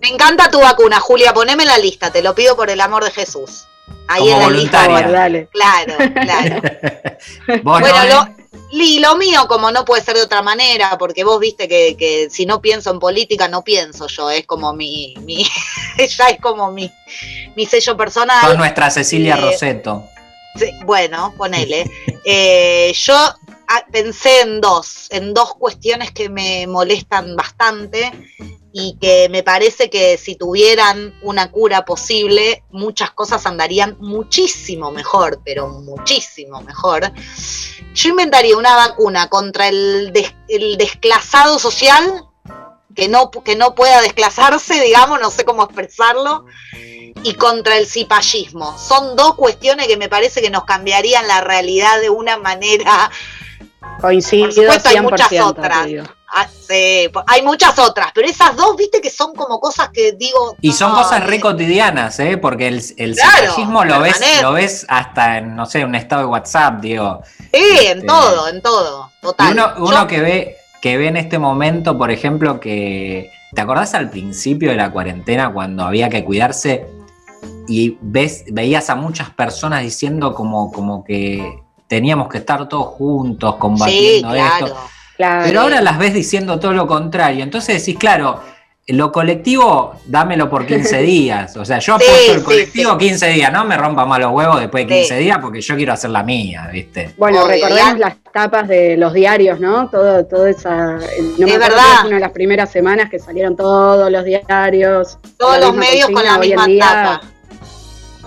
me 0.00 0.08
encanta 0.08 0.50
tu 0.50 0.60
vacuna, 0.60 0.98
Julia. 1.00 1.32
Poneme 1.34 1.62
en 1.64 1.68
la 1.68 1.78
lista, 1.78 2.10
te 2.10 2.22
lo 2.22 2.34
pido 2.34 2.56
por 2.56 2.70
el 2.70 2.80
amor 2.80 3.04
de 3.04 3.10
Jesús. 3.10 3.66
Ahí 4.08 4.20
Como 4.30 4.40
voluntaria. 4.44 4.60
lista. 4.60 4.86
Por 4.88 4.98
favor, 5.00 5.12
dale. 5.12 5.48
Claro, 5.52 5.94
claro. 6.14 6.62
Vos, 7.62 7.80
Bueno, 7.80 8.04
lo, 8.04 8.44
y 8.72 8.98
lo 8.98 9.16
mío, 9.16 9.46
como 9.48 9.70
no 9.70 9.84
puede 9.84 10.02
ser 10.02 10.16
de 10.16 10.22
otra 10.22 10.42
manera, 10.42 10.96
porque 10.98 11.24
vos 11.24 11.38
viste 11.40 11.68
que, 11.68 11.96
que 11.96 12.28
si 12.30 12.44
no 12.46 12.60
pienso 12.60 12.90
en 12.90 12.98
política, 12.98 13.48
no 13.48 13.62
pienso 13.62 14.06
yo, 14.08 14.30
es 14.30 14.46
como 14.46 14.72
mi, 14.74 15.14
mi 15.22 15.44
ya 15.98 16.28
es 16.28 16.40
como 16.40 16.70
mi, 16.70 16.90
mi 17.56 17.66
sello 17.66 17.96
personal. 17.96 18.40
sos 18.44 18.56
nuestra 18.56 18.90
Cecilia 18.90 19.36
Eh, 19.36 19.40
Roseto. 19.40 20.04
Sí, 20.56 20.66
bueno, 20.84 21.34
ponele. 21.36 21.90
Eh, 22.24 22.92
yo 22.94 23.14
ah, 23.16 23.84
pensé 23.90 24.42
en 24.42 24.60
dos, 24.60 25.08
en 25.10 25.34
dos 25.34 25.54
cuestiones 25.54 26.12
que 26.12 26.28
me 26.28 26.66
molestan 26.66 27.34
bastante 27.36 28.12
y 28.76 28.98
que 29.00 29.28
me 29.28 29.44
parece 29.44 29.88
que 29.88 30.18
si 30.18 30.34
tuvieran 30.34 31.14
una 31.22 31.52
cura 31.52 31.84
posible, 31.84 32.64
muchas 32.72 33.12
cosas 33.12 33.46
andarían 33.46 33.96
muchísimo 34.00 34.90
mejor, 34.90 35.40
pero 35.44 35.68
muchísimo 35.68 36.60
mejor. 36.60 37.12
Yo 37.94 38.08
inventaría 38.08 38.56
una 38.56 38.74
vacuna 38.74 39.28
contra 39.28 39.68
el, 39.68 40.12
des- 40.12 40.34
el 40.48 40.76
desclasado 40.76 41.60
social, 41.60 42.24
que 42.96 43.06
no, 43.08 43.30
que 43.30 43.54
no 43.54 43.76
pueda 43.76 44.00
desclasarse, 44.02 44.80
digamos, 44.80 45.20
no 45.20 45.30
sé 45.30 45.44
cómo 45.44 45.62
expresarlo, 45.62 46.44
y 47.22 47.34
contra 47.34 47.78
el 47.78 47.86
cipallismo. 47.86 48.76
Son 48.76 49.14
dos 49.14 49.36
cuestiones 49.36 49.86
que 49.86 49.96
me 49.96 50.08
parece 50.08 50.42
que 50.42 50.50
nos 50.50 50.64
cambiarían 50.64 51.28
la 51.28 51.40
realidad 51.42 52.00
de 52.00 52.10
una 52.10 52.38
manera. 52.38 53.08
Coincido 54.00 54.46
Por 54.46 54.52
supuesto, 54.52 54.88
hay 54.88 54.96
100%. 54.96 55.02
muchas 55.02 55.32
otras. 55.40 55.86
Ah, 56.36 56.48
sí, 56.68 57.08
po- 57.12 57.22
hay 57.26 57.42
muchas 57.42 57.78
otras, 57.78 58.08
pero 58.12 58.26
esas 58.26 58.56
dos, 58.56 58.76
viste 58.76 59.00
que 59.00 59.08
son 59.10 59.34
como 59.34 59.60
cosas 59.60 59.90
que 59.92 60.12
digo. 60.12 60.56
Y 60.60 60.72
son 60.72 60.90
no, 60.92 60.98
cosas 60.98 61.24
re 61.24 61.38
cotidianas, 61.38 62.18
¿eh? 62.18 62.36
Porque 62.38 62.66
el, 62.66 62.82
el 62.96 63.14
Claro, 63.14 63.84
lo 63.84 64.00
ves, 64.00 64.20
lo 64.42 64.52
ves 64.52 64.84
hasta 64.88 65.38
en, 65.38 65.54
no 65.54 65.64
sé, 65.66 65.84
un 65.84 65.94
estado 65.94 66.22
de 66.22 66.26
WhatsApp, 66.26 66.80
digo. 66.80 67.20
Sí, 67.52 67.86
en 67.86 67.98
Este, 67.98 68.06
todo, 68.08 68.48
en 68.48 68.60
todo. 68.62 69.10
Y 69.16 69.20
Total. 69.22 69.52
uno, 69.52 69.72
uno 69.78 70.00
Yo- 70.02 70.06
que 70.08 70.20
ve 70.20 70.56
que 70.82 70.98
ve 70.98 71.06
en 71.06 71.16
este 71.16 71.38
momento, 71.38 71.96
por 71.96 72.10
ejemplo, 72.10 72.58
que 72.60 73.30
¿te 73.54 73.60
acordás 73.60 73.94
al 73.94 74.10
principio 74.10 74.70
de 74.70 74.76
la 74.76 74.90
cuarentena 74.90 75.52
cuando 75.52 75.84
había 75.84 76.10
que 76.10 76.24
cuidarse 76.24 76.86
y 77.68 77.96
ves 78.00 78.44
veías 78.48 78.90
a 78.90 78.94
muchas 78.94 79.30
personas 79.30 79.82
diciendo 79.82 80.34
como 80.34 80.70
como 80.72 81.02
que 81.04 81.62
teníamos 81.86 82.28
que 82.28 82.38
estar 82.38 82.68
todos 82.68 82.88
juntos 82.88 83.54
Sí, 83.54 83.60
combatiendo 83.60 84.30
claro. 84.30 84.66
esto, 84.66 84.78
pero 85.16 85.60
ahora 85.62 85.80
las 85.80 85.98
ves 85.98 86.14
diciendo 86.14 86.58
todo 86.58 86.72
lo 86.72 86.86
contrario, 86.86 87.42
entonces 87.44 87.78
decís, 87.84 87.98
claro, 87.98 88.40
lo 88.88 89.10
colectivo, 89.12 89.94
dámelo 90.04 90.50
por 90.50 90.66
15 90.66 90.98
días. 91.02 91.56
O 91.56 91.64
sea, 91.64 91.78
yo 91.78 91.96
Sí, 91.98 92.04
apoyo 92.06 92.32
el 92.34 92.38
sí, 92.40 92.44
colectivo 92.44 92.98
15 92.98 93.28
días, 93.28 93.50
no 93.52 93.64
me 93.64 93.76
rompa 93.78 94.04
más 94.04 94.18
los 94.20 94.30
huevos 94.32 94.60
después 94.60 94.86
de 94.86 94.94
15 94.96 95.16
Sí. 95.16 95.22
días 95.24 95.38
porque 95.40 95.60
yo 95.62 95.74
quiero 95.76 95.92
hacer 95.94 96.10
la 96.10 96.22
mía, 96.22 96.68
¿viste? 96.70 97.14
Bueno, 97.16 97.38
Obvio, 97.44 97.54
recordemos 97.54 97.92
ya- 97.94 97.98
las 97.98 98.16
tapas 98.32 98.68
de 98.68 98.96
los 98.98 99.14
diarios, 99.14 99.58
¿no? 99.58 99.88
Todo, 99.88 100.26
todo 100.26 100.46
esa. 100.46 100.96
No 100.96 100.98
me 100.98 100.98
Es 100.98 101.40
acuerdo, 101.40 101.58
verdad. 101.60 101.82
fue 102.00 102.06
una 102.08 102.16
de 102.16 102.20
las 102.20 102.32
primeras 102.32 102.70
semanas 102.72 103.08
que 103.08 103.18
salieron 103.18 103.56
todos 103.56 104.10
los 104.12 104.24
diarios. 104.24 105.18
Todos 105.38 105.60
los 105.60 105.74
medios 105.76 106.10
con 106.10 106.22
la 106.24 106.36
misma 106.38 106.66
tapa. 106.78 107.20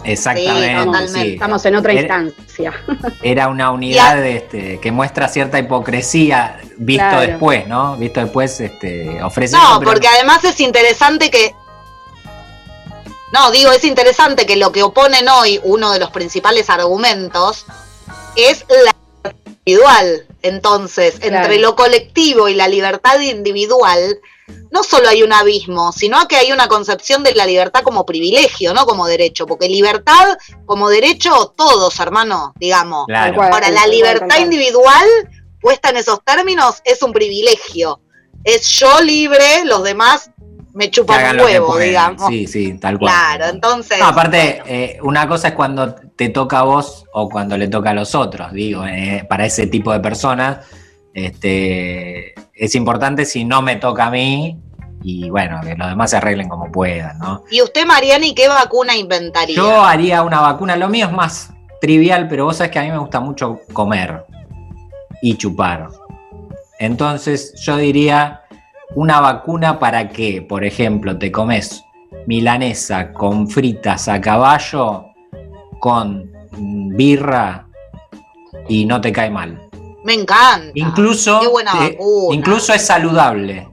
Exactamente. 0.08 0.68
Sí, 0.80 0.86
totalmente. 0.86 1.22
sí. 1.22 1.34
Estamos 1.34 1.66
en 1.66 1.76
otra 1.76 1.94
Era- 1.94 2.02
instancia. 2.22 2.74
Era 3.22 3.48
una 3.50 3.72
unidad 3.80 4.26
este, 4.26 4.80
que 4.80 4.92
muestra 4.92 5.28
cierta 5.28 5.60
hipocresía 5.60 6.60
visto 6.78 7.04
Claro. 7.04 7.22
después, 7.22 7.68
¿no? 7.68 7.96
Visto 7.98 8.20
después, 8.22 8.60
este, 8.60 9.22
ofrece. 9.22 9.56
No, 9.56 9.80
porque 9.84 10.08
además 10.08 10.44
es 10.44 10.60
interesante 10.60 11.30
que. 11.30 11.54
No, 13.34 13.52
digo, 13.52 13.72
es 13.72 13.84
interesante 13.84 14.46
que 14.46 14.56
lo 14.56 14.72
que 14.72 14.84
oponen 14.84 15.28
hoy, 15.28 15.60
uno 15.64 15.92
de 15.92 16.00
los 16.00 16.12
principales 16.12 16.70
argumentos, 16.70 17.66
es 18.38 18.66
la 18.70 18.94
libertad 19.24 19.36
individual. 19.46 20.26
Entonces, 20.44 21.16
Claro. 21.20 21.36
entre 21.38 21.60
lo 21.60 21.76
colectivo 21.76 22.48
y 22.48 22.54
la 22.56 22.70
libertad 22.70 23.20
individual, 23.20 24.18
no 24.72 24.84
solo 24.84 25.10
hay 25.10 25.24
un 25.24 25.34
abismo, 25.34 25.92
sino 25.92 26.28
que 26.28 26.36
hay 26.36 26.52
una 26.52 26.68
concepción 26.68 27.24
de 27.24 27.34
la 27.36 27.46
libertad 27.46 27.82
como 27.84 28.06
privilegio, 28.06 28.74
no 28.74 28.86
como 28.86 29.08
derecho. 29.08 29.46
Porque 29.46 29.70
libertad 29.70 30.38
como 30.66 30.90
derecho, 30.90 31.54
todos, 31.56 32.00
hermano, 32.00 32.54
digamos. 32.60 33.06
Claro. 33.08 33.42
Ahora, 33.42 33.70
la 33.70 33.88
libertad 33.88 34.38
individual, 34.40 35.06
puesta 35.62 35.90
en 35.90 35.98
esos 35.98 36.24
términos, 36.24 36.82
es 36.84 37.02
un 37.02 37.14
privilegio. 37.14 38.02
Es 38.44 38.68
yo 38.68 39.02
libre, 39.02 39.66
los 39.66 39.84
demás 39.84 40.32
me 40.78 40.92
chupan 40.92 41.36
un 41.36 41.44
huevo, 41.44 41.78
digamos. 41.78 42.28
Sí, 42.30 42.46
sí, 42.46 42.78
tal 42.78 43.00
cual. 43.00 43.12
claro, 43.12 43.46
entonces. 43.46 43.98
No, 44.00 44.06
aparte, 44.06 44.62
eh, 44.68 45.00
una 45.02 45.28
cosa 45.28 45.50
es 45.50 45.54
cuando 45.56 45.96
te 46.16 46.30
toca 46.30 46.60
a 46.60 46.64
vos 46.64 47.06
o 47.14 47.28
cuando 47.28 47.58
le 47.58 47.68
toca 47.68 47.90
a 47.90 47.94
los 47.96 48.14
otros, 48.14 48.54
digo, 48.54 48.86
eh, 48.86 49.26
para 49.28 49.46
ese 49.48 49.66
tipo 49.66 49.92
de 49.92 50.00
personas, 50.00 50.60
este, 51.18 52.36
es 52.54 52.76
importante 52.76 53.26
si 53.26 53.44
no 53.44 53.64
me 53.64 53.78
toca 53.78 54.06
a 54.06 54.12
mí 54.12 54.62
y 55.02 55.32
bueno, 55.32 55.60
que 55.64 55.74
los 55.76 55.90
demás 55.90 56.12
se 56.12 56.18
arreglen 56.18 56.48
como 56.48 56.72
puedan, 56.72 57.18
¿no? 57.18 57.44
¿Y 57.50 57.64
usted, 57.64 57.88
Mariani, 57.88 58.36
qué 58.36 58.48
vacuna 58.48 58.96
inventaría? 58.96 59.56
Yo 59.56 59.82
haría 59.84 60.22
una 60.22 60.42
vacuna, 60.42 60.76
lo 60.76 60.90
mío 60.90 61.08
es 61.08 61.12
más 61.12 61.50
trivial, 61.82 62.28
pero 62.28 62.46
vos 62.46 62.58
sabés 62.58 62.72
que 62.72 62.78
a 62.78 62.84
mí 62.84 62.92
me 62.92 63.00
gusta 63.00 63.20
mucho 63.20 63.62
comer 63.74 64.26
y 65.24 65.36
chupar. 65.36 65.88
Entonces 66.78 67.56
yo 67.62 67.78
diría 67.78 68.44
una 68.94 69.20
vacuna 69.20 69.80
para 69.80 70.10
que, 70.10 70.44
por 70.44 70.64
ejemplo, 70.64 71.18
te 71.18 71.32
comes 71.32 71.84
milanesa 72.28 73.12
con 73.12 73.50
fritas 73.50 74.08
a 74.08 74.22
caballo, 74.22 75.08
con 75.80 76.32
mm, 76.52 76.96
birra 76.96 77.66
y 78.70 78.86
no 78.86 79.02
te 79.02 79.12
cae 79.12 79.32
mal. 79.32 79.67
Me 80.08 80.14
encanta. 80.14 80.72
Incluso, 80.74 81.40
Qué 81.42 81.48
buena 81.48 81.72
eh, 81.86 81.92
vacuna. 81.92 82.36
incluso 82.36 82.74
es 82.74 82.86
saludable. 82.86 83.68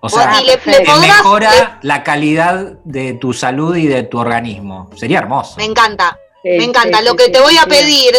O 0.00 0.08
sea, 0.08 0.40
y 0.40 0.46
le, 0.46 0.52
le 0.52 0.56
te 0.56 0.84
podrás- 0.86 1.00
mejora 1.18 1.78
la 1.82 2.02
calidad 2.02 2.78
de 2.84 3.12
tu 3.12 3.34
salud 3.34 3.76
y 3.76 3.86
de 3.86 4.02
tu 4.04 4.18
organismo. 4.18 4.88
Sería 4.96 5.18
hermoso. 5.18 5.56
Me 5.58 5.64
encanta. 5.66 6.18
Sí, 6.42 6.48
Me 6.56 6.64
encanta. 6.64 6.98
sí, 7.00 7.04
Lo 7.04 7.14
que 7.14 7.26
sí, 7.26 7.32
te 7.32 7.40
voy 7.40 7.58
a 7.58 7.66
pedir 7.66 8.14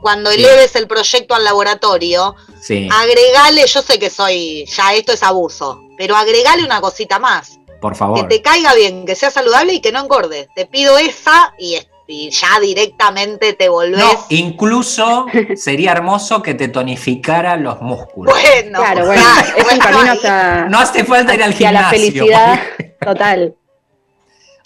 cuando 0.00 0.30
Sí. 0.30 0.38
eleves 0.38 0.74
el 0.76 0.86
proyecto 0.86 1.34
al 1.34 1.44
laboratorio, 1.44 2.34
Sí, 2.62 2.88
agregale, 2.90 3.66
yo 3.66 3.82
sé 3.82 3.98
que 3.98 4.08
soy, 4.08 4.64
ya 4.64 4.94
esto 4.94 5.12
es 5.12 5.22
abuso, 5.22 5.78
pero 5.98 6.16
agregale 6.16 6.64
una 6.64 6.80
cosita 6.80 7.18
más. 7.18 7.58
por 7.82 7.92
Que 7.92 7.98
favor. 7.98 8.28
te 8.28 8.40
caiga 8.42 8.74
bien, 8.74 9.04
que 9.06 9.14
sea 9.14 9.30
saludable 9.30 9.72
y 9.74 9.80
que 9.80 9.90
no 9.92 10.00
engorde. 10.00 10.48
Te 10.54 10.64
pido 10.66 10.96
esa 10.98 11.54
y, 11.58 11.78
y 12.10 12.30
ya 12.30 12.58
directamente 12.60 13.52
te 13.52 13.68
volvés. 13.68 13.98
No, 13.98 14.26
incluso 14.30 15.26
sería 15.56 15.92
hermoso 15.92 16.42
que 16.42 16.54
te 16.54 16.68
tonificara 16.68 17.56
los 17.56 17.80
músculos. 17.80 18.34
bueno, 18.34 18.78
Claro, 18.80 19.06
bueno, 19.06 19.22
es 19.22 19.54
un 19.56 19.62
bueno, 19.62 19.84
camino 19.84 20.00
ahí- 20.12 20.18
hacia, 20.18 20.66
No 20.68 20.78
hace 20.80 21.04
falta 21.04 21.34
ir 21.34 21.42
al 21.42 21.54
gimnasio. 21.54 21.80
la 21.80 21.88
felicidad 21.90 22.60
total. 23.00 23.54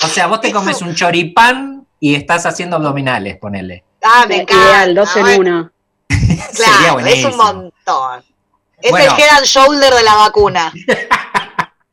O 0.02 0.08
sea, 0.08 0.26
vos 0.26 0.40
te 0.40 0.50
comes 0.52 0.80
un 0.82 0.94
choripán 0.94 1.86
y 2.00 2.14
estás 2.14 2.46
haciendo 2.46 2.76
abdominales, 2.76 3.36
ponele. 3.38 3.84
Ah, 4.02 4.24
me 4.28 4.36
encanta. 4.42 4.54
Ideal, 4.64 4.94
dos 4.94 5.16
en 5.16 5.26
uno. 5.40 5.70
Sería 6.08 6.78
Claro, 6.78 6.98
es 7.00 7.24
un 7.24 7.36
montón. 7.36 8.24
Es 8.80 8.90
Bueno. 8.90 9.14
el 9.14 9.20
head 9.22 9.28
and 9.36 9.44
shoulder 9.46 9.94
de 9.94 10.02
la 10.02 10.14
vacuna. 10.14 10.72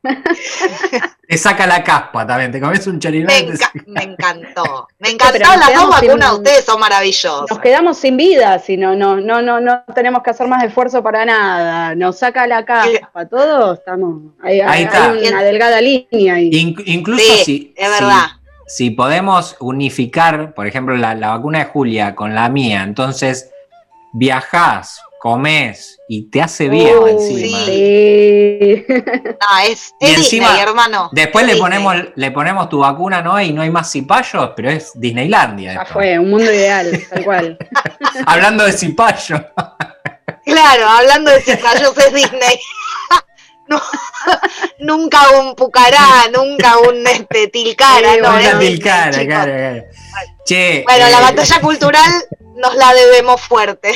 Te 1.27 1.37
saca 1.37 1.65
la 1.67 1.83
caspa 1.83 2.25
también, 2.27 2.51
te 2.51 2.59
comes 2.59 2.85
un 2.87 2.95
Me, 2.95 2.99
choripán. 2.99 3.35
y 3.35 3.45
te 3.45 3.53
enca- 3.53 3.83
me 3.87 4.03
encantó. 4.03 4.87
Me 4.99 5.09
pero 5.09 5.13
encantaron 5.13 5.59
las 5.59 5.73
dos 5.73 5.89
vacunas, 5.89 6.33
ustedes 6.33 6.65
son 6.65 6.79
maravillosos. 6.79 7.49
Nos 7.49 7.59
quedamos 7.59 7.97
sin 7.97 8.17
vida 8.17 8.59
si 8.59 8.75
no, 8.77 8.95
no, 8.95 9.17
no, 9.21 9.41
no, 9.41 9.61
no 9.61 9.83
tenemos 9.95 10.23
que 10.23 10.31
hacer 10.31 10.47
más 10.47 10.63
esfuerzo 10.63 11.01
para 11.03 11.23
nada. 11.23 11.95
Nos 11.95 12.17
saca 12.19 12.47
la 12.47 12.65
caspa, 12.65 13.25
todo, 13.29 13.73
estamos. 13.75 14.33
Hay, 14.43 14.59
Ahí 14.59 14.67
hay- 14.79 14.83
está. 14.83 15.11
hay 15.11 15.27
una 15.27 15.43
delgada 15.43 15.79
línea 15.81 16.33
ahí. 16.35 16.49
Incluso 16.85 17.23
Sí, 17.23 17.43
si, 17.45 17.73
es 17.77 17.87
si- 17.87 17.93
verdad. 18.03 18.25
si 18.67 18.89
podemos 18.91 19.55
unificar, 19.59 20.53
por 20.53 20.67
ejemplo, 20.67 20.97
la, 20.97 21.15
la 21.15 21.29
vacuna 21.29 21.59
de 21.59 21.65
Julia 21.65 22.13
con 22.15 22.35
la 22.35 22.49
mía, 22.49 22.83
entonces 22.83 23.51
viajás, 24.13 24.99
comés 25.21 25.99
y 26.07 26.31
te 26.31 26.41
hace 26.41 26.67
bien 26.67 26.97
Uy, 26.97 27.11
encima. 27.11 27.57
sí. 27.65 28.85
No, 29.39 29.57
es, 29.69 29.93
Y 29.99 30.05
es 30.07 30.17
encima, 30.17 30.47
Disney, 30.47 30.63
hermano. 30.63 31.09
Después 31.11 31.43
Es 31.43 31.47
le 31.47 31.53
Disney. 31.53 31.61
ponemos, 31.83 31.95
le 32.15 32.31
ponemos 32.31 32.69
tu 32.69 32.79
vacuna, 32.79 33.21
¿no? 33.21 33.39
Y 33.39 33.53
no 33.53 33.61
hay 33.61 33.69
más 33.69 33.91
cipayos, 33.91 34.51
pero 34.55 34.71
es 34.71 34.91
Disneylandia. 34.95 35.75
Ya 35.75 35.85
fue, 35.85 36.17
un 36.17 36.31
mundo 36.31 36.51
ideal, 36.51 36.99
tal 37.07 37.23
cual. 37.23 37.57
Hablando 38.25 38.65
de 38.65 38.71
cipayos. 38.73 39.41
Claro, 40.43 40.89
hablando 40.89 41.29
de 41.29 41.41
cipayos 41.41 41.95
es 41.99 42.13
Disney. 42.13 42.59
No, 43.67 43.81
nunca 44.79 45.29
un 45.39 45.55
pucará, 45.55 46.27
nunca 46.35 46.77
un 46.79 47.07
este, 47.07 47.47
tilcara, 47.47 48.15
Sí, 48.15 48.19
no, 48.21 48.29
Una 48.33 48.59
tilcara. 48.59 49.85
Che, 50.45 50.83
Bueno, 50.85 51.05
eh, 51.07 51.09
la 51.11 51.19
batalla 51.21 51.61
cultural 51.61 52.11
nos 52.57 52.75
la 52.75 52.93
debemos 52.93 53.39
fuerte. 53.39 53.93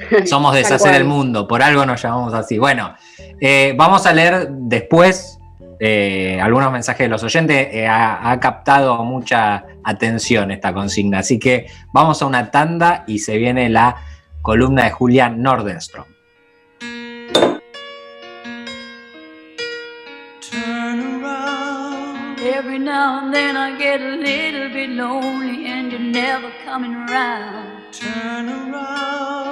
somos 0.26 0.54
deshacer 0.54 0.94
el 0.94 1.04
mundo, 1.04 1.46
por 1.46 1.62
algo 1.62 1.84
nos 1.86 2.02
llamamos 2.02 2.34
así. 2.34 2.58
Bueno, 2.58 2.94
eh, 3.40 3.74
vamos 3.76 4.06
a 4.06 4.12
leer 4.12 4.48
después 4.50 5.38
eh, 5.80 6.38
algunos 6.40 6.70
mensajes 6.72 7.06
de 7.06 7.08
los 7.08 7.22
oyentes. 7.22 7.68
Eh, 7.72 7.86
ha, 7.86 8.30
ha 8.30 8.40
captado 8.40 9.02
mucha 9.04 9.64
atención 9.84 10.50
esta 10.50 10.72
consigna, 10.72 11.20
así 11.20 11.38
que 11.38 11.66
vamos 11.92 12.22
a 12.22 12.26
una 12.26 12.50
tanda 12.50 13.04
y 13.06 13.18
se 13.18 13.36
viene 13.36 13.68
la 13.68 13.96
columna 14.42 14.84
de 14.84 14.90
Julia 14.90 15.28
Nordenstrom. 15.28 16.06
Every 22.44 22.78
now 22.78 23.20
and 23.22 23.32
then 23.32 23.56
I 23.56 23.76
get 23.78 24.00
a 24.00 24.16
little 24.16 24.68
bit 24.68 24.90
lonely 24.90 25.66
and 25.66 25.92
you're 25.92 26.00
never 26.00 26.50
coming 26.64 26.94
around. 26.94 27.92
Turn 27.92 28.48
around. 28.48 29.51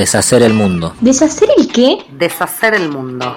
Deshacer 0.00 0.42
el 0.42 0.54
mundo. 0.54 0.94
¿Deshacer 1.02 1.50
el 1.58 1.70
qué? 1.70 1.98
Deshacer 2.12 2.72
el 2.72 2.88
mundo. 2.88 3.36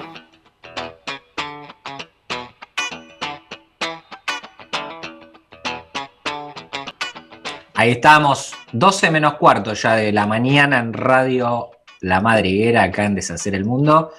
Ahí 7.74 7.90
estamos, 7.90 8.54
12 8.72 9.10
menos 9.10 9.34
cuarto 9.34 9.74
ya 9.74 9.96
de 9.96 10.10
la 10.10 10.26
mañana 10.26 10.78
en 10.78 10.94
Radio 10.94 11.72
La 12.00 12.22
Madriguera, 12.22 12.84
acá 12.84 13.04
en 13.04 13.14
Deshacer 13.14 13.54
el 13.54 13.66
Mundo. 13.66 14.12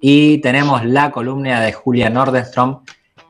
Y 0.00 0.38
tenemos 0.38 0.84
la 0.84 1.12
columna 1.12 1.60
de 1.60 1.72
Julia 1.72 2.10
Nordenstrom, 2.10 2.82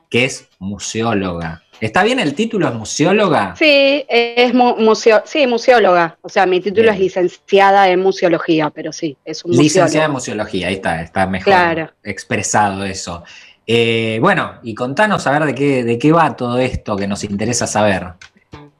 que 0.09 0.25
es 0.25 0.49
museóloga. 0.57 1.62
¿Está 1.83 2.01
bien 2.03 2.17
el 2.19 2.33
título? 2.33 2.69
¿Es 2.69 2.73
museóloga? 2.75 3.55
Sí, 3.57 4.05
es 4.07 4.53
mu- 4.53 4.77
museo, 4.77 5.21
sí, 5.25 5.45
museóloga. 5.47 6.17
O 6.21 6.29
sea, 6.29 6.45
mi 6.45 6.61
título 6.61 6.83
Bien. 6.83 6.93
es 6.93 6.99
licenciada 7.01 7.89
en 7.89 7.99
museología, 7.99 8.69
pero 8.69 8.93
sí, 8.93 9.17
es 9.25 9.43
un 9.43 9.51
Licenciada 9.51 10.05
en 10.05 10.11
museología, 10.13 10.67
ahí 10.69 10.75
está, 10.75 11.01
está 11.01 11.27
mejor 11.27 11.43
Claro. 11.53 11.89
expresado 12.01 12.85
eso. 12.85 13.23
Eh, 13.67 14.17
bueno, 14.21 14.59
y 14.63 14.73
contanos 14.73 15.27
a 15.27 15.31
ver 15.31 15.43
de 15.45 15.55
qué, 15.55 15.83
de 15.83 15.97
qué 15.99 16.13
va 16.13 16.33
todo 16.37 16.57
esto 16.57 16.95
que 16.95 17.05
nos 17.05 17.21
interesa 17.25 17.67
saber. 17.67 18.13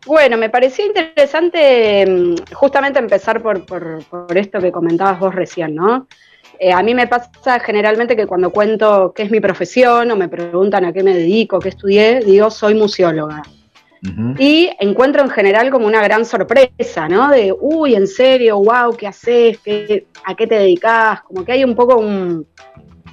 Bueno, 0.05 0.37
me 0.37 0.49
pareció 0.49 0.85
interesante 0.85 2.05
mm, 2.07 2.35
justamente 2.53 2.99
empezar 2.99 3.41
por, 3.41 3.65
por- 3.65 4.01
por 4.05 4.37
esto 4.37 4.59
que 4.61 4.71
comentabas 4.71 5.19
vos 5.19 5.35
recién, 5.35 5.75
¿no? 5.75 6.07
Eh, 6.59 6.71
a 6.71 6.81
mí 6.83 6.93
me 6.93 7.07
pasa 7.07 7.59
generalmente 7.59 8.15
que 8.15 8.27
cuando 8.27 8.51
cuento 8.51 9.13
qué 9.15 9.23
es 9.23 9.31
mi 9.31 9.39
profesión 9.39 10.09
o 10.11 10.15
me 10.15 10.27
preguntan 10.27 10.85
a 10.85 10.93
qué 10.93 11.03
me 11.03 11.13
dedico, 11.13 11.59
qué 11.59 11.69
estudié, 11.69 12.19
digo 12.21 12.49
soy 12.49 12.75
museóloga. 12.75 13.41
Y 14.37 14.69
encuentro 14.81 15.21
en 15.23 15.29
general 15.29 15.69
como 15.71 15.87
una 15.87 16.03
gran 16.03 16.25
sorpresa, 16.25 17.07
¿no? 17.07 17.29
De, 17.29 17.55
uy, 17.57 17.95
en 17.95 18.05
serio, 18.05 18.57
wow, 18.57 18.93
¿qué 18.97 19.07
haces? 19.07 19.59
¿Qué, 19.59 20.07
¿A 20.25 20.35
qué 20.35 20.45
te 20.45 20.55
dedicas? 20.55 21.21
Como 21.21 21.45
que 21.45 21.53
hay 21.53 21.63
un 21.63 21.73
poco 21.73 21.95
un, 21.97 22.45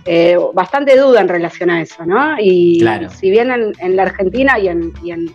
eh, 0.05 0.37
bastante 0.53 0.99
duda 0.99 1.21
en 1.21 1.29
relación 1.29 1.71
a 1.71 1.81
eso, 1.81 2.05
¿no? 2.05 2.35
Y 2.41 2.81
Claro. 2.81 3.09
si 3.11 3.31
bien 3.31 3.53
en, 3.53 3.73
en 3.79 3.95
la 3.95 4.03
Argentina 4.03 4.59
y 4.59 4.67
en, 4.67 4.93
y 5.05 5.13
en 5.13 5.33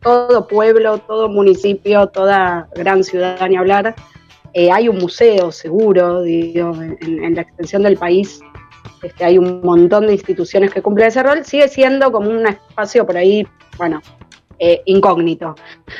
todo 0.00 0.48
pueblo, 0.48 0.98
todo 0.98 1.28
municipio, 1.28 2.08
toda 2.08 2.68
gran 2.74 3.04
ciudad, 3.04 3.48
ni 3.48 3.56
hablar, 3.56 3.94
eh, 4.58 4.70
hay 4.72 4.88
un 4.88 4.96
museo 4.98 5.52
seguro, 5.52 6.22
digo, 6.22 6.72
en, 6.82 6.96
en 7.24 7.34
la 7.34 7.42
extensión 7.42 7.82
del 7.82 7.96
país. 7.96 8.40
Este, 9.02 9.22
hay 9.24 9.36
un 9.36 9.60
montón 9.62 10.06
de 10.06 10.14
instituciones 10.14 10.70
que 10.72 10.80
cumplen 10.80 11.08
ese 11.08 11.22
rol, 11.22 11.44
sigue 11.44 11.68
siendo 11.68 12.10
como 12.10 12.30
un 12.30 12.46
espacio 12.46 13.04
por 13.04 13.16
ahí, 13.16 13.46
bueno, 13.76 14.00
eh, 14.58 14.80
incógnito. 14.86 15.54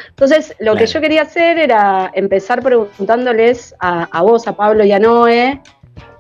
Entonces, 0.09 0.55
lo 0.61 0.73
Claro. 0.73 0.79
que 0.79 0.87
yo 0.87 1.01
quería 1.03 1.23
hacer 1.23 1.59
era 1.59 2.11
empezar 2.15 2.63
preguntándoles 2.63 3.75
a, 3.79 4.05
a 4.11 4.23
vos, 4.23 4.49
a 4.49 4.57
Pablo 4.57 4.83
y 4.85 4.93
a 4.93 4.99
Noé, 4.99 5.61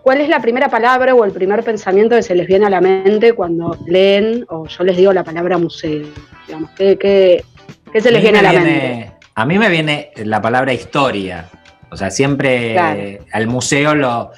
¿cuál 0.02 0.20
es 0.20 0.28
la 0.28 0.40
primera 0.40 0.68
palabra 0.68 1.14
o 1.14 1.24
el 1.24 1.32
primer 1.32 1.62
pensamiento 1.64 2.14
que 2.16 2.22
se 2.22 2.34
les 2.34 2.46
viene 2.46 2.66
a 2.66 2.70
la 2.70 2.82
mente 2.82 3.32
cuando 3.32 3.76
leen 3.86 4.44
o 4.50 4.66
yo 4.66 4.84
les 4.84 4.96
digo 4.98 5.12
la 5.14 5.24
palabra 5.24 5.56
museo? 5.56 6.06
Digamos, 6.46 6.70
¿qué, 6.76 6.98
qué, 6.98 7.42
qué 7.90 8.00
se 8.02 8.10
les 8.12 8.20
viene 8.20 8.40
a 8.40 8.42
la 8.42 8.52
mente? 8.52 8.68
viene- 8.70 9.12
A 9.34 9.44
mí 9.46 9.58
me 9.58 9.68
viene 9.70 10.10
la 10.16 10.40
palabra 10.42 10.72
historia. 10.74 11.48
O 11.96 11.98
sea, 11.98 12.10
siempre 12.10 12.74
Claro. 12.74 13.00
al 13.32 13.46
museo 13.46 13.94
lo, 13.94 14.30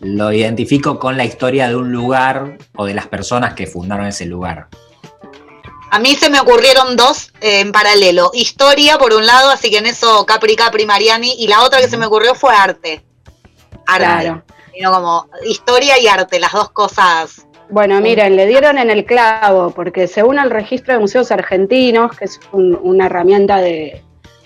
lo 0.00 0.32
identifico 0.32 0.98
con 0.98 1.18
la 1.18 1.26
historia 1.26 1.68
de 1.68 1.76
un 1.76 1.92
lugar 1.92 2.56
o 2.74 2.86
de 2.86 2.94
las 2.94 3.06
personas 3.06 3.52
que 3.52 3.66
fundaron 3.66 4.06
ese 4.06 4.24
lugar. 4.24 4.68
A 5.90 5.98
mí 5.98 6.14
se 6.14 6.30
me 6.30 6.40
ocurrieron 6.40 6.96
dos 6.96 7.34
eh, 7.42 7.60
en 7.60 7.70
paralelo. 7.70 8.30
Historia, 8.32 8.96
por 8.96 9.12
un 9.12 9.26
lado, 9.26 9.50
así 9.50 9.68
que 9.70 9.76
en 9.76 9.84
eso 9.84 10.24
Capri 10.24 10.56
Capri 10.56 10.86
Mariani. 10.86 11.34
Y 11.38 11.48
la 11.48 11.62
otra 11.64 11.80
que 11.82 11.88
se 11.88 11.98
me 11.98 12.06
ocurrió 12.06 12.34
fue 12.34 12.54
arte. 12.54 13.04
Arte. 13.86 14.04
Claro. 14.06 14.42
Sino 14.74 14.90
como 14.90 15.26
historia 15.46 16.00
y 16.00 16.06
arte, 16.06 16.40
las 16.40 16.52
dos 16.52 16.70
cosas. 16.70 17.46
Bueno, 17.68 18.00
miren, 18.00 18.36
le 18.36 18.46
dieron 18.46 18.78
en 18.78 18.88
el 18.88 19.04
clavo, 19.04 19.70
porque 19.74 20.08
según 20.08 20.38
el 20.38 20.48
registro 20.50 20.94
de 20.94 21.00
museos 21.00 21.30
argentinos, 21.30 22.16
que 22.16 22.24
es 22.24 22.40
un- 22.52 22.78
una 22.82 23.04
herramienta 23.04 23.58
de- 23.58 24.02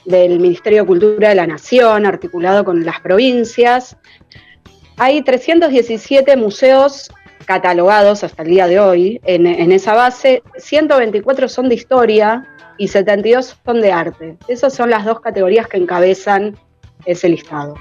del 0.06 0.40
Ministerio 0.40 0.82
de 0.82 0.86
Cultura 0.86 1.28
de 1.30 1.34
la 1.34 1.46
Nación, 1.46 2.06
articulado 2.06 2.64
con 2.64 2.84
las 2.84 3.00
provincias, 3.00 3.96
hay 4.96 5.22
317 5.22 6.36
museos 6.36 7.10
catalogados 7.44 8.24
hasta 8.24 8.42
el 8.42 8.48
día 8.48 8.66
de 8.66 8.80
hoy 8.80 9.20
en, 9.24 9.46
en 9.46 9.72
esa 9.72 9.94
base, 9.94 10.42
124 10.56 11.48
son 11.48 11.68
de 11.68 11.74
historia 11.74 12.46
y 12.78 12.88
72 12.88 13.58
son 13.64 13.80
de 13.80 13.92
arte. 13.92 14.36
Esas 14.48 14.74
son 14.74 14.90
las 14.90 15.04
dos 15.04 15.20
categorías 15.20 15.68
que 15.68 15.76
encabezan 15.76 16.56
ese 17.04 17.28
listado. 17.28 17.74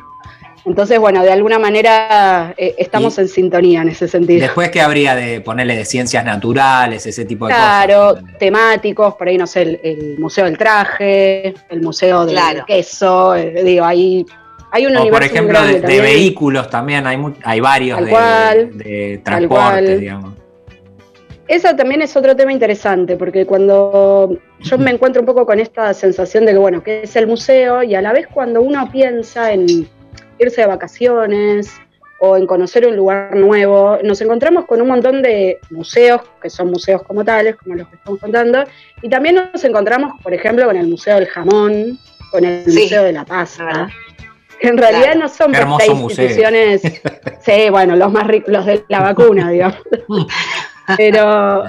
Entonces, 0.65 0.97
bueno, 0.99 1.21
de 1.23 1.31
alguna 1.31 1.59
manera 1.59 2.53
eh, 2.57 2.73
estamos 2.79 3.17
Y- 3.17 3.21
en 3.21 3.27
sintonía 3.27 3.81
en 3.83 3.89
ese 3.89 4.07
sentido. 4.07 4.41
Después 4.41 4.71
que 4.71 4.81
habría 4.81 5.15
de 5.15 5.39
ponerle 5.41 5.75
de 5.75 5.85
ciencias 5.85 6.25
naturales, 6.25 7.05
ese 7.05 7.23
tipo 7.25 7.45
de 7.47 7.53
Claro, 7.53 8.15
cosas. 8.15 8.37
temáticos, 8.39 9.13
por 9.15 9.27
ahí 9.27 9.37
no 9.37 9.45
sé, 9.45 9.61
el, 9.61 9.79
el 9.83 10.19
Museo 10.19 10.45
del 10.45 10.57
Traje, 10.57 11.53
el 11.69 11.81
Museo 11.81 12.25
del 12.25 12.35
Claro. 12.35 12.65
Queso, 12.65 13.35
eh, 13.35 13.61
digo, 13.63 13.85
hay, 13.85 14.25
hay 14.71 14.85
un 14.87 14.97
O 14.97 15.07
por 15.09 15.23
ejemplo, 15.23 15.61
de, 15.61 15.79
vehículos 16.01 16.67
también, 16.69 17.05
hay, 17.05 17.17
hay 17.43 17.59
varios 17.59 18.03
de, 18.03 18.09
cual, 18.09 18.77
de 18.77 19.21
transporte, 19.23 19.99
digamos. 19.99 20.33
Eso 21.47 21.75
también 21.75 22.01
es 22.01 22.15
otro 22.17 22.35
tema 22.35 22.51
interesante, 22.51 23.17
porque 23.17 23.45
cuando 23.45 24.35
yo 24.61 24.77
me 24.79 24.89
encuentro 24.91 25.21
un 25.21 25.27
poco 25.27 25.45
con 25.45 25.59
esta 25.59 25.93
sensación 25.93 26.43
de 26.47 26.53
que, 26.53 26.57
bueno, 26.57 26.81
¿qué 26.81 27.03
es 27.03 27.15
el 27.15 27.27
museo? 27.27 27.83
Y 27.83 27.93
a 27.93 28.01
la 28.01 28.13
vez 28.13 28.25
cuando 28.33 28.63
uno 28.63 28.89
piensa 28.91 29.51
en 29.51 29.87
irse 30.39 30.61
de 30.61 30.67
vacaciones 30.67 31.71
o 32.19 32.37
en 32.37 32.47
conocer 32.47 32.87
un 32.87 32.95
lugar 32.95 33.35
nuevo, 33.35 33.97
nos 34.03 34.21
encontramos 34.21 34.65
con 34.65 34.81
un 34.81 34.87
montón 34.87 35.21
de 35.21 35.59
museos, 35.69 36.21
que 36.41 36.49
son 36.49 36.69
museos 36.71 37.03
como 37.03 37.23
tales, 37.25 37.55
como 37.57 37.75
los 37.75 37.87
que 37.89 37.95
estamos 37.97 38.19
contando, 38.19 38.63
y 39.01 39.09
también 39.09 39.35
nos 39.53 39.63
encontramos, 39.65 40.13
por 40.23 40.33
ejemplo, 40.33 40.65
con 40.65 40.77
el 40.77 40.87
Museo 40.87 41.15
del 41.15 41.27
Jamón, 41.27 41.99
con 42.31 42.45
el 42.45 42.63
Sí, 42.71 42.83
Museo 42.83 43.03
de 43.03 43.11
la 43.11 43.25
Pasta, 43.25 43.89
que 44.59 44.67
en 44.69 44.77
realidad 44.77 45.11
Claro. 45.13 45.19
no 45.19 45.27
son 45.29 45.51
museo. 45.51 45.93
instituciones, 45.93 46.81
sí, 47.45 47.69
bueno, 47.69 47.95
los 47.97 48.11
más 48.11 48.25
ricos, 48.27 48.51
los 48.53 48.65
de 48.65 48.83
la 48.87 49.01
vacuna, 49.01 49.49
digamos. 49.51 49.77
Pero 50.97 51.63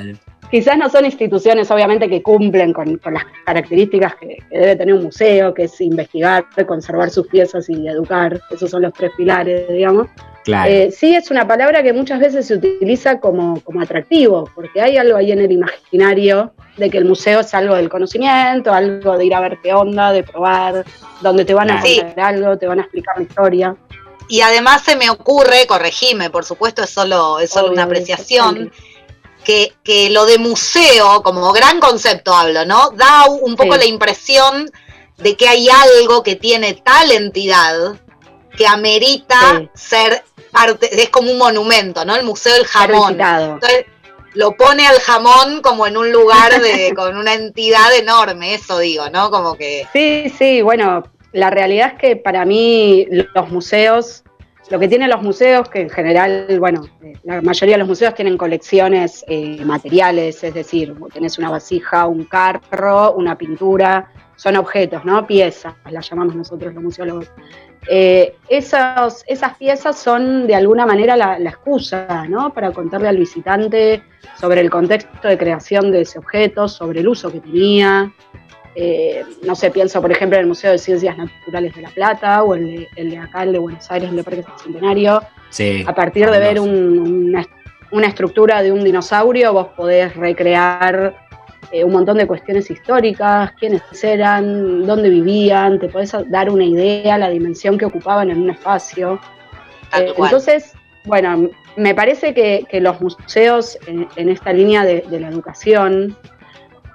quizás 0.51 0.77
no 0.77 0.89
son 0.89 1.05
instituciones, 1.05 1.71
obviamente, 1.71 2.09
que 2.09 2.23
cumplen 2.23 2.73
con, 2.73 2.99
con 2.99 3.15
las 3.15 3.25
características 3.45 4.15
que, 4.17 4.39
que 4.51 4.59
debe 4.59 4.77
tener 4.77 4.95
un 4.95 5.05
museo, 5.05 5.53
que 5.55 5.65
es 5.65 5.81
investigar, 5.81 6.45
conservar 6.67 7.11
sus 7.11 7.27
piezas 7.27 7.69
y 7.69 7.87
educar. 7.89 8.41
Esos 8.51 8.71
son 8.71 8.83
los 8.83 8.93
tres 8.93 9.11
pilares, 9.17 9.69
digamos. 9.69 10.09
Claro. 10.45 10.71
Eh, 10.71 10.93
sí 10.93 11.15
es 11.15 11.31
una 11.33 11.47
palabra 11.49 11.83
que 11.83 11.93
muchas 11.93 12.21
veces 12.21 12.47
se 12.47 12.55
utiliza 12.55 13.19
como, 13.19 13.61
como 13.63 13.81
atractivo, 13.81 14.49
porque 14.55 14.81
hay 14.81 14.97
algo 14.97 15.17
ahí 15.17 15.33
en 15.33 15.41
el 15.41 15.51
imaginario 15.51 16.53
de 16.77 16.89
que 16.89 16.99
el 16.99 17.05
museo 17.05 17.41
es 17.41 17.53
algo 17.53 17.75
del 17.75 17.89
conocimiento, 17.89 18.73
algo 18.73 19.19
de 19.19 19.25
ir 19.25 19.35
a 19.35 19.41
ver 19.41 19.59
qué 19.61 19.73
onda, 19.73 20.13
de 20.13 20.23
probar, 20.23 20.85
donde 21.21 21.45
te 21.45 21.53
van 21.53 21.71
a 21.71 21.83
Sí. 21.83 21.99
contar 22.01 22.35
algo, 22.35 22.57
te 22.59 22.67
van 22.67 22.79
a 22.79 22.83
explicar 22.83 23.17
la 23.17 23.23
historia. 23.25 23.77
Y 24.29 24.41
además 24.41 24.83
se 24.83 24.97
me 24.97 25.11
ocurre, 25.11 25.67
corregime, 25.67 26.31
por 26.31 26.45
supuesto, 26.45 26.83
es 26.83 26.91
solo, 26.91 27.39
es 27.41 27.51
solo 27.51 27.67
Obvio, 27.67 27.75
una 27.75 27.83
apreciación, 27.85 28.71
que, 29.47 29.73
que 29.85 30.11
lo 30.11 30.27
de 30.27 30.39
museo, 30.39 31.23
como 31.23 31.53
gran 31.53 31.79
concepto 31.79 32.35
hablo, 32.35 32.65
¿no? 32.65 32.91
Da 32.91 33.27
un 33.27 33.55
poco 33.55 33.75
Sí. 33.75 33.79
la 33.79 33.85
impresión 33.87 34.71
de 35.19 35.37
que 35.37 35.49
hay 35.49 35.69
algo 35.69 36.23
que 36.25 36.35
tiene 36.35 36.75
tal 36.75 37.13
entidad 37.13 37.95
que 38.57 38.67
amerita 38.67 39.39
Sí. 39.59 39.71
ser 39.75 40.25
parte, 40.51 41.01
es 41.01 41.11
como 41.11 41.31
un 41.31 41.39
monumento, 41.39 42.05
¿no? 42.05 42.17
El 42.17 42.25
Museo 42.25 42.55
del 42.55 42.67
Jamón. 42.67 43.21
Entonces, 43.21 43.85
lo 44.35 44.53
pone 44.57 44.87
al 44.87 44.99
jamón 45.01 45.63
como 45.63 45.87
en 45.87 45.97
un 45.97 46.11
lugar 46.11 46.61
de, 46.61 46.93
con 46.97 47.17
una 47.17 47.35
entidad 47.35 47.95
enorme, 47.95 48.55
eso 48.55 48.79
digo, 48.79 49.09
¿no? 49.11 49.31
Como 49.31 49.55
que. 49.55 49.87
Sí, 49.93 50.33
sí, 50.37 50.61
bueno, 50.61 51.05
la 51.33 51.51
realidad 51.51 51.93
es 51.95 51.99
que 52.01 52.17
para 52.17 52.45
mí 52.45 53.07
los 53.11 53.49
museos, 53.51 54.25
lo 54.71 54.79
que 54.79 54.89
tienen 54.89 55.09
los 55.11 55.23
museos, 55.23 55.69
que 55.69 55.81
en 55.83 55.91
general, 55.91 56.47
bueno, 56.59 56.83
eh, 57.03 57.13
la 57.25 57.41
mayoría 57.41 57.75
de 57.75 57.79
los 57.79 57.89
museos 57.89 58.15
tienen 58.15 58.37
colecciones 58.37 59.25
eh, 59.29 59.65
materiales, 59.65 60.43
es 60.43 60.55
decir, 60.55 60.95
tenés 61.13 61.39
una 61.39 61.51
vasija, 61.51 62.07
un 62.07 62.25
carro, 62.25 63.13
una 63.13 63.37
pintura, 63.39 64.11
son 64.37 64.57
objetos, 64.57 65.05
¿no? 65.05 65.27
Piezas, 65.27 65.75
las 65.91 66.11
llamamos 66.11 66.35
nosotros 66.35 66.75
los 66.75 66.83
museólogos. 66.83 67.31
Eh, 67.89 68.35
esos- 68.49 69.23
esas 69.29 69.57
piezas 69.57 69.97
son 69.99 70.47
de 70.49 70.55
alguna 70.57 70.85
manera 70.85 71.17
la, 71.17 71.39
la 71.39 71.51
excusa, 71.51 72.27
¿no? 72.29 72.53
Para 72.53 72.73
contarle 72.73 73.09
al 73.09 73.17
visitante 73.17 74.03
sobre 74.39 74.61
el 74.61 74.71
contexto 74.71 75.29
de 75.29 75.39
creación 75.39 75.93
de 75.93 76.01
ese 76.03 76.19
objeto, 76.19 76.67
sobre 76.69 77.01
el 77.01 77.09
uso 77.09 77.31
que 77.31 77.41
tenía. 77.41 78.13
Eh, 78.79 79.25
no 79.43 79.55
sé, 79.55 79.71
pienso 79.71 80.03
por 80.03 80.13
ejemplo 80.13 80.37
en 80.37 80.43
el 80.43 80.49
Museo 80.49 80.71
de 80.71 80.77
Ciencias 80.79 81.17
Naturales 81.17 81.75
de 81.75 81.81
La 81.83 81.89
Plata 81.89 82.43
o 82.43 82.55
el 82.55 82.67
de, 82.77 82.89
el 82.97 83.11
de 83.11 83.17
acá, 83.19 83.43
el 83.43 83.53
de 83.53 83.59
Buenos 83.59 83.91
Aires, 83.91 84.11
el 84.11 84.17
de 84.17 84.23
Parque 84.23 84.45
Centenario. 84.63 85.23
Sí. 85.49 85.83
A 85.87 85.95
partir 85.95 86.29
de 86.31 86.39
ver 86.39 86.61
un- 86.61 87.29
una, 87.31 87.47
una 87.91 88.07
estructura 88.07 88.63
de 88.63 88.73
un 88.73 88.85
dinosaurio, 88.85 89.55
vos 89.55 89.69
podés 89.77 90.15
recrear 90.15 91.17
eh, 91.73 91.85
un 91.85 91.93
montón 91.93 92.19
de 92.19 92.27
cuestiones 92.27 92.71
históricas, 92.71 93.53
quiénes 93.59 93.83
eran, 94.05 94.87
dónde 94.87 95.09
vivían, 95.09 95.79
te 95.81 95.89
podés 95.89 96.13
dar 96.29 96.51
una 96.51 96.65
idea, 96.65 97.17
la 97.17 97.31
dimensión 97.31 97.79
que 97.79 97.87
ocupaban 97.87 98.31
en 98.31 98.43
un 98.43 98.51
espacio. 98.51 99.19
Eh, 99.99 100.13
entonces, 100.19 100.75
bueno, 101.05 101.49
me 101.77 101.95
parece 101.95 102.35
que, 102.35 102.67
que 102.69 102.81
los 102.81 103.01
museos 103.01 103.79
en, 103.87 104.07
en 104.17 104.29
esta 104.29 104.53
línea 104.53 104.85
de, 104.85 105.03
de 105.09 105.19
la 105.21 105.29
educación 105.29 106.15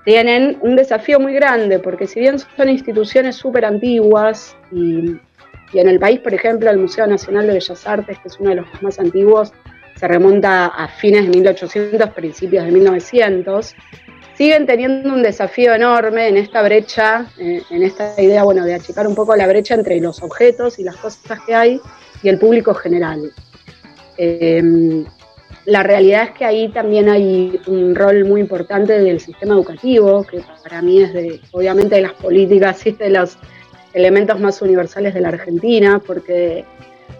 tienen 0.05 0.57
un 0.61 0.75
desafío 0.75 1.19
muy 1.19 1.33
grande, 1.33 1.79
porque 1.79 2.07
si 2.07 2.19
bien 2.19 2.37
son 2.39 2.69
instituciones 2.69 3.35
súper 3.35 3.65
antiguas 3.65 4.55
y, 4.71 5.15
y 5.73 5.79
en 5.79 5.87
el 5.87 5.99
país, 5.99 6.19
por 6.19 6.33
ejemplo, 6.33 6.69
el 6.69 6.77
Museo 6.77 7.07
Nacional 7.07 7.47
de 7.47 7.53
Bellas 7.53 7.87
Artes, 7.87 8.17
que 8.19 8.27
es 8.27 8.39
uno 8.39 8.49
de 8.49 8.55
los 8.57 8.81
más 8.81 8.99
antiguos, 8.99 9.53
se 9.95 10.07
remonta 10.07 10.67
a 10.67 10.87
fines 10.87 11.23
de 11.23 11.29
1800, 11.29 12.09
principios 12.09 12.65
de 12.65 12.71
1900, 12.71 13.75
siguen 14.35 14.65
teniendo 14.65 15.13
un 15.13 15.21
desafío 15.21 15.75
enorme 15.75 16.27
en 16.27 16.37
esta 16.37 16.63
brecha, 16.63 17.27
eh, 17.37 17.61
en 17.69 17.83
esta 17.83 18.19
idea, 18.19 18.43
bueno, 18.43 18.65
de 18.65 18.73
achicar 18.73 19.05
un 19.07 19.13
poco 19.13 19.35
la 19.35 19.47
brecha 19.47 19.75
entre 19.75 19.99
los 19.99 20.23
objetos 20.23 20.79
y 20.79 20.83
las 20.83 20.97
cosas 20.97 21.39
que 21.45 21.53
hay 21.53 21.79
y 22.23 22.29
el 22.29 22.39
público 22.39 22.73
general. 22.73 23.31
Eh, 24.17 25.05
la 25.65 25.83
realidad 25.83 26.23
es 26.23 26.31
que 26.31 26.45
ahí 26.45 26.69
también 26.69 27.09
hay 27.09 27.59
un 27.67 27.93
rol 27.95 28.25
muy 28.25 28.41
importante 28.41 28.99
del 28.99 29.19
sistema 29.19 29.53
educativo, 29.53 30.23
que 30.23 30.41
para 30.63 30.81
mí 30.81 31.01
es 31.01 31.13
de, 31.13 31.39
obviamente, 31.51 31.95
de 31.95 32.01
las 32.01 32.13
políticas 32.13 32.85
y 32.87 32.91
de 32.91 33.09
los 33.11 33.37
elementos 33.93 34.39
más 34.39 34.61
universales 34.61 35.13
de 35.13 35.21
la 35.21 35.29
Argentina, 35.29 36.01
porque 36.05 36.65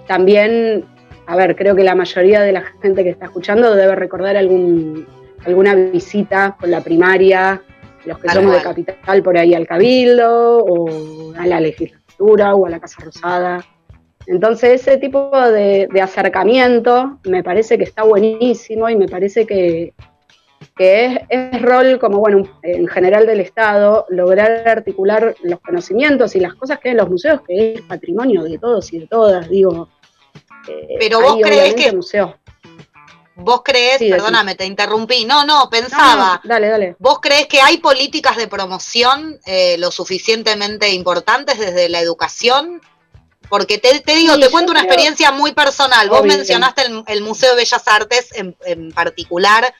también, 0.08 0.86
a 1.28 1.36
ver, 1.36 1.56
creo 1.56 1.76
que 1.76 1.84
la 1.84 1.96
mayoría 1.96 2.42
de 2.42 2.52
la 2.52 2.64
gente 2.82 3.04
que 3.04 3.12
está 3.12 3.26
escuchando 3.26 3.76
debe 3.76 3.96
recordar 3.96 4.38
algún, 4.38 5.06
alguna 5.46 5.76
visita 5.76 6.58
con 6.60 6.72
la 6.72 6.82
primaria, 6.82 7.62
los 8.06 8.18
que 8.18 8.30
somos 8.30 8.54
de 8.54 8.62
capital 8.62 9.22
por 9.22 9.38
ahí 9.38 9.54
al 9.54 9.68
Cabildo, 9.68 10.64
o 10.66 11.34
a 11.38 11.46
la 11.46 11.60
legislatura, 11.60 12.56
o 12.56 12.66
a 12.66 12.70
la 12.70 12.80
Casa 12.80 13.04
Rosada. 13.04 13.64
Entonces 14.28 14.82
ese 14.82 14.98
tipo 14.98 15.32
de, 15.50 15.88
de 15.92 16.02
acercamiento 16.02 17.18
me 17.24 17.44
parece 17.44 17.78
que 17.78 17.84
está 17.84 18.04
buenísimo 18.04 18.90
y 18.90 18.96
me 18.96 19.08
parece 19.08 19.46
que, 19.48 19.94
que 20.78 21.06
es, 21.06 21.20
es 21.30 21.62
rol 21.62 22.00
como, 22.00 22.20
bueno, 22.20 22.44
en 22.64 22.88
general 22.88 23.26
del 23.26 23.40
Estado, 23.40 24.06
lograr 24.10 24.68
articular 24.68 25.36
los 25.42 25.60
conocimientos 25.60 26.36
y 26.36 26.40
las 26.40 26.54
cosas 26.56 26.80
que 26.80 26.90
hay 26.90 26.92
en 26.94 26.98
los 26.98 27.10
museos, 27.10 27.42
que 27.48 27.74
es 27.74 27.82
patrimonio 27.82 28.44
de 28.44 28.58
todos 28.60 28.92
y 28.94 29.00
de 29.00 29.08
todas, 29.08 29.50
digo. 29.50 29.90
eh, 30.68 30.96
Pero 31.00 31.20
vos 31.22 31.34
obviamente 31.34 31.76
que- 31.86 31.92
museos. 31.92 32.32
Vos 33.34 33.62
creés, 33.64 33.98
Sí, 33.98 34.10
perdóname, 34.10 34.54
te 34.54 34.66
interrumpí. 34.66 35.26
No, 35.26 35.44
no, 35.46 35.68
pensaba. 35.72 36.40
no, 36.44 36.48
dale, 36.50 36.68
dale. 36.68 36.96
¿Vos 37.00 37.20
creés 37.20 37.48
que 37.48 37.60
hay 37.60 37.78
políticas 37.78 38.38
de 38.38 38.48
promoción 38.48 39.40
eh, 39.48 39.78
lo 39.80 39.90
suficientemente 39.90 40.90
importantes 40.94 41.58
desde 41.58 41.90
la 41.90 42.02
educación? 42.02 42.82
Porque 43.52 43.78
te, 43.78 44.00
te 44.00 44.16
digo, 44.16 44.34
Sí, 44.36 44.42
te 44.42 44.50
cuento 44.50 44.72
una 44.72 44.80
creo- 44.80 44.94
experiencia 44.94 45.32
muy 45.32 45.52
personal. 45.52 46.10
Vos 46.10 46.24
mencionaste 46.24 46.84
el, 46.88 47.04
el 47.06 47.22
Museo 47.22 47.52
de 47.52 47.58
Bellas 47.58 47.84
Artes 47.86 48.30
en, 48.34 48.56
en 48.66 48.92
particular, 48.92 49.72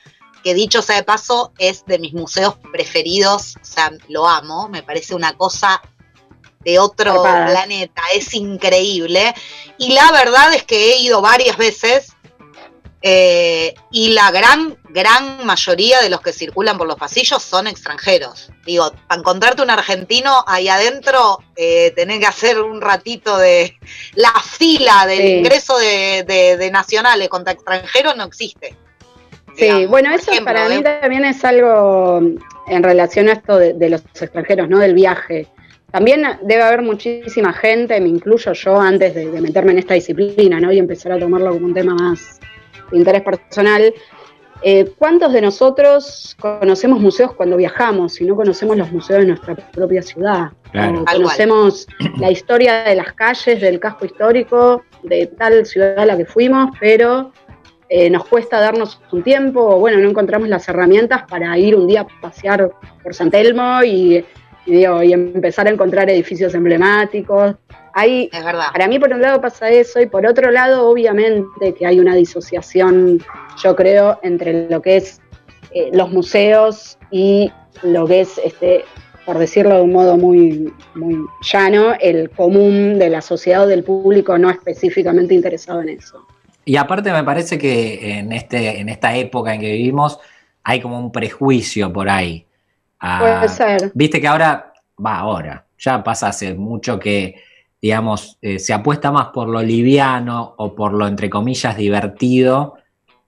que 0.44 0.54
dicho 0.54 0.82
sea 0.82 0.96
de 0.96 1.02
paso, 1.02 1.52
es 1.58 1.84
de 1.86 1.98
mis 1.98 2.12
museos 2.12 2.54
preferidos. 2.70 3.56
O 3.60 3.64
sea, 3.64 3.90
lo 4.08 4.28
amo, 4.28 4.68
me 4.68 4.82
parece 4.84 5.14
una 5.16 5.32
cosa 5.36 5.82
de 6.60 6.78
otro 6.78 7.22
planeta, 7.22 8.02
es 8.14 8.34
increíble. 8.34 9.34
Y 9.78 9.94
la 9.94 10.12
verdad 10.12 10.52
es 10.54 10.62
que 10.62 10.92
he 10.92 10.98
ido 10.98 11.20
varias 11.20 11.56
veces 11.56 12.12
eh, 13.02 13.74
y 13.90 14.10
la 14.10 14.30
gran, 14.30 14.76
gran 14.90 15.44
mayoría 15.44 16.00
de 16.00 16.08
los 16.10 16.20
que 16.20 16.32
circulan 16.32 16.78
por 16.78 16.86
los 16.86 16.96
pasillos 16.96 17.42
son 17.42 17.66
extranjeros. 17.66 18.50
Digo, 18.64 18.92
para 19.08 19.20
encontrarte 19.20 19.60
un 19.62 19.70
argentino 19.70 20.44
ahí 20.46 20.68
adentro, 20.68 21.40
eh, 21.56 21.92
tenés 21.96 22.20
que 22.20 22.26
hacer 22.26 22.60
un 22.60 22.80
ratito 22.80 23.36
de... 23.38 23.76
La 24.14 24.32
fila 24.40 25.06
del 25.06 25.18
Sí. 25.18 25.26
ingreso 25.38 25.76
de, 25.78 26.24
de- 26.26 26.56
de 26.56 26.70
nacionales 26.70 27.28
contra 27.28 27.52
extranjeros 27.54 28.16
no 28.16 28.24
existe. 28.24 28.76
Sí, 29.56 29.64
digamos, 29.64 29.88
bueno, 29.88 30.14
eso 30.14 30.30
ejemplo, 30.30 30.52
para 30.54 30.68
mí 30.68 30.76
¿eh? 30.76 30.82
también 30.82 31.24
es 31.24 31.44
algo 31.44 32.20
en 32.68 32.82
relación 32.82 33.28
a 33.28 33.32
esto 33.32 33.58
de, 33.58 33.90
los 33.90 34.00
extranjeros, 34.20 34.68
¿no? 34.68 34.78
Del 34.78 34.94
viaje. 34.94 35.48
También 35.90 36.24
debe 36.42 36.62
haber 36.62 36.80
muchísima 36.80 37.52
gente, 37.52 38.00
me 38.00 38.08
incluyo 38.08 38.52
yo, 38.54 38.80
antes 38.80 39.14
de, 39.14 39.30
de 39.30 39.40
meterme 39.42 39.72
en 39.72 39.80
esta 39.80 39.92
disciplina, 39.92 40.58
¿no? 40.58 40.72
Y 40.72 40.78
empezar 40.78 41.12
a 41.12 41.18
tomarlo 41.18 41.50
como 41.52 41.66
un 41.66 41.74
tema 41.74 41.94
más 41.94 42.40
interés 42.92 43.22
personal. 43.22 43.92
Eh, 44.64 44.92
¿Cuántos 44.96 45.32
de 45.32 45.40
nosotros 45.40 46.36
conocemos 46.38 47.00
museos 47.00 47.34
cuando 47.34 47.56
viajamos 47.56 48.20
y 48.20 48.24
no 48.24 48.36
conocemos 48.36 48.76
los 48.76 48.92
museos 48.92 49.20
de 49.20 49.26
nuestra 49.26 49.56
propia 49.56 50.02
ciudad? 50.02 50.52
Claro. 50.70 51.04
Conocemos 51.04 51.88
la 52.18 52.30
historia 52.30 52.84
de 52.84 52.94
las 52.94 53.12
calles, 53.12 53.60
del 53.60 53.80
casco 53.80 54.06
histórico, 54.06 54.84
de 55.02 55.26
tal 55.26 55.66
ciudad 55.66 55.98
a 55.98 56.06
la 56.06 56.16
que 56.16 56.26
fuimos, 56.26 56.70
pero 56.78 57.32
eh, 57.88 58.08
nos 58.08 58.24
cuesta 58.24 58.60
darnos 58.60 59.00
un 59.10 59.24
tiempo, 59.24 59.60
o 59.60 59.78
bueno, 59.80 59.98
no 59.98 60.08
encontramos 60.08 60.48
las 60.48 60.68
herramientas 60.68 61.24
para 61.28 61.58
ir 61.58 61.74
un 61.74 61.88
día 61.88 62.02
a 62.02 62.06
pasear 62.20 62.70
por 63.02 63.14
San 63.14 63.32
Telmo 63.32 63.82
y, 63.82 64.24
y 64.64 64.72
digo, 64.72 65.02
y 65.02 65.12
empezar 65.12 65.66
a 65.66 65.70
encontrar 65.70 66.08
edificios 66.08 66.54
emblemáticos. 66.54 67.56
Hay, 67.94 68.30
Es 68.32 68.44
verdad. 68.44 68.66
para 68.72 68.88
mí, 68.88 68.98
por 68.98 69.12
un 69.12 69.22
lado 69.22 69.40
pasa 69.40 69.68
eso, 69.70 70.00
y 70.00 70.06
por 70.06 70.26
otro 70.26 70.50
lado, 70.50 70.88
obviamente, 70.88 71.74
que 71.74 71.86
hay 71.86 72.00
una 72.00 72.14
disociación, 72.14 73.20
yo 73.62 73.76
creo, 73.76 74.18
entre 74.22 74.68
lo 74.68 74.80
que 74.82 74.96
es 74.96 75.20
eh, 75.74 75.90
los 75.92 76.10
museos 76.10 76.98
y 77.10 77.50
lo 77.82 78.06
que 78.06 78.20
es, 78.22 78.38
este, 78.44 78.84
por 79.24 79.38
decirlo 79.38 79.76
de 79.76 79.82
un 79.82 79.92
modo 79.92 80.16
muy, 80.16 80.72
muy 80.94 81.16
llano, 81.42 81.94
el 82.00 82.30
común 82.30 82.98
de 82.98 83.08
la 83.08 83.20
sociedad 83.22 83.62
o 83.62 83.66
del 83.66 83.84
público 83.84 84.36
no 84.36 84.50
específicamente 84.50 85.34
interesado 85.34 85.80
en 85.80 85.90
eso. 85.90 86.26
Y 86.64 86.76
aparte 86.76 87.12
me 87.12 87.24
parece 87.24 87.58
que 87.58 88.18
en, 88.18 88.32
este, 88.32 88.80
en 88.80 88.88
esta 88.88 89.16
época 89.16 89.54
en 89.54 89.60
que 89.60 89.72
vivimos 89.72 90.18
hay 90.62 90.80
como 90.80 90.98
un 90.98 91.10
prejuicio 91.10 91.92
por 91.92 92.08
ahí. 92.08 92.46
Ah, 93.00 93.18
Puede 93.20 93.48
ser. 93.48 93.90
Viste 93.94 94.20
que 94.20 94.28
ahora, 94.28 94.72
va 95.04 95.16
ahora, 95.16 95.66
ya 95.78 96.04
pasa 96.04 96.28
hace 96.28 96.54
mucho 96.54 96.98
que, 96.98 97.34
digamos, 97.82 98.38
eh, 98.40 98.60
se 98.60 98.72
apuesta 98.72 99.10
más 99.10 99.26
por 99.34 99.48
lo 99.48 99.60
liviano 99.60 100.54
o 100.56 100.72
por 100.74 100.92
lo, 100.92 101.06
entre 101.08 101.28
comillas, 101.28 101.76
divertido 101.76 102.74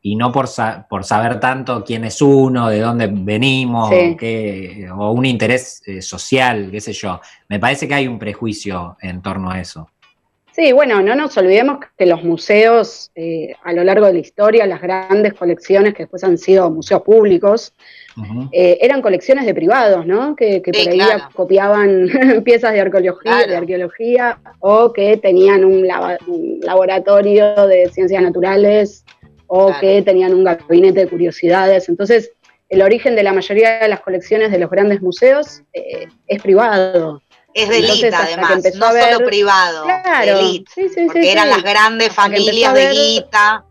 y 0.01 0.15
no 0.15 0.31
por, 0.31 0.47
sa- 0.47 0.87
por 0.89 1.03
saber 1.03 1.41
tanto 1.41 1.83
quién 1.83 2.05
es 2.05 2.23
uno, 2.23 2.69
de 2.69 2.79
dónde 2.79 3.09
venimos, 3.13 3.89
Sí. 3.91 4.13
o, 4.13 4.17
qué- 4.17 4.89
o 4.97 5.11
un 5.11 5.27
interés 5.27 5.83
eh, 5.87 6.01
social, 6.01 6.69
qué 6.71 6.81
sé 6.81 6.93
yo. 6.93 7.21
Me 7.49 7.59
parece 7.59 7.89
que 7.89 7.95
hay 7.95 8.07
un 8.07 8.19
prejuicio 8.19 8.97
en 9.03 9.21
torno 9.23 9.51
a 9.51 9.61
eso. 9.61 9.89
Sí, 10.53 10.71
bueno, 10.71 11.03
no 11.03 11.17
nos 11.17 11.37
olvidemos 11.37 11.79
que 11.99 12.07
los 12.07 12.23
museos 12.23 13.11
eh, 13.17 13.57
a 13.65 13.73
lo 13.73 13.83
largo 13.83 14.07
de 14.07 14.13
la 14.13 14.19
historia, 14.21 14.67
las 14.67 14.81
grandes 14.81 15.35
colecciones 15.35 15.95
que 15.95 16.05
después 16.05 16.23
han 16.23 16.39
sido 16.39 16.71
museos 16.71 17.03
públicos, 17.03 17.73
Eh, 18.53 18.79
eran 18.81 19.03
colecciones 19.03 19.45
de 19.45 19.55
privados, 19.55 20.07
¿no? 20.07 20.37
Que, 20.37 20.63
que 20.63 20.73
Sí, 20.73 20.85
por 20.85 20.93
ahí 20.93 20.99
claro. 21.01 21.29
copiaban 21.35 22.09
piezas 22.45 22.73
de 22.73 22.81
arqueología, 22.81 23.21
Claro. 23.33 23.51
de 23.51 23.57
arqueología 23.57 24.39
o 24.61 24.93
que 24.93 25.17
tenían 25.17 25.65
un, 25.65 25.87
lava- 25.87 26.19
un 26.27 26.61
laboratorio 26.63 27.67
de 27.67 27.89
ciencias 27.93 28.23
naturales 28.23 29.05
o 29.47 29.67
Claro. 29.67 29.81
que 29.81 30.03
tenían 30.03 30.33
un 30.35 30.45
gabinete 30.45 31.01
de 31.01 31.09
curiosidades. 31.09 31.89
Entonces, 31.89 32.31
el 32.69 32.83
origen 32.83 33.15
de 33.17 33.23
la 33.25 33.33
mayoría 33.33 33.79
de 33.81 33.89
las 33.89 34.01
colecciones 34.01 34.51
de 34.51 34.59
los 34.59 34.71
grandes 34.71 35.03
museos 35.03 35.63
eh, 35.73 36.07
es 36.27 36.43
privado. 36.43 37.21
Es 37.53 37.69
de 37.69 37.83
que 37.83 38.11
además, 38.13 38.63
no 38.75 38.93
ver- 38.93 39.13
solo 39.15 39.27
privado, 39.27 39.85
Claro, 39.85 40.39
de 40.39 40.41
élite, 40.41 40.71
sí, 40.75 40.89
sí, 40.89 41.01
porque 41.07 41.23
sí, 41.23 41.29
eran 41.29 41.45
sí. 41.45 41.51
las 41.51 41.63
grandes 41.63 42.13
familias 42.13 42.75
de 42.75 42.81
ver- 42.87 42.93
guita. 42.93 43.65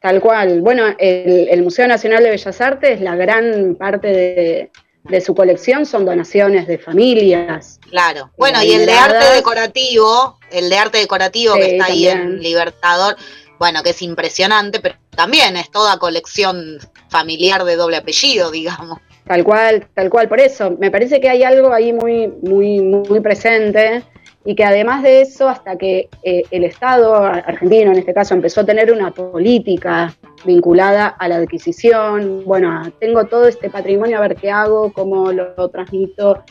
Tal 0.00 0.20
cual. 0.20 0.62
Bueno, 0.62 0.86
el, 0.98 1.48
el 1.50 1.62
Museo 1.62 1.86
Nacional 1.86 2.22
de 2.22 2.30
Bellas 2.30 2.60
Artes, 2.60 3.00
la 3.00 3.16
gran 3.16 3.74
parte 3.74 4.08
de, 4.08 4.70
de 5.04 5.20
su 5.20 5.34
colección 5.34 5.86
son 5.86 6.04
donaciones 6.04 6.66
de 6.66 6.78
familias. 6.78 7.80
Claro. 7.88 8.30
Bueno, 8.36 8.62
y 8.62 8.72
el 8.72 8.86
de 8.86 8.92
arte 8.92 9.34
decorativo, 9.34 10.38
el 10.50 10.70
de 10.70 10.78
arte 10.78 10.98
decorativo 10.98 11.54
que 11.54 11.72
está 11.72 11.86
ahí 11.86 12.08
en 12.08 12.40
Libertador, 12.40 13.16
bueno, 13.58 13.82
que 13.82 13.90
es 13.90 14.02
impresionante, 14.02 14.80
pero 14.80 14.96
también 15.10 15.56
es 15.56 15.70
toda 15.70 15.98
colección 15.98 16.78
familiar 17.10 17.64
de 17.64 17.76
doble 17.76 17.96
apellido, 17.98 18.50
digamos. 18.50 18.98
Tal 19.26 19.44
cual, 19.44 19.86
tal 19.94 20.08
cual. 20.08 20.28
Por 20.28 20.40
eso, 20.40 20.76
me 20.78 20.90
parece 20.90 21.20
que 21.20 21.28
hay 21.28 21.44
algo 21.44 21.72
ahí 21.72 21.92
muy, 21.92 22.28
muy, 22.42 22.80
muy 22.80 23.20
presente 23.20 24.02
y 24.44 24.54
que 24.54 24.64
además 24.64 25.02
de 25.02 25.20
eso, 25.20 25.48
hasta 25.48 25.76
que 25.76 26.08
eh, 26.22 26.42
el 26.50 26.64
Estado 26.64 27.14
argentino, 27.14 27.92
en 27.92 27.98
este 27.98 28.14
caso, 28.14 28.34
empezó 28.34 28.62
a 28.62 28.66
tener 28.66 28.90
una 28.90 29.10
política 29.10 30.14
vinculada 30.44 31.08
a 31.08 31.28
la 31.28 31.36
adquisición, 31.36 32.42
bueno, 32.46 32.90
tengo 32.98 33.26
todo 33.26 33.46
este 33.46 33.68
patrimonio, 33.68 34.16
a 34.16 34.22
ver 34.22 34.36
qué 34.36 34.50
hago, 34.50 34.92
cómo 34.92 35.30
lo, 35.32 35.68
transmito. 35.68 36.42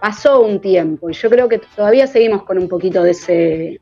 Pasó 0.00 0.42
un 0.42 0.60
tiempo 0.60 1.08
y 1.10 1.14
yo 1.14 1.30
creo 1.30 1.48
que 1.48 1.58
todavía 1.74 2.06
seguimos 2.06 2.42
con 2.42 2.58
un 2.58 2.68
poquito 2.68 3.02
de 3.02 3.12
ese, 3.12 3.80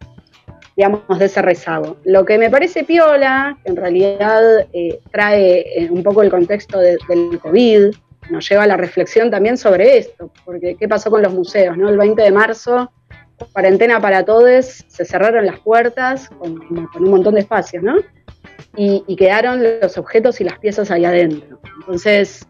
digamos, 0.77 1.03
de 1.19 1.25
ese 1.25 1.43
rezago. 1.43 1.97
Lo 2.05 2.25
que 2.25 2.39
me 2.39 2.49
parece 2.49 2.85
piola, 2.85 3.59
que 3.65 3.71
en 3.71 3.77
realidad 3.77 4.43
eh, 4.73 5.01
trae 5.11 5.83
eh, 5.83 5.89
un 5.91 6.03
poco 6.03 6.23
el 6.23 6.31
contexto 6.31 6.79
de- 6.79 6.97
del 7.09 7.39
COVID, 7.41 7.95
nos 8.31 8.49
lleva 8.49 8.63
a 8.63 8.67
la 8.67 8.77
reflexión 8.77 9.31
también 9.31 9.59
sobre 9.59 9.99
esto, 9.99 10.31
porque 10.45 10.77
qué 10.77 10.89
pasó 10.89 11.11
con 11.11 11.23
los 11.23 11.33
museos, 11.33 11.77
¿no? 11.77 11.89
El 11.89 11.97
20 11.99 12.23
de 12.23 12.31
marzo, 12.31 12.91
cuarentena 13.53 14.01
para 14.01 14.25
todos, 14.25 14.85
se 14.89 15.05
cerraron 15.05 15.47
las 15.47 15.59
puertas 15.61 16.29
con, 16.31 16.57
con 16.87 17.03
un 17.05 17.11
montón 17.11 17.35
de 17.35 17.41
espacios, 17.41 17.83
¿no? 17.83 17.97
Y, 18.77 19.05
y 19.07 19.17
quedaron 19.17 19.63
los 19.81 19.97
objetos 19.99 20.41
y 20.41 20.45
las 20.45 20.59
piezas 20.59 20.91
ahí 20.91 21.05
adentro. 21.05 21.61
Entonces, 21.81 22.47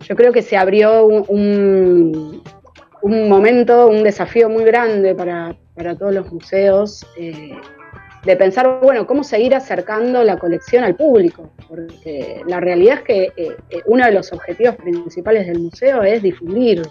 yo 0.00 0.16
creo 0.16 0.32
que 0.32 0.42
se 0.42 0.56
abrió 0.56 1.04
un, 1.06 1.24
un- 1.28 2.42
un 3.02 3.28
momento, 3.28 3.86
un 3.88 4.02
desafío 4.02 4.48
muy 4.50 4.62
grande 4.64 5.14
para, 5.14 5.56
para 5.74 5.94
todos 5.96 6.12
los 6.12 6.30
museos, 6.32 7.06
eh, 7.16 7.52
de 8.24 8.36
pensar, 8.36 8.80
bueno, 8.82 9.06
cómo 9.06 9.24
seguir 9.24 9.54
acercando 9.54 10.22
la 10.22 10.36
colección 10.36 10.84
al 10.84 10.94
público, 10.94 11.50
porque 11.66 12.42
la 12.46 12.60
realidad 12.60 12.96
es 12.98 13.02
que 13.04 13.22
eh, 13.22 13.56
eh, 13.70 13.82
uno 13.86 14.04
de 14.04 14.12
los 14.12 14.30
objetivos 14.34 14.76
principales 14.76 15.46
del 15.46 15.60
museo 15.60 16.02
es 16.02 16.22
difundir 16.22 16.82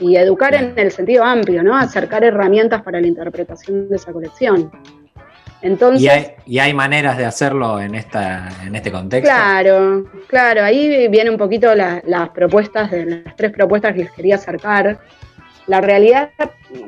y 0.00 0.16
educar 0.16 0.54
en 0.54 0.72
el 0.76 0.90
sentido 0.90 1.22
amplio, 1.24 1.62
¿no? 1.62 1.76
Acercar 1.76 2.24
herramientas 2.24 2.82
para 2.82 3.00
la 3.00 3.06
interpretación 3.06 3.88
de 3.88 3.96
esa 3.96 4.12
colección. 4.12 4.70
Entonces, 5.62 6.02
¿Y 6.02 6.08
hay, 6.08 6.26
y 6.46 6.58
hay 6.58 6.72
maneras 6.72 7.18
de 7.18 7.26
hacerlo 7.26 7.78
en, 7.80 7.94
esta, 7.94 8.48
en 8.66 8.74
este 8.74 8.90
contexto? 8.90 9.30
Claro, 9.30 10.04
claro, 10.26 10.62
ahí 10.64 11.06
viene 11.08 11.28
un 11.28 11.36
poquito 11.36 11.74
la- 11.74 12.02
las 12.06 12.30
propuestas, 12.30 12.90
de 12.90 13.04
las 13.04 13.36
tres 13.36 13.52
propuestas 13.52 13.92
que 13.92 14.04
les 14.04 14.12
quería 14.12 14.36
acercar. 14.36 14.98
La 15.66 15.82
realidad, 15.82 16.30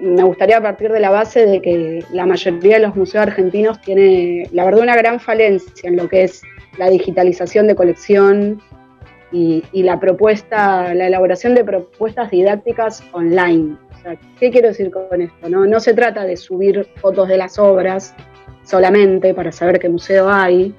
me 0.00 0.22
gustaría 0.22 0.58
partir 0.60 0.90
de 0.90 1.00
la 1.00 1.10
base 1.10 1.44
de 1.44 1.60
que 1.60 2.02
la 2.12 2.24
mayoría 2.24 2.76
de 2.76 2.86
los 2.86 2.96
museos 2.96 3.22
argentinos 3.26 3.78
tiene, 3.82 4.48
la 4.52 4.64
verdad, 4.64 4.80
una 4.80 4.96
gran 4.96 5.20
falencia 5.20 5.88
en 5.90 5.96
lo 5.96 6.08
que 6.08 6.24
es 6.24 6.40
la 6.78 6.88
digitalización 6.88 7.66
de 7.66 7.74
colección 7.74 8.62
y, 9.33 9.64
y 9.72 9.83
la 9.83 9.99
propuesta, 9.99 10.95
la 10.95 11.07
elaboración 11.07 11.55
de 11.55 11.64
propuestas 11.64 12.30
didácticas 12.30 13.03
online. 13.12 13.76
O 13.95 14.03
sea, 14.03 14.16
¿Qué 14.39 14.51
quiero 14.51 14.68
decir 14.68 14.91
con 14.91 15.20
esto? 15.20 15.49
No, 15.49 15.64
no 15.66 15.80
se 15.80 15.95
trata 15.95 16.24
de 16.24 16.37
subir 16.37 16.87
fotos 16.97 17.28
de 17.28 17.39
las 17.39 17.59
obras 17.59 18.14
solamente 18.64 19.35
para 19.35 19.51
saber 19.53 19.78
qué 19.78 19.89
museo 19.89 20.30
hay, 20.30 20.74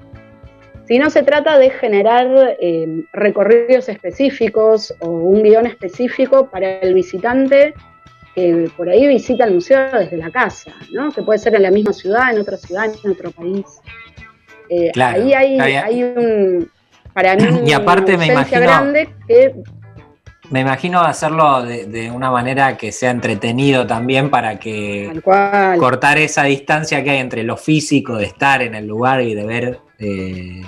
sino 0.86 1.10
se 1.10 1.22
trata 1.22 1.58
de 1.58 1.70
generar 1.70 2.56
eh, 2.60 3.04
recorridos 3.12 3.88
específicos 3.88 4.94
o 5.00 5.08
un 5.08 5.42
guion 5.42 5.66
específico 5.66 6.48
para 6.50 6.78
el 6.80 6.94
visitante 6.94 7.74
que 8.34 8.68
por 8.76 8.88
ahí 8.88 9.06
visita 9.06 9.44
el 9.44 9.54
museo 9.54 9.86
desde 9.92 10.16
la 10.16 10.30
casa, 10.30 10.72
¿no? 10.92 11.12
que 11.12 11.22
puede 11.22 11.38
ser 11.38 11.54
en 11.54 11.62
la 11.62 11.70
misma 11.70 11.92
ciudad, 11.92 12.34
en 12.34 12.40
otra 12.40 12.56
ciudad, 12.56 12.90
en 13.04 13.10
otro 13.10 13.30
país. 13.30 13.64
Eh, 14.68 14.90
Claro, 14.92 15.22
ahí 15.22 15.32
hay, 15.32 15.60
hay 15.60 16.02
un, 16.02 16.68
para 17.14 17.36
mí, 17.36 17.42
Y 17.66 17.72
aparte 17.72 18.18
me 18.18 18.26
imagino- 18.26 18.60
grande 18.60 19.08
que 19.26 19.54
Me 20.50 20.60
imagino 20.60 21.00
hacerlo 21.00 21.62
de, 21.62 21.86
de 21.86 22.10
una 22.10 22.30
manera 22.30 22.76
que 22.76 22.92
sea 22.92 23.10
entretenido 23.10 23.86
también 23.86 24.28
para 24.28 24.58
que 24.58 25.22
cortar 25.78 26.18
esa 26.18 26.42
distancia 26.44 27.02
que 27.02 27.10
hay 27.10 27.18
entre 27.18 27.42
lo 27.44 27.56
físico 27.56 28.16
de 28.18 28.26
estar 28.26 28.60
en 28.60 28.74
el 28.74 28.86
lugar 28.86 29.22
y 29.22 29.34
de 29.34 29.46
ver 29.46 29.80
eh, 29.98 30.60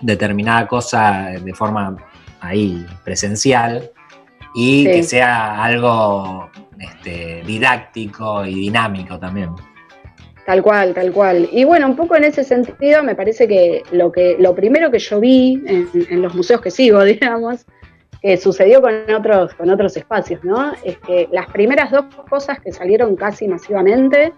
determinada 0.00 0.68
cosa 0.68 1.30
de 1.42 1.52
forma 1.52 1.96
ahí 2.40 2.86
presencial 3.04 3.90
y 4.54 4.84
Sí. 4.84 4.92
que 4.92 5.02
sea 5.02 5.62
algo 5.64 6.48
este, 6.78 7.42
didáctico 7.44 8.44
y 8.46 8.54
dinámico 8.54 9.18
también. 9.18 9.50
Tal 10.46 10.60
cual, 10.60 10.92
tal 10.92 11.12
cual. 11.12 11.48
Y 11.52 11.64
bueno, 11.64 11.86
un 11.86 11.96
poco 11.96 12.16
en 12.16 12.24
ese 12.24 12.42
sentido, 12.42 13.02
me 13.04 13.14
parece 13.14 13.46
que 13.46 13.82
lo 13.92 14.10
que 14.10 14.36
lo 14.38 14.54
primero 14.54 14.90
que 14.90 14.98
yo 14.98 15.20
vi 15.20 15.62
en, 15.66 16.22
los 16.22 16.34
museos 16.34 16.60
que 16.60 16.70
sigo, 16.70 17.02
digamos, 17.04 17.64
que 18.20 18.36
sucedió 18.36 18.80
con 18.80 18.94
otros, 19.12 19.54
con 19.54 19.70
otros 19.70 19.96
espacios, 19.96 20.42
¿no? 20.44 20.72
Es 20.84 20.98
que 20.98 21.28
las 21.30 21.46
primeras 21.50 21.90
dos 21.90 22.06
cosas 22.28 22.60
que 22.60 22.72
salieron 22.72 23.14
casi 23.14 23.46
masivamente 23.46 24.32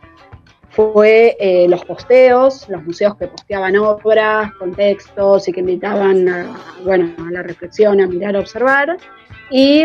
fue 0.71 1.37
eh, 1.39 1.67
los 1.69 1.85
posteos, 1.85 2.69
los 2.69 2.83
museos 2.83 3.17
que 3.17 3.29
posteaban 3.29 3.77
obras, 3.77 4.53
contextos 4.55 5.49
y 5.49 5.53
que 5.53 5.61
invitaban 5.61 6.29
a, 6.29 6.59
bueno, 6.83 7.13
a 7.27 7.31
la 7.31 7.43
reflexión, 7.43 8.01
a 8.01 8.07
mirar, 8.09 8.35
a 8.35 8.41
observar, 8.41 8.97
y 9.51 9.85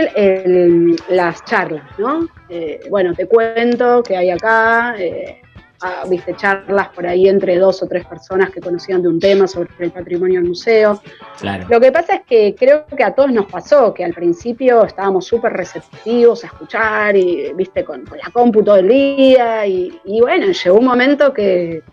las 1.10 1.44
charlas, 1.46 1.84
¿no? 2.00 2.28
Eh, 2.50 2.80
bueno, 2.90 3.14
te 3.14 3.28
cuento 3.28 4.02
que 4.02 4.18
hay 4.18 4.32
acá, 4.32 4.96
eh, 4.98 5.42
ah, 5.82 6.04
viste 6.10 6.36
charlas 6.36 6.90
por 6.90 7.06
ahí 7.06 7.28
entre 7.28 7.58
dos 7.58 7.82
o 7.84 7.88
tres 7.88 8.06
personas 8.06 8.50
que 8.52 8.62
conocían 8.62 9.02
de 9.02 9.08
un 9.08 9.20
tema 9.20 9.48
sobre 9.48 9.70
el 9.80 9.92
patrimonio 9.92 10.40
del 10.40 10.50
museo. 10.50 11.02
Claro. 11.40 11.68
Lo 11.70 11.80
que 11.80 11.92
pasa 11.92 12.16
es 12.16 12.22
que 12.26 12.56
creo 12.58 12.86
que 12.86 13.04
a 13.04 13.14
todos 13.14 13.32
nos 13.32 13.46
pasó, 13.46 13.94
que 13.94 14.04
al 14.04 14.14
principio 14.14 14.86
estábamos 14.86 15.26
súper 15.26 15.54
receptivos 15.54 16.44
a 16.44 16.48
escuchar 16.48 17.16
y, 17.16 17.54
viste, 17.54 17.84
con, 17.84 18.06
con 18.06 18.18
la 18.18 18.30
compu 18.32 18.64
todo 18.64 18.78
el 18.78 18.88
día 18.88 19.66
y, 19.66 20.00
y 20.06 20.22
bueno, 20.22 20.48
llegó 20.52 20.78
un 20.78 20.86
momento 20.86 21.34
que, 21.34 21.84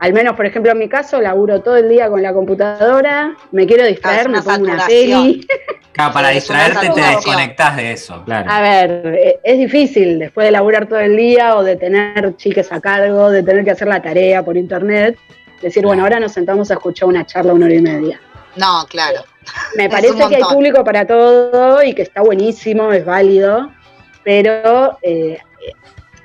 al 0.00 0.12
menos 0.14 0.34
por 0.34 0.46
ejemplo 0.46 0.72
en 0.72 0.78
mi 0.78 0.88
caso, 0.88 1.20
laburo 1.20 1.60
todo 1.60 1.76
el 1.76 1.88
día 1.88 2.08
con 2.08 2.22
la 2.22 2.32
computadora, 2.32 3.36
me 3.52 3.66
quiero 3.66 3.86
distraer, 3.86 4.28
una 4.28 4.38
me 4.38 4.44
pongo 4.44 4.64
una 4.64 4.86
peli. 4.86 5.46
Claro, 5.92 6.12
para 6.14 6.28
distraerte 6.28 6.88
te 6.94 7.00
desconectás 7.00 7.76
de 7.76 7.92
eso, 7.92 8.22
claro. 8.24 8.48
A 8.48 8.60
ver, 8.60 9.18
eh, 9.18 9.40
es 9.42 9.58
difícil 9.58 10.20
después 10.20 10.46
de 10.46 10.52
laburar 10.52 10.86
todo 10.86 11.00
el 11.00 11.16
día 11.16 11.56
o 11.56 11.64
de 11.64 11.74
tener 11.74 12.36
chiques 12.36 12.70
a 12.70 12.80
cargo, 12.80 13.28
de 13.28 13.42
tener 13.42 13.64
que 13.64 13.72
hacer 13.72 13.88
la 13.88 14.00
tarea 14.00 14.44
por 14.44 14.56
internet, 14.56 15.18
decir, 15.60 15.84
bueno, 15.84 16.04
ahora 16.04 16.20
nos 16.20 16.30
sentamos 16.30 16.70
a 16.70 16.74
escuchar 16.74 17.08
una 17.08 17.26
charla 17.26 17.52
una 17.52 17.66
hora 17.66 17.74
y 17.74 17.82
media. 17.82 18.20
No, 18.54 18.86
claro. 18.88 19.24
Me 19.76 19.90
parece 19.90 20.28
que 20.28 20.36
hay 20.36 20.42
público 20.42 20.84
para 20.84 21.04
todo 21.06 21.82
y 21.82 21.92
que 21.92 22.02
está 22.02 22.22
buenísimo, 22.22 22.92
es 22.92 23.04
válido, 23.04 23.68
pero 24.22 24.96
eh, 25.02 25.38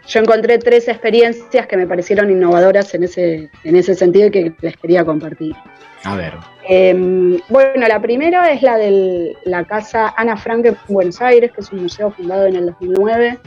yo 0.07 0.19
encontré 0.19 0.57
tres 0.59 0.87
experiencias 0.87 1.67
que 1.67 1.77
me 1.77 1.87
parecieron 1.87 2.29
innovadoras 2.29 2.93
en 2.93 3.03
ese, 3.03 3.49
en 3.63 3.75
ese 3.75 3.95
sentido 3.95 4.27
y 4.27 4.31
que 4.31 4.53
les 4.61 4.77
quería 4.77 5.03
compartir. 5.03 5.55
A 6.03 6.15
ver. 6.15 6.33
Eh, 6.69 7.39
bueno, 7.49 7.87
la 7.87 7.99
primera 8.01 8.51
es 8.51 8.61
la 8.61 8.77
de 8.77 9.35
la 9.45 9.63
casa 9.65 10.13
Ana 10.17 10.37
Frank 10.37 10.65
en 10.65 10.77
Buenos 10.87 11.19
Aires, 11.21 11.51
que 11.51 11.61
es 11.61 11.71
un 11.71 11.81
museo 11.83 12.11
fundado 12.11 12.45
en 12.45 12.55
el 12.55 12.65
2009, 12.67 13.39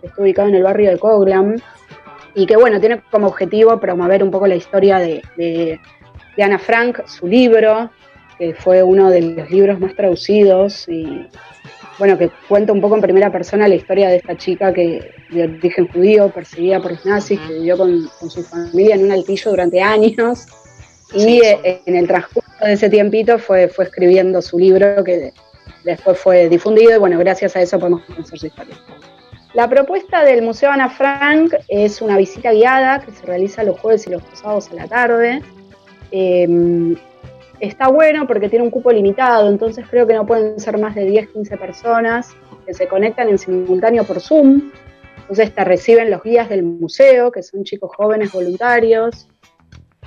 que 0.00 0.06
está 0.06 0.22
ubicado 0.22 0.48
en 0.48 0.54
el 0.54 0.62
barrio 0.62 0.90
de 0.90 0.98
Coglam, 0.98 1.56
y 2.34 2.46
que 2.46 2.56
bueno, 2.56 2.78
tiene 2.78 3.00
como 3.10 3.26
objetivo 3.28 3.80
promover 3.80 4.22
un 4.22 4.30
poco 4.30 4.46
la 4.46 4.54
historia 4.54 4.98
de, 4.98 5.22
de- 5.36 5.80
de 6.36 6.42
Ana 6.42 6.58
Frank, 6.58 7.00
su 7.06 7.26
libro, 7.26 7.90
que 8.38 8.52
fue 8.54 8.82
uno 8.82 9.08
de 9.10 9.22
los 9.22 9.50
libros 9.50 9.80
más 9.80 9.94
traducidos 9.96 10.86
y 10.86 11.26
bueno, 11.98 12.18
que 12.18 12.30
cuenta 12.48 12.72
un 12.72 12.80
poco 12.80 12.96
en 12.96 13.00
primera 13.00 13.30
persona 13.32 13.68
la 13.68 13.74
historia 13.74 14.08
de 14.08 14.16
esta 14.16 14.36
chica 14.36 14.72
que 14.72 15.10
de 15.30 15.44
origen 15.44 15.88
judío, 15.88 16.28
perseguida 16.30 16.80
por 16.80 16.92
los 16.92 17.06
nazis, 17.06 17.40
que 17.40 17.54
vivió 17.54 17.76
con, 17.76 18.08
con 18.20 18.30
su 18.30 18.42
familia 18.42 18.94
en 18.94 19.04
un 19.04 19.12
altillo 19.12 19.50
durante 19.50 19.80
años. 19.80 20.46
Y 21.14 21.40
eh, 21.44 21.80
en 21.86 21.96
el 21.96 22.06
transcurso 22.06 22.50
de 22.64 22.72
ese 22.72 22.90
tiempito 22.90 23.38
fue, 23.38 23.68
fue 23.68 23.84
escribiendo 23.84 24.42
su 24.42 24.58
libro 24.58 25.02
que 25.04 25.32
después 25.84 26.18
fue 26.18 26.48
difundido 26.48 26.96
y 26.96 26.98
bueno, 26.98 27.18
gracias 27.18 27.54
a 27.56 27.62
eso 27.62 27.78
podemos 27.78 28.02
conocer 28.04 28.38
su 28.38 28.46
historia. 28.46 28.76
La 29.54 29.68
propuesta 29.68 30.24
del 30.24 30.42
Museo 30.42 30.70
Ana 30.70 30.90
Frank 30.90 31.54
es 31.68 32.02
una 32.02 32.18
visita 32.18 32.52
guiada 32.52 33.00
que 33.00 33.12
se 33.12 33.24
realiza 33.24 33.62
los 33.62 33.80
jueves 33.80 34.06
y 34.06 34.10
los 34.10 34.22
sábados 34.34 34.68
a 34.70 34.74
la 34.74 34.88
tarde. 34.88 35.42
Eh, 36.10 36.96
está 37.60 37.88
bueno 37.88 38.26
porque 38.26 38.48
tiene 38.48 38.64
un 38.64 38.70
cupo 38.70 38.92
limitado, 38.92 39.48
entonces 39.48 39.86
creo 39.88 40.06
que 40.06 40.14
no 40.14 40.26
pueden 40.26 40.58
ser 40.60 40.78
más 40.78 40.94
de 40.94 41.04
10, 41.04 41.28
15 41.30 41.56
personas 41.56 42.34
que 42.66 42.74
se 42.74 42.88
conectan 42.88 43.28
en 43.28 43.38
simultáneo 43.38 44.04
por 44.04 44.20
Zoom. 44.20 44.70
Entonces 45.20 45.54
te 45.54 45.64
reciben 45.64 46.10
los 46.10 46.22
guías 46.22 46.48
del 46.48 46.62
museo, 46.62 47.32
que 47.32 47.42
son 47.42 47.64
chicos 47.64 47.90
jóvenes 47.96 48.32
voluntarios, 48.32 49.28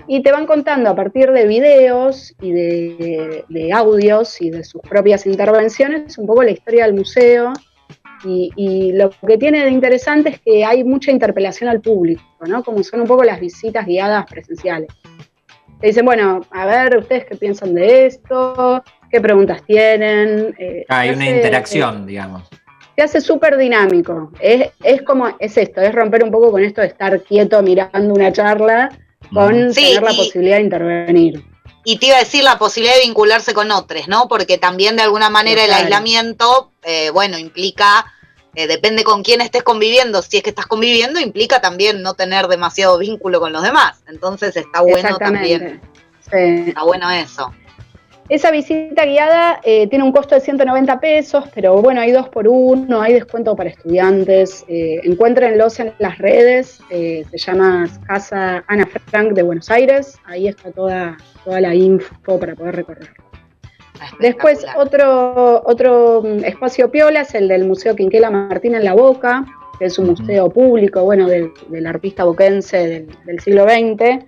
y 0.08 0.24
te 0.24 0.32
van 0.32 0.46
contando 0.46 0.90
a 0.90 0.96
partir 0.96 1.32
de 1.32 1.46
videos 1.46 2.34
y 2.42 2.52
de, 2.52 3.72
audios 3.74 4.42
y 4.42 4.50
de 4.50 4.64
sus 4.64 4.82
propias 4.82 5.26
intervenciones 5.26 6.18
un 6.18 6.26
poco 6.26 6.44
la 6.44 6.52
historia 6.52 6.86
del 6.86 6.96
museo. 6.96 7.54
Y, 8.26 8.52
y 8.58 8.92
lo 8.94 9.12
que 9.12 9.38
tiene 9.38 9.64
de 9.64 9.72
interesante 9.72 10.30
es 10.30 10.40
que 10.42 10.66
hay 10.66 10.84
mucha 10.84 11.12
interpelación 11.12 11.70
al 11.70 11.80
público, 11.80 12.22
¿no? 12.48 12.64
Como 12.64 12.84
son 12.84 13.02
un 13.02 13.08
poco 13.08 13.24
las 13.24 13.40
visitas 13.40 13.86
guiadas 13.86 14.26
presenciales. 14.30 14.90
Te 15.80 15.88
dicen, 15.88 16.06
bueno, 16.06 16.42
a 16.52 16.66
ver, 16.66 16.98
¿ustedes 16.98 17.26
qué 17.26 17.36
piensan 17.38 17.74
de 17.74 18.06
esto? 18.08 18.84
¿Qué 19.10 19.22
preguntas 19.22 19.62
tienen? 19.66 20.56
Eh, 20.60 20.86
Ah, 20.90 21.00
hay 21.00 21.10
una 21.12 21.24
hace, 21.24 21.36
interacción, 21.36 22.06
digamos. 22.06 22.44
eh, 22.52 22.58
se 22.98 23.02
hace 23.04 23.22
súper 23.22 23.56
dinámico. 23.58 24.32
Es, 24.42 24.72
es 24.84 25.02
como, 25.04 25.30
es 25.40 25.56
esto, 25.58 25.80
es 25.82 25.94
romper 25.96 26.24
un 26.24 26.32
poco 26.32 26.52
con 26.52 26.64
esto 26.64 26.82
de 26.82 26.88
estar 26.88 27.22
quieto 27.24 27.62
mirando 27.64 28.14
una 28.14 28.32
charla 28.34 28.90
con 29.34 29.74
Sí, 29.74 29.86
tener 29.94 30.04
la 30.04 30.12
y- 30.14 30.18
posibilidad 30.18 30.58
de 30.58 30.64
intervenir. 30.64 31.44
Y 31.86 31.98
te 31.98 32.08
iba 32.08 32.18
a 32.18 32.20
decir 32.20 32.44
la 32.44 32.60
posibilidad 32.60 32.96
de 32.98 33.04
vincularse 33.08 33.54
con 33.54 33.72
otros, 33.72 34.08
¿no? 34.10 34.28
Porque 34.28 34.58
también 34.58 34.98
de 34.98 35.04
alguna 35.04 35.30
manera 35.30 35.64
el 35.64 35.72
aislamiento, 35.72 36.72
eh, 36.84 37.10
bueno, 37.12 37.38
implica, 37.38 38.06
eh, 38.56 38.68
depende 38.68 39.04
con 39.04 39.24
quién 39.24 39.42
estés 39.42 39.64
conviviendo, 39.64 40.22
si 40.22 40.38
es 40.38 40.44
que 40.44 40.50
estás 40.50 40.68
conviviendo, 40.68 41.20
implica 41.20 41.62
también 41.62 42.02
no 42.02 42.14
tener 42.14 42.48
demasiado 42.48 42.98
vínculo 42.98 43.40
con 43.40 43.54
los 43.54 43.64
demás. 43.64 44.02
Entonces 44.08 44.56
está 44.56 44.82
bueno 44.82 45.18
también, 45.18 45.82
Sí. 46.32 46.66
está 46.68 46.84
bueno 46.84 47.10
eso. 47.10 47.54
Esa 48.30 48.52
visita 48.52 49.06
guiada 49.06 49.60
eh, 49.64 49.88
tiene 49.88 50.04
un 50.04 50.12
costo 50.12 50.36
de 50.36 50.42
190 50.42 51.00
pesos, 51.00 51.46
pero 51.56 51.82
bueno, 51.82 52.00
hay 52.00 52.12
dos 52.12 52.30
por 52.30 52.48
uno, 52.48 53.02
hay 53.02 53.14
descuento 53.14 53.56
para 53.56 53.72
estudiantes. 53.72 54.66
Eh, 54.68 55.00
encuéntrenlos 55.04 55.80
en 55.80 55.96
las 55.98 56.20
redes, 56.20 56.80
eh, 56.92 57.26
se 57.32 57.38
llama 57.40 57.90
Casa 58.06 58.64
Ana 58.68 58.88
Frank 59.08 59.34
de 59.34 59.42
Buenos 59.42 59.72
Aires, 59.72 60.20
ahí 60.26 60.48
está 60.48 60.72
toda, 60.72 61.18
toda 61.44 61.60
la 61.60 61.74
info 61.74 62.40
para 62.40 62.54
poder 62.54 62.76
recorrer. 62.76 63.10
Después 64.20 64.66
otro, 64.78 65.62
otro 65.66 66.22
mm, 66.24 66.46
espacio 66.46 66.90
piola 66.92 67.22
es 67.22 67.36
el 67.36 67.48
del 67.48 67.66
Museo 67.66 67.96
Quinquela 67.96 68.30
Martín 68.30 68.76
en 68.76 68.84
La 68.84 68.94
Boca, 68.94 69.46
que 69.78 69.86
es 69.86 69.98
un 69.98 70.08
museo 70.08 70.50
público, 70.50 71.04
bueno, 71.04 71.28
del, 71.28 71.52
del 71.70 71.88
artista 71.88 72.26
boquense 72.26 72.78
del, 72.78 73.08
del 73.26 73.40
siglo 73.40 73.64
XX, 73.64 74.26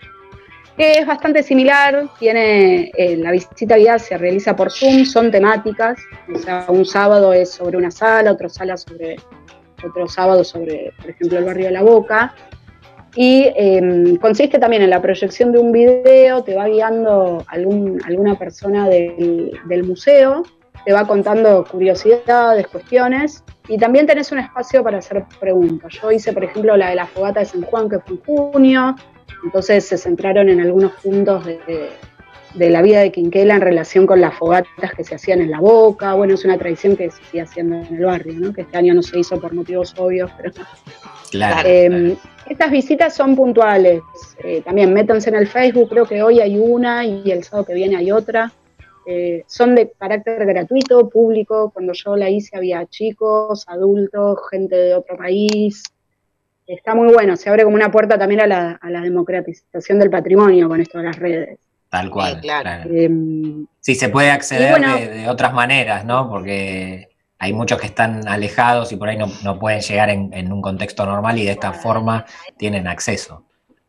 que 0.78 0.93
es 0.93 1.05
bastante 1.05 1.43
similar, 1.43 2.09
tiene 2.17 2.91
eh, 2.97 3.17
la 3.17 3.32
visita 3.32 3.78
guiada 3.78 3.99
se 3.99 4.17
realiza 4.17 4.55
por 4.55 4.72
Zoom, 4.72 5.05
son 5.05 5.30
temáticas, 5.30 5.99
o 6.34 6.39
sea, 6.39 6.65
un 6.69 6.86
sábado 6.86 7.34
es 7.34 7.51
sobre 7.51 7.78
una 7.78 7.91
sala, 7.91 8.32
otro 8.32 8.49
sala 8.49 8.78
sobre 8.78 9.17
otro 9.84 10.07
sábado 10.07 10.43
sobre, 10.43 10.93
por 11.01 11.09
ejemplo, 11.09 11.39
el 11.39 11.45
barrio 11.45 11.65
de 11.65 11.72
La 11.72 11.82
Boca, 11.82 12.34
y 13.16 13.51
eh, 13.55 14.18
consiste 14.22 14.57
también 14.59 14.84
en 14.84 14.89
la 14.89 15.01
proyección 15.01 15.51
de 15.51 15.59
un 15.59 15.72
video, 15.72 16.43
te 16.43 16.55
va 16.55 16.68
guiando 16.68 17.43
algún, 17.47 17.99
alguna 18.05 18.38
persona 18.38 18.88
del, 18.88 19.51
del 19.66 19.84
museo, 19.84 20.43
te 20.86 20.93
va 20.93 21.05
contando 21.05 21.64
curiosidades, 21.70 22.68
cuestiones, 22.68 23.43
y 23.68 23.78
también 23.78 24.07
tenés 24.07 24.32
un 24.32 24.39
espacio 24.39 24.84
para 24.84 24.97
hacer 24.99 25.26
preguntas. 25.39 25.93
Yo 26.01 26.12
hice, 26.12 26.34
por 26.34 26.43
ejemplo, 26.43 26.76
la 26.78 26.89
de 26.89 26.95
la 26.95 27.05
fogata 27.05 27.41
de 27.41 27.45
San 27.45 27.62
Juan, 27.62 27.89
que 27.89 27.99
fue 27.99 28.16
en 28.16 28.22
junio, 28.51 28.95
entonces 29.43 29.86
se 29.86 29.97
centraron 29.97 30.49
en 30.49 30.62
algunos 30.62 30.91
puntos 31.03 31.45
de- 31.45 31.89
de 32.53 32.69
la 32.69 32.81
vida 32.81 32.99
de 32.99 33.11
Quinquela 33.11 33.55
en 33.55 33.61
relación 33.61 34.05
con 34.05 34.19
las 34.21 34.35
fogatas 34.35 34.93
que 34.95 35.03
se 35.03 35.15
hacían 35.15 35.41
en 35.41 35.51
la 35.51 35.59
boca. 35.59 36.13
Bueno, 36.13 36.33
es 36.33 36.43
una 36.45 36.57
tradición 36.57 36.95
que 36.95 37.09
se 37.09 37.23
sigue 37.25 37.41
haciendo 37.41 37.77
en 37.77 37.95
el 37.95 38.05
barrio, 38.05 38.33
¿no? 38.33 38.53
que 38.53 38.61
este 38.61 38.77
año 38.77 38.93
no 38.93 39.01
se 39.01 39.19
hizo 39.19 39.39
por 39.39 39.53
motivos 39.53 39.95
obvios, 39.97 40.31
pero 40.37 40.51
Claro. 41.31 41.67
eh, 41.69 42.17
Estas 42.49 42.71
visitas 42.71 43.15
son 43.15 43.35
puntuales. 43.37 44.01
Eh, 44.43 44.61
también 44.65 44.93
métanse 44.93 45.29
en 45.29 45.35
el 45.35 45.47
Facebook, 45.47 45.89
creo 45.89 46.05
que 46.05 46.21
hoy 46.21 46.41
hay 46.41 46.57
una 46.59 47.05
y 47.05 47.31
el 47.31 47.43
sábado 47.43 47.65
que 47.67 47.73
viene 47.73 47.95
hay 47.95 48.11
otra. 48.11 48.51
Eh, 49.05 49.43
son 49.47 49.73
de 49.73 49.91
carácter 49.97 50.45
gratuito, 50.45 51.09
público. 51.09 51.71
Cuando 51.73 51.93
yo 51.93 52.15
la 52.17 52.29
hice 52.29 52.57
había 52.57 52.85
chicos, 52.85 53.63
adultos, 53.67 54.39
gente 54.51 54.75
de 54.75 54.93
otro 54.93 55.15
país. 55.17 55.83
Está 56.67 56.93
muy 56.95 57.11
bueno, 57.13 57.35
se 57.37 57.49
abre 57.49 57.63
como 57.63 57.75
una 57.75 57.91
puerta 57.91 58.17
también 58.17 58.41
a 58.41 58.47
la, 58.47 58.71
a 58.73 58.89
la 58.89 59.01
democratización 59.01 59.99
del 59.99 60.09
patrimonio 60.09 60.67
con 60.67 60.79
esto 60.81 60.97
de 60.99 61.03
las 61.05 61.17
redes. 61.17 61.59
Tal 61.91 62.09
cual. 62.09 62.39
claro. 62.41 62.89
Em, 62.89 63.67
Sí, 63.79 63.93
se 63.95 64.09
puede 64.09 64.31
acceder 64.31 64.71
bueno- 64.71 64.95
de, 64.95 65.07
de 65.09 65.29
otras 65.29 65.53
maneras, 65.53 66.05
¿no? 66.05 66.27
Porque 66.29 67.09
hay 67.37 67.51
muchos 67.53 67.79
que 67.79 67.87
están 67.87 68.27
alejados 68.27 68.91
y 68.91 68.95
por 68.95 69.09
ahí 69.09 69.17
no, 69.17 69.27
no 69.43 69.59
pueden 69.59 69.81
llegar 69.81 70.09
en, 70.09 70.33
en 70.33 70.51
un 70.53 70.61
contexto 70.61 71.05
normal 71.05 71.37
y 71.37 71.43
de 71.45 71.51
esta 71.51 71.73
forma 71.73 72.25
tienen 72.57 72.87
acceso. 72.87 73.43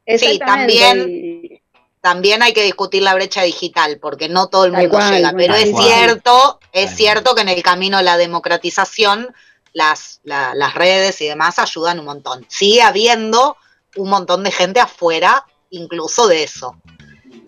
Sí, 0.06 0.38
también, 0.44 1.60
también 2.00 2.42
hay 2.42 2.52
que 2.52 2.64
discutir 2.64 3.02
la 3.02 3.14
brecha 3.14 3.42
digital, 3.42 3.98
porque 4.00 4.28
no 4.28 4.48
todo 4.48 4.64
el 4.64 4.72
mundo 4.72 4.88
cual, 4.90 5.14
llega. 5.14 5.32
Pero 5.36 5.54
es 5.54 5.70
cual. 5.70 5.84
cierto, 5.84 6.60
es 6.72 6.90
cierto 6.96 7.34
que 7.36 7.42
en 7.42 7.48
el 7.50 7.62
camino 7.62 7.98
a 7.98 8.02
la 8.02 8.16
democratización, 8.16 9.32
las, 9.74 10.20
la- 10.24 10.54
las 10.56 10.74
redes 10.74 11.20
y 11.20 11.26
demás 11.28 11.58
ayudan 11.60 12.00
un 12.00 12.06
montón. 12.06 12.44
Sigue 12.48 12.82
habiendo 12.82 13.56
un 13.96 14.08
montón 14.10 14.42
de 14.42 14.50
gente 14.50 14.80
afuera, 14.80 15.44
incluso 15.70 16.26
de 16.26 16.42
eso. 16.42 16.76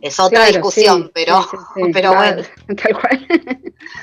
Es 0.04 0.20
otra 0.20 0.40
Claro, 0.40 0.52
discusión, 0.52 1.04
sí, 1.04 1.10
pero, 1.14 1.42
sí, 1.42 1.48
sí, 1.50 1.82
sí, 1.82 1.90
pero 1.94 2.10
claro, 2.10 2.36
bueno. 2.36 2.48
Tal 2.82 3.00
cual. 3.00 3.26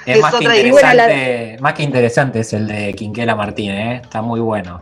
Es, 0.07 0.15
Es 0.15 0.21
más, 0.21 0.31
que 0.31 0.37
otra 0.47 0.57
interesante, 0.57 1.57
más 1.61 1.73
que 1.75 1.83
interesante 1.83 2.39
es 2.39 2.53
el 2.53 2.67
de 2.67 2.93
Quinquela 2.95 3.35
Martínez, 3.35 3.77
¿eh? 3.77 4.01
está 4.03 4.23
muy 4.23 4.39
bueno. 4.39 4.81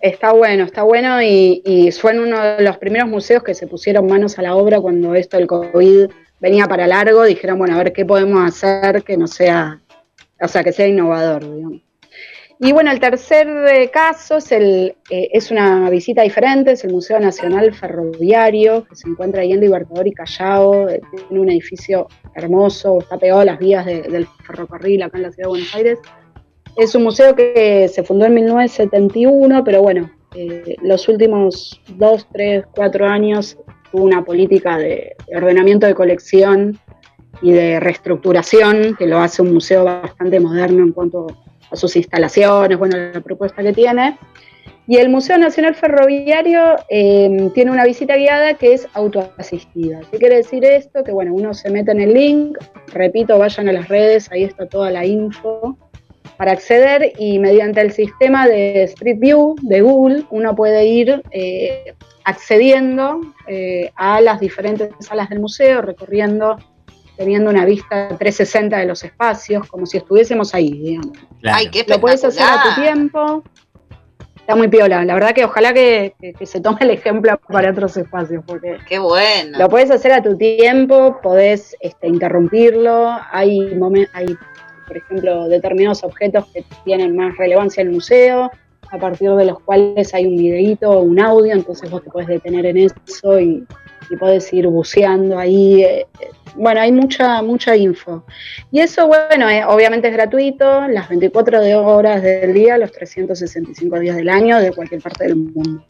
Está 0.00 0.32
bueno, 0.32 0.64
está 0.64 0.82
bueno 0.82 1.22
y, 1.22 1.62
y 1.64 1.92
fue 1.92 2.18
uno 2.18 2.40
de 2.40 2.62
los 2.62 2.76
primeros 2.78 3.08
museos 3.08 3.44
que 3.44 3.54
se 3.54 3.68
pusieron 3.68 4.06
manos 4.08 4.36
a 4.38 4.42
la 4.42 4.56
obra 4.56 4.80
cuando 4.80 5.14
esto 5.14 5.36
del 5.36 5.46
COVID 5.46 6.10
venía 6.40 6.66
para 6.66 6.88
largo. 6.88 7.22
Dijeron, 7.22 7.58
bueno, 7.58 7.74
a 7.74 7.78
ver 7.78 7.92
qué 7.92 8.04
podemos 8.04 8.44
hacer 8.44 9.04
que 9.04 9.16
no 9.16 9.28
sea, 9.28 9.80
o 10.40 10.48
sea, 10.48 10.64
que 10.64 10.72
sea 10.72 10.88
innovador, 10.88 11.42
digamos. 11.54 11.87
Y 12.60 12.72
bueno, 12.72 12.90
el 12.90 12.98
tercer 12.98 13.46
eh, 13.72 13.88
caso 13.90 14.38
es, 14.38 14.50
el, 14.50 14.96
eh, 15.10 15.28
es 15.32 15.52
una 15.52 15.88
visita 15.90 16.22
diferente, 16.22 16.72
es 16.72 16.82
el 16.84 16.92
Museo 16.92 17.20
Nacional 17.20 17.72
Ferroviario, 17.72 18.84
que 18.88 18.96
se 18.96 19.08
encuentra 19.08 19.42
ahí 19.42 19.52
en 19.52 19.60
Libertador 19.60 20.08
y 20.08 20.12
Callao, 20.12 20.88
eh, 20.88 21.00
tiene 21.28 21.40
un 21.40 21.50
edificio 21.50 22.08
hermoso, 22.34 22.98
está 22.98 23.16
pegado 23.16 23.40
a 23.40 23.44
las 23.44 23.58
vías 23.60 23.86
de- 23.86 24.02
del 24.02 24.26
ferrocarril 24.44 25.02
acá 25.02 25.18
en 25.18 25.22
la 25.22 25.30
ciudad 25.30 25.46
de 25.46 25.50
Buenos 25.50 25.74
Aires. 25.74 25.98
Es 26.76 26.94
un 26.96 27.04
museo 27.04 27.36
que 27.36 27.86
se 27.88 28.02
fundó 28.02 28.26
en 28.26 28.34
1971, 28.34 29.62
pero 29.62 29.80
bueno, 29.82 30.10
eh, 30.34 30.74
los 30.82 31.08
últimos 31.08 31.80
dos, 31.96 32.26
tres, 32.32 32.64
cuatro 32.74 33.06
años 33.06 33.56
tuvo 33.92 34.02
una 34.02 34.24
política 34.24 34.76
de 34.78 35.14
ordenamiento 35.34 35.86
de 35.86 35.94
colección 35.94 36.78
y 37.40 37.52
de 37.52 37.78
reestructuración 37.78 38.96
que 38.98 39.06
lo 39.06 39.18
hace 39.18 39.42
un 39.42 39.54
museo 39.54 39.84
bastante 39.84 40.40
moderno 40.40 40.82
en 40.82 40.92
cuanto 40.92 41.26
a 41.70 41.76
sus 41.76 41.96
instalaciones, 41.96 42.78
bueno, 42.78 42.96
la 42.96 43.20
propuesta 43.20 43.62
que 43.62 43.72
tiene. 43.72 44.18
Y 44.86 44.96
el 44.96 45.10
Museo 45.10 45.36
Nacional 45.36 45.74
Ferroviario 45.74 46.76
eh, 46.88 47.50
tiene 47.52 47.70
una 47.70 47.84
visita 47.84 48.16
guiada 48.16 48.54
que 48.54 48.72
es 48.72 48.88
autoasistida. 48.94 50.00
¿Qué 50.10 50.16
quiere 50.16 50.36
decir 50.36 50.64
esto? 50.64 51.04
Que 51.04 51.12
bueno, 51.12 51.34
uno 51.34 51.52
se 51.52 51.70
mete 51.70 51.92
en 51.92 52.00
el 52.00 52.14
link, 52.14 52.56
repito, 52.86 53.38
vayan 53.38 53.68
a 53.68 53.72
las 53.72 53.88
redes, 53.88 54.32
ahí 54.32 54.44
está 54.44 54.66
toda 54.66 54.90
la 54.90 55.04
info 55.04 55.76
para 56.38 56.52
acceder 56.52 57.12
y 57.18 57.38
mediante 57.38 57.80
el 57.80 57.92
sistema 57.92 58.46
de 58.46 58.84
Street 58.84 59.18
View 59.18 59.56
de 59.60 59.80
Google 59.82 60.24
uno 60.30 60.54
puede 60.54 60.86
ir 60.86 61.20
eh, 61.32 61.94
accediendo 62.24 63.20
eh, 63.48 63.90
a 63.96 64.20
las 64.20 64.38
diferentes 64.38 64.90
salas 65.00 65.28
del 65.28 65.40
museo, 65.40 65.82
recorriendo, 65.82 66.56
teniendo 67.18 67.50
una 67.50 67.64
vista 67.66 68.08
360 68.16 68.78
de 68.78 68.86
los 68.86 69.02
espacios, 69.04 69.68
como 69.68 69.84
si 69.84 69.98
estuviésemos 69.98 70.54
ahí, 70.54 70.70
digamos. 70.70 71.12
Ay, 71.44 71.68
qué 71.70 71.84
Lo 71.86 72.00
puedes 72.00 72.24
hacer 72.24 72.44
a 72.44 72.62
tu 72.62 72.80
tiempo. 72.80 73.42
Está 74.36 74.56
muy 74.56 74.68
piola. 74.68 75.04
La 75.04 75.12
verdad 75.12 75.34
que 75.34 75.44
ojalá 75.44 75.74
que, 75.74 76.14
que- 76.18 76.32
que 76.32 76.46
se 76.46 76.60
tome 76.62 76.78
el 76.80 76.90
ejemplo 76.90 77.38
para 77.48 77.70
otros 77.70 77.94
espacios, 77.98 78.42
porque 78.46 78.78
Qué 78.88 78.98
bueno. 78.98 79.58
lo 79.58 79.68
puedes 79.68 79.90
hacer 79.90 80.12
a 80.12 80.22
tu 80.22 80.38
tiempo, 80.38 81.18
podés 81.22 81.76
este, 81.80 82.08
interrumpirlo. 82.08 83.10
Hay, 83.30 83.58
momen- 83.74 84.08
hay, 84.14 84.34
por 84.86 84.96
ejemplo, 84.96 85.48
determinados 85.48 86.02
objetos 86.02 86.46
que 86.54 86.64
tienen 86.84 87.14
más 87.14 87.36
relevancia 87.36 87.82
en 87.82 87.88
el 87.88 87.94
museo, 87.94 88.50
a 88.90 88.96
partir 88.96 89.30
de 89.32 89.44
los 89.44 89.60
cuales 89.60 90.14
hay 90.14 90.24
un 90.24 90.36
videíto 90.36 90.88
o 90.92 91.00
un 91.02 91.20
audio, 91.20 91.52
entonces 91.52 91.90
vos 91.90 92.02
te 92.02 92.08
podés 92.10 92.28
detener 92.28 92.64
en 92.64 92.78
eso 92.78 93.38
y, 93.38 93.66
y 94.10 94.16
podés 94.16 94.52
ir 94.52 94.66
buceando 94.66 95.38
ahí. 95.38 95.82
eh, 95.84 96.06
Bueno, 96.54 96.80
hay 96.80 96.92
mucha, 96.92 97.42
mucha 97.42 97.76
info. 97.76 98.24
Y 98.72 98.80
eso, 98.80 99.06
bueno, 99.06 99.48
eh, 99.48 99.64
obviamente 99.64 100.08
es 100.08 100.14
gratuito, 100.14 100.88
las 100.88 101.08
24 101.08 101.60
de 101.60 101.74
horas 101.76 102.22
del 102.22 102.52
día, 102.54 102.78
los 102.78 102.90
365 102.92 103.98
días 104.00 104.16
del 104.16 104.28
año, 104.28 104.58
de 104.58 104.72
cualquier 104.72 105.00
parte 105.02 105.24
del 105.24 105.36
mundo. 105.36 105.84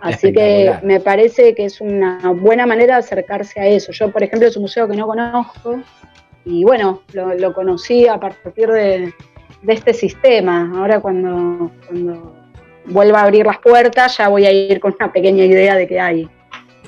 Así 0.00 0.32
que 0.32 0.74
me 0.82 1.00
parece 1.00 1.54
que 1.54 1.64
es 1.64 1.80
una 1.80 2.20
buena 2.36 2.66
manera 2.66 2.94
de 2.96 3.00
acercarse 3.00 3.58
a 3.58 3.66
eso. 3.66 3.90
Yo, 3.92 4.10
por 4.12 4.22
ejemplo, 4.22 4.46
es 4.46 4.56
un 4.56 4.62
museo 4.62 4.86
que 4.86 4.96
no 4.96 5.06
conozco 5.06 5.80
y 6.44 6.62
bueno, 6.62 7.00
lo, 7.14 7.32
lo 7.34 7.54
conocí 7.54 8.06
a 8.06 8.18
partir 8.20 8.68
de, 8.68 9.14
de 9.62 9.72
este 9.72 9.94
sistema. 9.94 10.70
Ahora 10.76 11.00
cuando, 11.00 11.70
cuando 11.86 12.34
vuelva 12.84 13.20
a 13.20 13.22
abrir 13.24 13.46
las 13.46 13.58
puertas 13.60 14.18
ya 14.18 14.28
voy 14.28 14.44
a 14.44 14.52
ir 14.52 14.78
con 14.78 14.94
una 15.00 15.10
pequeña 15.10 15.46
idea 15.46 15.74
de 15.74 15.88
qué 15.88 15.98
hay. 15.98 16.28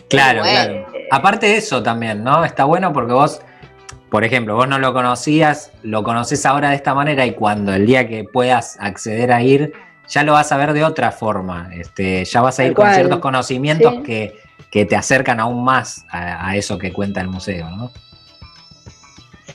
Claro, 0.08 0.40
Bueno. 0.40 0.86
claro. 0.86 0.86
Aparte 1.10 1.46
de 1.46 1.56
eso 1.56 1.82
también, 1.82 2.22
¿no? 2.24 2.44
Está 2.44 2.64
bueno 2.64 2.92
porque 2.92 3.12
vos, 3.12 3.40
por 4.10 4.24
ejemplo, 4.24 4.54
vos 4.54 4.68
no 4.68 4.78
lo 4.78 4.92
conocías, 4.92 5.72
lo 5.82 6.02
conoces 6.02 6.44
ahora 6.46 6.70
de 6.70 6.76
esta 6.76 6.94
manera 6.94 7.24
y 7.26 7.32
cuando 7.32 7.72
el 7.74 7.86
día 7.86 8.08
que 8.08 8.24
puedas 8.24 8.76
acceder 8.80 9.32
a 9.32 9.42
ir, 9.42 9.72
ya 10.08 10.22
lo 10.22 10.32
vas 10.32 10.52
a 10.52 10.56
ver 10.56 10.72
de 10.72 10.84
otra 10.84 11.10
forma. 11.12 11.70
Este, 11.72 12.24
ya 12.24 12.40
vas 12.40 12.58
a 12.60 12.64
ir 12.64 12.74
con 12.74 12.92
ciertos 12.92 13.18
conocimientos 13.20 13.92
Sí. 13.96 14.02
que, 14.02 14.34
que 14.70 14.84
te 14.84 14.94
acercan 14.96 15.40
aún 15.40 15.64
más 15.64 16.04
a, 16.10 16.48
a 16.48 16.56
eso 16.56 16.78
que 16.78 16.92
cuenta 16.92 17.20
el 17.20 17.28
museo, 17.28 17.68
¿no? 17.70 17.90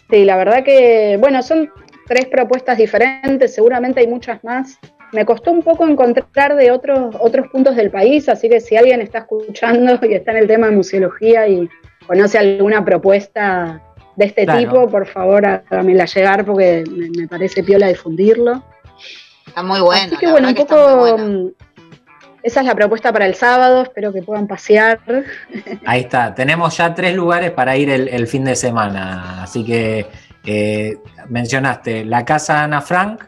Sí, 0.09 0.25
la 0.25 0.35
verdad 0.35 0.63
que, 0.63 1.17
bueno, 1.19 1.41
son 1.41 1.69
tres 2.07 2.25
propuestas 2.25 2.77
diferentes, 2.77 3.53
seguramente 3.55 4.01
hay 4.01 4.07
muchas 4.07 4.43
más. 4.43 4.77
Me 5.13 5.25
costó 5.25 5.51
un 5.51 5.61
poco 5.61 5.87
encontrar 5.87 6.55
de 6.55 6.71
otros, 6.71 7.15
otros 7.19 7.47
puntos 7.49 7.75
del 7.75 7.91
país, 7.91 8.29
así 8.29 8.47
que 8.49 8.61
si 8.61 8.75
alguien 8.77 9.01
está 9.01 9.19
escuchando 9.19 9.99
y 10.07 10.13
está 10.13 10.31
en 10.31 10.37
el 10.37 10.47
tema 10.47 10.67
de 10.67 10.75
museología 10.75 11.47
y 11.47 11.69
conoce 12.07 12.37
alguna 12.37 12.83
propuesta 12.85 13.81
de 14.15 14.25
este 14.25 14.43
Claro. 14.45 14.59
tipo, 14.59 14.89
por 14.89 15.07
favor 15.07 15.45
hágamela 15.45 16.05
llegar 16.05 16.45
porque 16.45 16.83
me, 16.89 17.09
me 17.21 17.27
parece 17.27 17.63
piola 17.63 17.87
difundirlo. 17.87 18.63
Está 19.47 19.63
muy 19.63 19.81
bueno. 19.81 20.03
así 20.07 20.17
que 20.17 20.25
la 20.27 20.31
bueno, 20.33 20.47
un 20.49 20.55
poco... 20.55 21.17
mm, 21.17 21.47
Esa 22.43 22.61
es 22.61 22.65
la 22.65 22.75
propuesta 22.75 23.11
para 23.11 23.25
el 23.25 23.35
sábado, 23.35 23.83
espero 23.83 24.11
que 24.13 24.21
puedan 24.21 24.47
pasear. 24.47 24.99
Ahí 25.85 26.01
está. 26.01 26.33
Tenemos 26.33 26.75
ya 26.77 26.93
tres 26.95 27.15
lugares 27.15 27.51
para 27.51 27.75
ir 27.77 27.89
el, 27.89 28.07
el 28.07 28.27
fin 28.27 28.45
de 28.45 28.55
semana. 28.55 29.43
Así 29.43 29.65
que 29.65 30.07
eh, 30.45 30.97
mencionaste 31.29 32.03
la 32.05 32.23
Casa 32.25 32.63
Ana 32.63 32.81
Frank, 32.81 33.23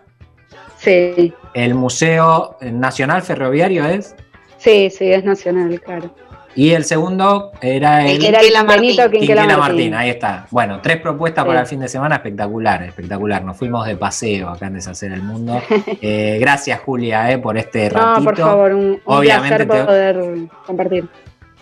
Sí, 0.83 1.33
el 1.53 1.75
Museo 1.75 2.57
Nacional 2.61 3.21
Ferroviario 3.21 3.85
es, 3.85 4.15
sí, 4.57 4.89
sí, 4.89 5.11
es 5.11 5.23
nacional, 5.23 5.79
claro. 5.81 6.13
y 6.55 6.71
el 6.71 6.83
segundo 6.83 7.51
era 7.61 8.05
el 8.05 8.23
Era 8.23 8.39
el 8.41 8.45
Quinquela 8.47 8.63
Martín. 8.63 8.97
Quinquela 9.11 9.41
Martín. 9.45 9.59
Martín. 9.59 9.93
Ahí 9.95 10.09
está. 10.09 10.45
Bueno, 10.51 10.79
tres 10.81 10.97
propuestas 10.97 11.43
Sí. 11.43 11.47
para 11.47 11.61
el 11.61 11.67
fin 11.67 11.79
de 11.79 11.87
semana, 11.87 12.15
espectacular, 12.15 12.83
espectacular. 12.83 13.43
Nos 13.43 13.57
fuimos 13.57 13.85
de 13.87 13.95
paseo 13.95 14.49
acá 14.49 14.67
en 14.67 14.73
Deshacer 14.73 15.11
el 15.13 15.23
Mundo. 15.23 15.61
Eh, 16.01 16.37
gracias, 16.39 16.79
Julia, 16.81 17.31
eh, 17.31 17.37
por 17.37 17.57
este 17.57 17.89
ratito. 17.89 18.19
No, 18.19 18.23
por 18.23 18.37
favor, 18.37 18.73
un, 18.73 18.85
un 18.85 19.01
Obviamente 19.05 19.65
placer 19.65 19.81
te- 19.81 19.85
poder 19.85 20.47
compartir. 20.65 21.07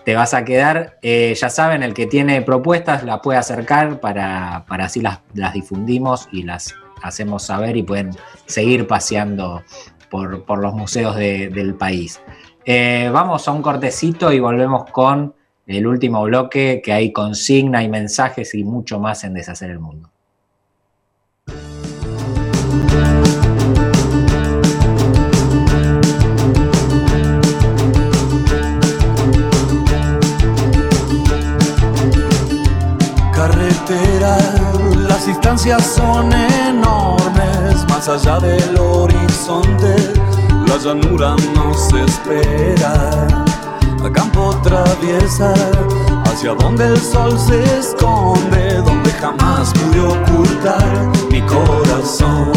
te 0.03 0.15
vas 0.15 0.33
a 0.33 0.43
quedar. 0.43 0.97
Eh, 1.03 1.33
ya 1.39 1.49
saben, 1.49 1.83
el 1.83 1.93
que 1.93 2.07
tiene 2.07 2.41
propuestas 2.41 3.03
las 3.03 3.19
puede 3.19 3.37
acercar 3.37 3.99
para, 3.99 4.65
para 4.67 4.85
así 4.85 4.99
las, 4.99 5.19
las 5.35 5.53
difundimos 5.53 6.27
y 6.31 6.41
las 6.43 6.73
hacemos 7.03 7.43
saber 7.43 7.77
y 7.77 7.83
pueden 7.83 8.11
seguir 8.45 8.87
paseando 8.87 9.63
por, 10.09 10.43
por 10.43 10.59
los 10.59 10.73
museos 10.73 11.15
de- 11.15 11.49
del 11.49 11.75
país. 11.75 12.21
Eh, 12.65 13.09
vamos 13.11 13.47
a 13.47 13.51
un 13.51 13.61
cortecito 13.61 14.31
y 14.31 14.39
volvemos 14.39 14.85
con 14.91 15.33
el 15.67 15.87
último 15.87 16.23
bloque, 16.23 16.81
que 16.83 16.91
hay 16.93 17.13
consigna 17.13 17.81
y 17.83 17.89
mensajes 17.89 18.53
y 18.55 18.63
mucho 18.63 18.99
más 18.99 19.23
en 19.23 19.33
Deshacer 19.33 19.71
el 19.71 19.79
Mundo. 19.79 20.09
Las 35.21 35.27
distancias 35.27 35.85
son 35.85 36.33
enormes, 36.33 37.85
más 37.89 38.09
allá 38.09 38.39
del 38.39 38.75
horizonte, 38.75 39.95
la 40.67 40.77
llanura 40.77 41.35
nos 41.53 41.93
espera. 41.93 43.27
A 44.03 44.11
campo 44.11 44.49
traviesa, 44.63 45.53
hacia 46.25 46.55
donde 46.55 46.87
el 46.87 46.97
sol 46.99 47.37
se 47.37 47.61
esconde, 47.77 48.77
donde 48.77 49.11
jamás 49.11 49.71
pude 49.73 49.99
ocultar 49.99 51.11
mi 51.29 51.41
corazón. 51.41 52.51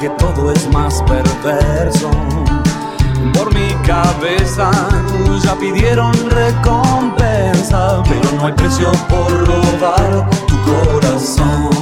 Que 0.00 0.08
todo 0.10 0.50
es 0.50 0.66
más 0.72 1.02
perverso. 1.02 2.10
Por 3.34 3.52
mi 3.54 3.68
cabeza 3.86 4.70
ya 5.42 5.54
pidieron 5.56 6.14
recompensa, 6.30 8.02
pero 8.08 8.32
no 8.36 8.46
hay 8.46 8.52
precio 8.54 8.90
por 9.10 9.30
robar 9.46 10.30
tu 10.46 10.56
corazón. 10.62 11.79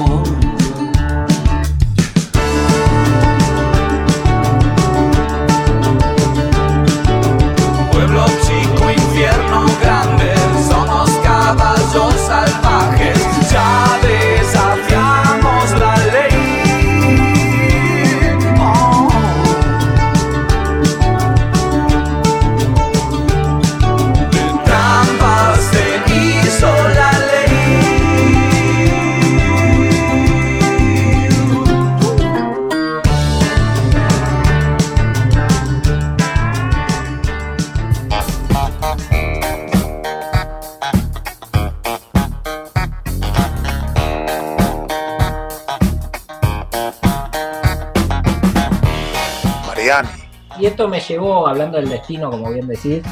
Esto 50.79 50.89
me 50.89 51.01
llevó, 51.01 51.49
hablando 51.49 51.77
del 51.77 51.89
destino, 51.89 52.31
como 52.31 52.53
bien 52.53 52.69
decís, 52.69 53.03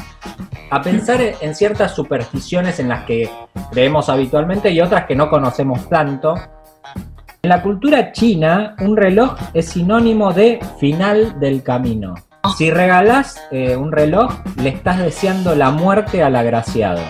a 0.69 0.81
pensar 0.81 1.19
en 1.21 1.53
ciertas 1.53 1.93
supersticiones 1.93 2.79
en 2.79 2.87
las 2.87 3.03
que 3.03 3.29
creemos 3.71 4.07
habitualmente 4.07 4.71
y 4.71 4.79
otras 4.79 5.05
que 5.05 5.17
no 5.17 5.29
conocemos 5.29 5.89
tanto. 5.89 6.35
En 7.41 7.49
la 7.49 7.61
cultura 7.61 8.13
china, 8.13 8.73
un 8.79 8.95
reloj 8.95 9.35
es 9.53 9.67
sinónimo 9.67 10.31
de 10.31 10.61
final 10.79 11.41
del 11.41 11.61
camino. 11.61 12.15
Si 12.57 12.71
regalás 12.71 13.37
eh, 13.51 13.75
un 13.75 13.91
reloj, 13.91 14.33
le 14.61 14.69
estás 14.69 14.99
deseando 14.99 15.53
la 15.53 15.69
muerte 15.69 16.23
al 16.23 16.37
agraciado. 16.37 17.01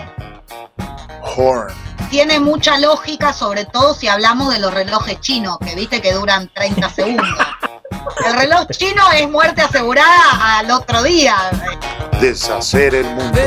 Horn. 1.36 1.72
Tiene 2.10 2.40
mucha 2.40 2.80
lógica, 2.80 3.32
sobre 3.32 3.64
todo 3.64 3.94
si 3.94 4.08
hablamos 4.08 4.52
de 4.52 4.58
los 4.58 4.74
relojes 4.74 5.20
chinos, 5.20 5.56
que 5.58 5.76
viste 5.76 6.02
que 6.02 6.14
duran 6.14 6.50
30 6.52 6.88
segundos. 6.88 7.28
El 8.28 8.34
reloj 8.34 8.66
chino 8.68 9.02
es 9.16 9.30
muerte 9.30 9.62
asegurada 9.62 10.58
al 10.58 10.70
otro 10.70 11.02
día. 11.02 11.34
Deshacer 12.20 12.94
el 12.94 13.06
mundo. 13.06 13.38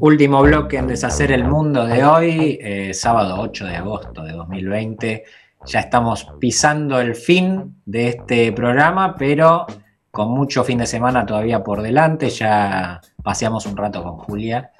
Último 0.00 0.42
bloque 0.42 0.76
en 0.76 0.88
Deshacer 0.88 1.32
el 1.32 1.44
Mundo 1.44 1.86
de 1.86 2.04
hoy, 2.04 2.58
eh, 2.60 2.92
sábado 2.92 3.36
8 3.40 3.64
de 3.64 3.76
agosto 3.76 4.24
de 4.24 4.32
2020. 4.32 5.24
Ya 5.64 5.80
estamos 5.80 6.26
pisando 6.38 7.00
el 7.00 7.14
fin 7.14 7.80
de 7.86 8.08
este 8.08 8.52
programa, 8.52 9.14
pero 9.16 9.64
con 10.10 10.28
mucho 10.32 10.64
fin 10.64 10.76
de 10.78 10.86
semana 10.86 11.24
todavía 11.24 11.64
por 11.64 11.80
delante. 11.80 12.28
Ya 12.28 13.00
paseamos 13.22 13.64
un 13.64 13.78
rato 13.78 14.02
con 14.02 14.18
Julia 14.18 14.70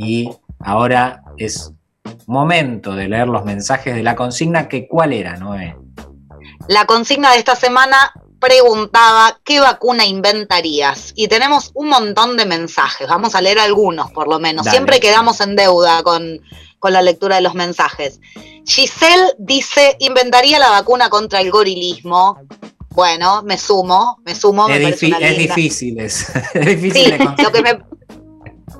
y 0.00 0.30
ahora 0.60 1.22
es 1.36 1.72
momento 2.26 2.94
de 2.94 3.08
leer 3.08 3.28
los 3.28 3.44
mensajes 3.44 3.94
de 3.94 4.02
la 4.02 4.16
consigna. 4.16 4.68
Que, 4.68 4.88
¿Cuál 4.88 5.12
era, 5.12 5.36
Noé? 5.36 5.76
La 6.68 6.86
consigna 6.86 7.32
de 7.32 7.38
esta 7.38 7.54
semana 7.56 8.12
preguntaba 8.38 9.38
qué 9.44 9.60
vacuna 9.60 10.06
inventarías. 10.06 11.12
Y 11.14 11.28
tenemos 11.28 11.70
un 11.74 11.88
montón 11.88 12.36
de 12.36 12.46
mensajes. 12.46 13.06
Vamos 13.08 13.34
a 13.34 13.40
leer 13.42 13.58
algunos, 13.58 14.10
por 14.12 14.28
lo 14.28 14.38
menos. 14.38 14.64
Dale. 14.64 14.76
Siempre 14.76 15.00
quedamos 15.00 15.40
en 15.40 15.56
deuda 15.56 16.02
con, 16.02 16.40
con 16.78 16.92
la 16.92 17.02
lectura 17.02 17.36
de 17.36 17.42
los 17.42 17.54
mensajes. 17.54 18.20
Giselle 18.64 19.34
dice, 19.38 19.96
inventaría 20.00 20.58
la 20.58 20.70
vacuna 20.70 21.10
contra 21.10 21.40
el 21.40 21.50
gorilismo. 21.50 22.38
Bueno, 22.90 23.42
me 23.44 23.56
sumo, 23.58 24.18
me 24.24 24.34
sumo. 24.34 24.66
me 24.68 24.82
es, 24.88 24.94
es 24.94 25.02
linda- 25.02 25.18
difícil 25.28 26.00
es 26.00 26.32
difícil 26.54 26.92
Sí, 27.04 27.10
de 27.10 27.18
conseguir. 27.18 27.44
lo 27.44 27.52
que 27.52 27.62
me... 27.62 27.78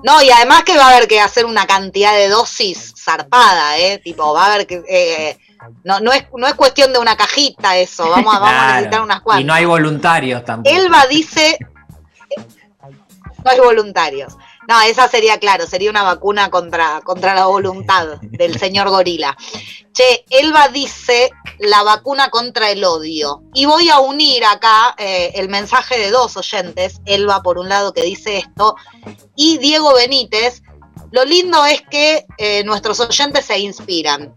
No, 0.02 0.22
y 0.22 0.30
además 0.30 0.62
que 0.64 0.76
va 0.76 0.86
a 0.86 0.96
haber 0.96 1.08
que 1.08 1.20
hacer 1.20 1.44
una 1.44 1.66
cantidad 1.66 2.14
de 2.14 2.28
dosis 2.28 2.94
zarpada, 2.96 3.78
¿eh? 3.78 3.98
Tipo, 3.98 4.32
va 4.32 4.46
a 4.46 4.54
haber 4.54 4.66
que... 4.66 4.82
eh, 4.88 5.38
no, 5.84 6.00
no, 6.00 6.10
es, 6.12 6.24
no 6.34 6.46
es 6.46 6.54
cuestión 6.54 6.92
de 6.92 6.98
una 6.98 7.16
cajita 7.16 7.76
eso, 7.76 8.08
vamos 8.08 8.34
a, 8.34 8.38
vamos 8.38 8.48
a 8.48 8.56
Claro. 8.56 8.72
necesitar 8.76 9.02
unas 9.02 9.20
cuantas. 9.20 9.42
Y 9.42 9.44
no 9.44 9.52
hay 9.52 9.64
voluntarios 9.66 10.44
tampoco. 10.44 10.74
Elba 10.74 11.06
dice. 11.06 11.58
No 13.44 13.50
hay 13.50 13.58
voluntarios. 13.60 14.36
No, 14.68 14.80
esa 14.82 15.08
sería 15.08 15.38
claro, 15.38 15.66
sería 15.66 15.90
una 15.90 16.02
vacuna 16.02 16.50
contra, 16.50 17.00
contra 17.02 17.34
la 17.34 17.46
voluntad 17.46 18.18
del 18.22 18.58
señor 18.58 18.88
gorila. 18.88 19.36
Che, 19.92 20.24
Elba 20.30 20.68
dice 20.68 21.30
la 21.58 21.82
vacuna 21.82 22.30
contra 22.30 22.70
el 22.70 22.84
odio. 22.84 23.42
Y 23.54 23.66
voy 23.66 23.88
a 23.88 24.00
unir 24.00 24.44
acá 24.44 24.94
eh, 24.98 25.32
el 25.34 25.48
mensaje 25.48 25.98
de 25.98 26.10
dos 26.10 26.36
oyentes, 26.36 27.00
Elba 27.04 27.42
por 27.42 27.58
un 27.58 27.68
lado 27.68 27.92
que 27.92 28.02
dice 28.02 28.38
esto, 28.38 28.76
y 29.36 29.58
Diego 29.58 29.94
Benítez. 29.94 30.62
Lo 31.12 31.24
lindo 31.24 31.64
es 31.64 31.82
que 31.82 32.24
eh, 32.38 32.62
nuestros 32.64 33.00
oyentes 33.00 33.46
se 33.46 33.58
inspiran. 33.58 34.34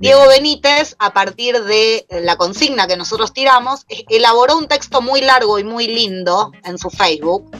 Diego 0.00 0.26
Benítez, 0.28 0.96
a 0.98 1.12
partir 1.12 1.62
de 1.64 2.06
la 2.10 2.36
consigna 2.36 2.86
que 2.86 2.96
nosotros 2.96 3.32
tiramos, 3.32 3.86
elaboró 4.08 4.56
un 4.56 4.68
texto 4.68 5.02
muy 5.02 5.20
largo 5.20 5.58
y 5.58 5.64
muy 5.64 5.86
lindo 5.86 6.52
en 6.64 6.78
su 6.78 6.90
Facebook 6.90 7.50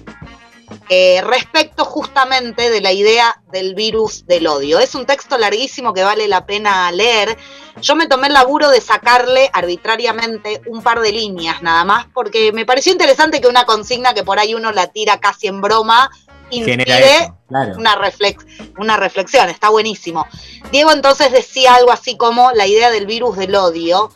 eh, 0.93 1.22
respecto 1.22 1.84
justamente 1.84 2.68
de 2.68 2.80
la 2.80 2.93
idea 2.93 3.41
del 3.53 3.76
virus 3.76 4.26
del 4.26 4.49
odio. 4.49 4.80
Es 4.80 4.97
un 4.97 5.07
texto 5.07 5.38
larguísimo 5.38 5.95
que 5.95 6.03
vale 6.03 6.26
la 6.26 6.45
pena 6.45 6.91
leer. 6.91 7.38
Yo 7.80 7.95
me 7.95 8.09
tomé 8.09 8.26
el 8.26 8.34
laburo 8.34 8.68
de 8.68 8.80
sacarle 8.80 9.49
arbitrariamente 9.53 10.61
un 10.66 10.82
par 10.82 11.01
de 11.01 11.12
líneas 11.12 11.62
nada 11.62 11.84
más, 11.84 12.07
porque 12.12 12.53
me 12.53 12.66
pareció 12.66 12.91
interesante 12.91 13.41
que 13.41 13.47
una 13.47 13.64
consigna 13.64 14.14
que 14.14 14.24
por 14.24 14.41
ahí 14.41 14.53
uno 14.53 14.72
la 14.72 14.88
tira 14.88 15.20
casi 15.20 15.47
en 15.47 15.61
broma 15.61 16.11
inspire 16.51 17.16
eso, 17.18 17.36
claro. 17.49 17.76
una, 17.78 17.95
reflex- 17.95 18.72
una 18.76 18.97
reflexión, 18.97 19.49
está 19.49 19.68
buenísimo. 19.68 20.26
Diego 20.72 20.91
entonces 20.91 21.30
decía 21.30 21.76
algo 21.76 21.93
así 21.93 22.16
como 22.16 22.51
la 22.51 22.66
idea 22.66 22.91
del 22.91 23.07
virus 23.07 23.36
del 23.36 23.55
odio, 23.55 24.11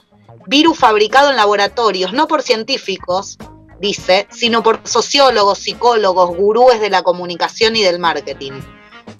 virus 0.47 0.77
fabricado 0.77 1.31
en 1.31 1.37
laboratorios, 1.37 2.13
no 2.13 2.27
por 2.27 2.43
científicos, 2.43 3.39
dice, 3.81 4.27
sino 4.31 4.63
por 4.63 4.81
sociólogos, 4.85 5.59
psicólogos, 5.59 6.37
gurúes 6.37 6.81
de 6.81 6.91
la 6.91 7.03
comunicación 7.03 7.77
y 7.77 7.83
del 7.83 7.99
marketing. 7.99 8.53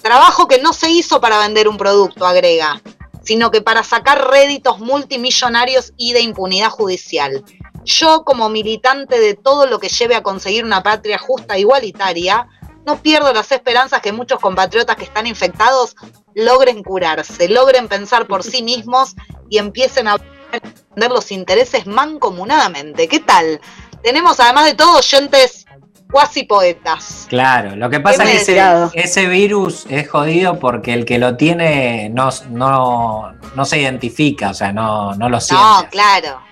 Trabajo 0.03 0.49
que 0.49 0.59
no 0.59 0.73
se 0.73 0.91
hizo 0.91 1.21
para 1.21 1.39
vender 1.39 1.69
un 1.69 1.77
producto, 1.77 2.27
agrega, 2.27 2.81
sino 3.23 3.51
que 3.51 3.63
para 3.63 3.83
sacar 3.83 4.31
réditos 4.31 4.79
multimillonarios 4.79 5.93
y 5.97 6.13
de 6.13 6.21
impunidad 6.21 6.71
judicial. 6.71 7.45
Yo, 7.85 8.25
como 8.25 8.49
militante 8.49 9.19
de 9.19 9.35
todo 9.35 9.67
lo 9.67 9.79
que 9.79 9.89
lleve 9.89 10.15
a 10.15 10.23
conseguir 10.23 10.65
una 10.65 10.83
patria 10.83 11.19
justa 11.19 11.57
e 11.57 11.61
igualitaria, 11.61 12.49
no 12.87 13.01
pierdo 13.01 13.33
las 13.33 13.51
esperanzas 13.53 14.01
que 14.01 14.13
muchos 14.13 14.41
compatriotas 14.41 14.97
que 14.97 15.05
están 15.05 15.27
infectados 15.27 15.97
logren 16.35 16.83
curarse, 16.83 17.49
logren 17.49 17.89
pensar 17.89 18.27
por 18.27 18.43
sí 18.43 18.63
mismos 18.63 19.15
y 19.49 19.59
empiecen 19.59 20.09
a 20.09 20.17
entender 20.53 21.11
los 21.11 21.31
intereses 21.31 21.87
mancomunadamente. 21.87 23.09
¿Qué 23.09 23.21
tal? 23.21 23.61
Tenemos 24.05 24.39
además 24.39 24.67
de 24.67 24.75
todo 24.75 24.99
oyentes 24.99 25.65
cuasi 26.13 26.45
poetas. 26.45 27.27
Claro, 27.31 27.75
lo 27.75 27.89
que 27.89 28.01
pasa 28.01 28.23
¿Qué 28.25 28.37
es 28.37 28.45
que 28.45 29.01
ese 29.01 29.27
virus 29.27 29.87
es 29.89 30.11
jodido 30.11 30.61
porque 30.61 30.93
el 30.93 31.07
que 31.07 31.19
lo 31.19 31.39
tiene 31.39 32.11
no, 32.11 32.29
no, 32.51 33.33
no 33.57 33.65
se 33.65 33.81
identifica, 33.81 34.51
o 34.51 34.55
sea, 34.55 34.73
no, 34.73 35.15
no 35.15 35.31
lo 35.31 35.41
siente. 35.41 35.65
No, 35.65 35.89
claro. 35.91 36.43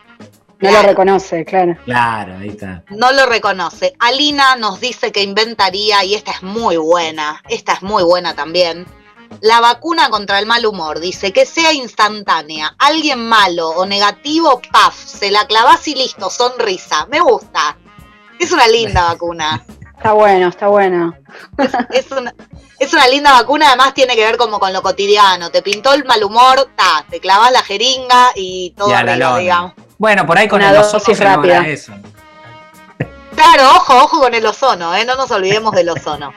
No 0.60 0.70
lo 0.70 0.82
reconoce, 0.82 1.44
claro. 1.44 1.76
Claro, 1.84 2.38
ahí 2.38 2.48
está. 2.48 2.84
no 2.88 3.12
lo 3.12 3.26
reconoce. 3.26 3.92
Alina 3.98 4.56
nos 4.56 4.80
dice 4.80 5.12
que 5.12 5.22
inventaría, 5.22 6.02
y 6.04 6.14
esta 6.14 6.30
es 6.30 6.42
muy 6.42 6.78
buena, 6.78 7.42
esta 7.48 7.74
es 7.74 7.82
muy 7.82 8.02
buena 8.02 8.34
también, 8.34 8.86
la 9.40 9.60
vacuna 9.60 10.10
contra 10.10 10.38
el 10.38 10.46
mal 10.46 10.64
humor. 10.66 11.00
Dice 11.00 11.32
que 11.32 11.46
sea 11.46 11.72
instantánea. 11.72 12.74
Alguien 12.78 13.26
malo 13.28 13.70
o 13.70 13.86
negativo, 13.86 14.60
paf, 14.70 14.96
se 14.96 15.30
la 15.30 15.46
clavás 15.46 15.86
y 15.88 15.94
listo, 15.94 16.30
sonrisa. 16.30 17.06
Me 17.06 17.20
gusta. 17.20 17.76
Es 18.38 18.52
una 18.52 18.66
linda 18.68 19.04
vacuna. 19.04 19.64
Está 19.96 20.12
bueno, 20.12 20.48
está 20.48 20.66
bueno. 20.68 21.14
Es 21.90 22.10
una, 22.10 22.34
es 22.80 22.92
una 22.92 23.06
linda 23.06 23.32
vacuna, 23.32 23.68
además 23.68 23.94
tiene 23.94 24.16
que 24.16 24.24
ver 24.24 24.36
como 24.36 24.58
con 24.58 24.72
lo 24.72 24.82
cotidiano. 24.82 25.50
Te 25.50 25.62
pintó 25.62 25.94
el 25.94 26.04
mal 26.04 26.24
humor, 26.24 26.68
ta, 26.74 27.04
te 27.08 27.20
clavas 27.20 27.52
la 27.52 27.62
jeringa 27.62 28.32
y 28.34 28.70
todo 28.76 28.92
arriba, 28.92 29.38
digamos. 29.38 29.72
Bueno, 29.98 30.26
por 30.26 30.36
ahí 30.38 30.48
con 30.48 30.60
Una 30.60 30.70
el 30.70 30.76
ozono 30.78 30.98
dosis 30.98 31.16
se 31.18 31.24
logra 31.24 31.36
rápida. 31.36 31.68
eso. 31.68 31.92
Claro, 33.36 33.70
ojo, 33.76 33.96
ojo 34.02 34.18
con 34.18 34.34
el 34.34 34.44
ozono, 34.44 34.94
¿eh? 34.94 35.04
no 35.04 35.14
nos 35.14 35.30
olvidemos 35.30 35.72
del 35.72 35.88
ozono. 35.88 36.32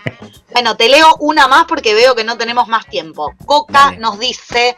Bueno, 0.55 0.77
te 0.77 0.87
leo 0.87 1.09
una 1.19 1.49
más 1.49 1.65
porque 1.65 1.93
veo 1.93 2.15
que 2.15 2.23
no 2.23 2.37
tenemos 2.37 2.69
más 2.69 2.85
tiempo. 2.87 3.33
Coca 3.45 3.87
Dale. 3.87 3.97
nos 3.97 4.17
dice, 4.19 4.77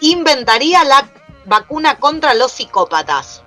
inventaría 0.00 0.82
la 0.84 1.06
vacuna 1.44 1.96
contra 1.98 2.32
los 2.32 2.50
psicópatas. 2.50 3.42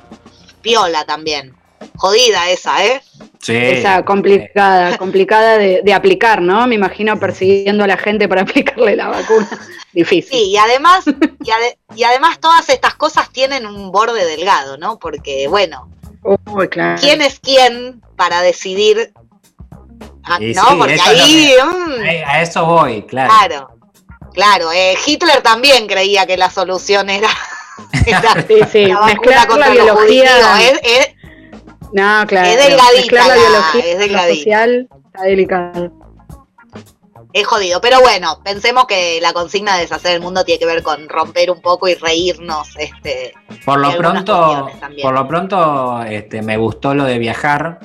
Piola 0.61 1.05
también. 1.05 1.55
Jodida 1.95 2.51
esa, 2.51 2.85
¿eh? 2.85 3.01
Sí. 3.39 3.55
Esa 3.55 4.05
complicada, 4.05 4.95
complicada 4.99 5.57
de, 5.57 5.81
de 5.83 5.93
aplicar, 5.95 6.39
¿no? 6.43 6.67
Me 6.67 6.75
imagino 6.75 7.19
persiguiendo 7.19 7.83
a 7.83 7.87
la 7.87 7.97
gente 7.97 8.29
para 8.29 8.41
aplicarle 8.43 8.95
la 8.95 9.07
vacuna. 9.07 9.49
Difícil. 9.91 10.29
Sí, 10.37 10.49
y 10.51 10.57
además, 10.57 11.03
y, 11.07 11.49
ade- 11.49 11.79
y 11.95 12.03
además 12.03 12.39
todas 12.39 12.69
estas 12.69 12.93
cosas 12.93 13.31
tienen 13.31 13.65
un 13.65 13.91
borde 13.91 14.23
delgado, 14.25 14.77
¿no? 14.77 14.99
Porque, 14.99 15.47
bueno, 15.47 15.89
Uy, 16.45 16.67
claro. 16.69 17.01
¿quién 17.01 17.23
es 17.23 17.39
quién 17.39 18.01
para 18.15 18.41
decidir? 18.43 19.13
Ah, 20.23 20.37
Y 20.39 20.53
no, 20.53 20.63
sí, 20.65 20.75
porque 20.77 20.93
eso 20.95 21.11
es 21.11 21.17
lo 21.17 21.23
ahí... 21.23 21.55
que- 21.55 21.63
mm, 21.63 22.27
A 22.29 22.41
eso 22.41 22.65
voy, 22.65 23.01
claro. 23.03 23.31
Claro, 23.33 23.69
claro. 24.33 24.71
eh, 24.71 24.95
Hitler 25.05 25.41
también 25.41 25.87
creía 25.87 26.25
que 26.25 26.37
la 26.37 26.49
solución 26.49 27.09
era, 27.09 27.29
era 28.05 28.45
Sí, 28.47 28.55
sí, 28.71 28.85
la 28.85 28.95
vacuna 28.99 29.05
mezclar 29.13 29.37
la 29.39 29.47
contra 29.47 29.67
los 29.69 29.83
biología. 29.85 30.61
Es, 30.69 30.79
es- 30.83 31.15
No, 31.93 32.23
claro. 32.27 32.47
Es 32.47 32.57
delgadita 32.57 32.95
Mezclar 32.97 33.27
la, 33.27 33.35
la- 33.35 33.41
biología 33.41 33.85
es 33.85 33.99
delgadita. 33.99 34.37
social 34.39 34.89
está 35.05 35.23
delicado. 35.23 35.91
es 37.33 37.47
jodido. 37.47 37.81
Pero 37.81 37.99
bueno, 38.01 38.39
pensemos 38.43 38.85
que 38.85 39.19
la 39.21 39.33
consigna 39.33 39.75
de 39.75 39.81
deshacer 39.81 40.13
el 40.15 40.21
mundo 40.21 40.43
tiene 40.45 40.59
que 40.59 40.65
ver 40.65 40.83
con 40.83 41.07
romper 41.09 41.49
un 41.51 41.61
poco 41.61 41.87
y 41.87 41.95
reírnos. 41.95 42.75
Este, 42.77 43.33
Por 43.65 43.79
lo 43.79 43.95
pronto, 43.97 44.69
por 45.01 45.13
lo 45.13 45.27
pronto, 45.27 46.01
este, 46.03 46.41
me 46.41 46.57
gustó 46.57 46.93
lo 46.93 47.05
de 47.05 47.17
viajar. 47.19 47.79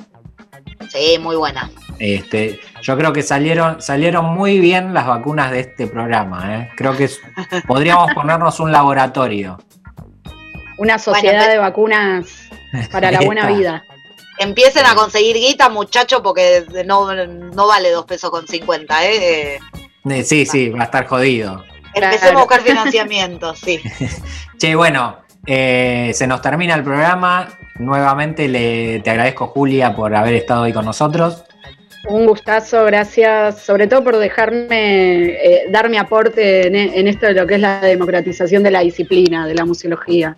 sí, 0.89 1.17
muy 1.19 1.35
buena. 1.35 1.69
Este, 1.99 2.59
yo 2.81 2.97
creo 2.97 3.11
que 3.13 3.23
salieron, 3.23 3.81
salieron 3.81 4.25
muy 4.25 4.59
bien 4.59 4.93
las 4.93 5.07
vacunas 5.07 5.51
de 5.51 5.61
este 5.61 5.87
programa. 5.87 6.55
¿eh? 6.55 6.69
Creo 6.75 6.95
que 6.95 7.05
es- 7.05 7.19
podríamos 7.67 8.13
ponernos 8.13 8.59
un 8.59 8.71
laboratorio. 8.71 9.57
Una 10.77 10.99
sociedad 10.99 11.47
de 11.49 11.57
vacunas 11.57 12.25
para 12.91 13.11
la 13.11 13.21
buena 13.21 13.47
vida. 13.47 13.83
Empiecen 14.39 14.85
a 14.85 14.93
conseguir 14.93 15.35
guita, 15.37 15.69
muchachos, 15.69 16.21
porque 16.23 16.63
no, 16.85 17.11
no 17.15 17.67
vale 17.67 17.89
dos 17.89 18.05
pesos 18.05 18.29
con 18.29 18.47
50, 18.47 19.05
¿eh? 19.05 19.55
Eh, 20.05 20.23
Sí, 20.23 20.45
sí, 20.45 20.69
va 20.69 20.81
a 20.81 20.85
estar 20.85 21.05
jodido. 21.07 21.65
Empecemos 21.93 22.19
Claro. 22.21 22.37
a 22.37 22.41
buscar 22.41 22.61
financiamiento, 22.61 23.55
sí. 23.55 23.81
Che, 24.59 24.75
bueno, 24.75 25.17
eh, 25.47 26.11
se 26.13 26.27
nos 26.27 26.41
termina 26.41 26.75
el 26.75 26.83
programa. 26.83 27.47
Nuevamente 27.79 28.47
le, 28.47 28.99
te 28.99 29.09
agradezco, 29.09 29.47
Julia, 29.47 29.95
por 29.95 30.15
haber 30.15 30.35
estado 30.35 30.61
hoy 30.63 30.73
con 30.73 30.85
nosotros. 30.85 31.43
Un 32.09 32.25
gustazo, 32.25 32.85
gracias, 32.85 33.61
sobre 33.63 33.87
todo 33.87 34.03
por 34.03 34.17
dejarme 34.17 35.25
eh, 35.25 35.65
dar 35.69 35.89
mi 35.89 35.97
aporte 35.97 36.67
en, 36.67 36.75
en 36.75 37.07
esto 37.07 37.25
de 37.27 37.33
lo 37.33 37.45
que 37.45 37.55
es 37.55 37.61
la 37.61 37.81
democratización 37.81 38.63
de 38.63 38.71
la 38.71 38.79
disciplina, 38.81 39.45
de 39.45 39.53
la 39.55 39.65
museología. 39.65 40.37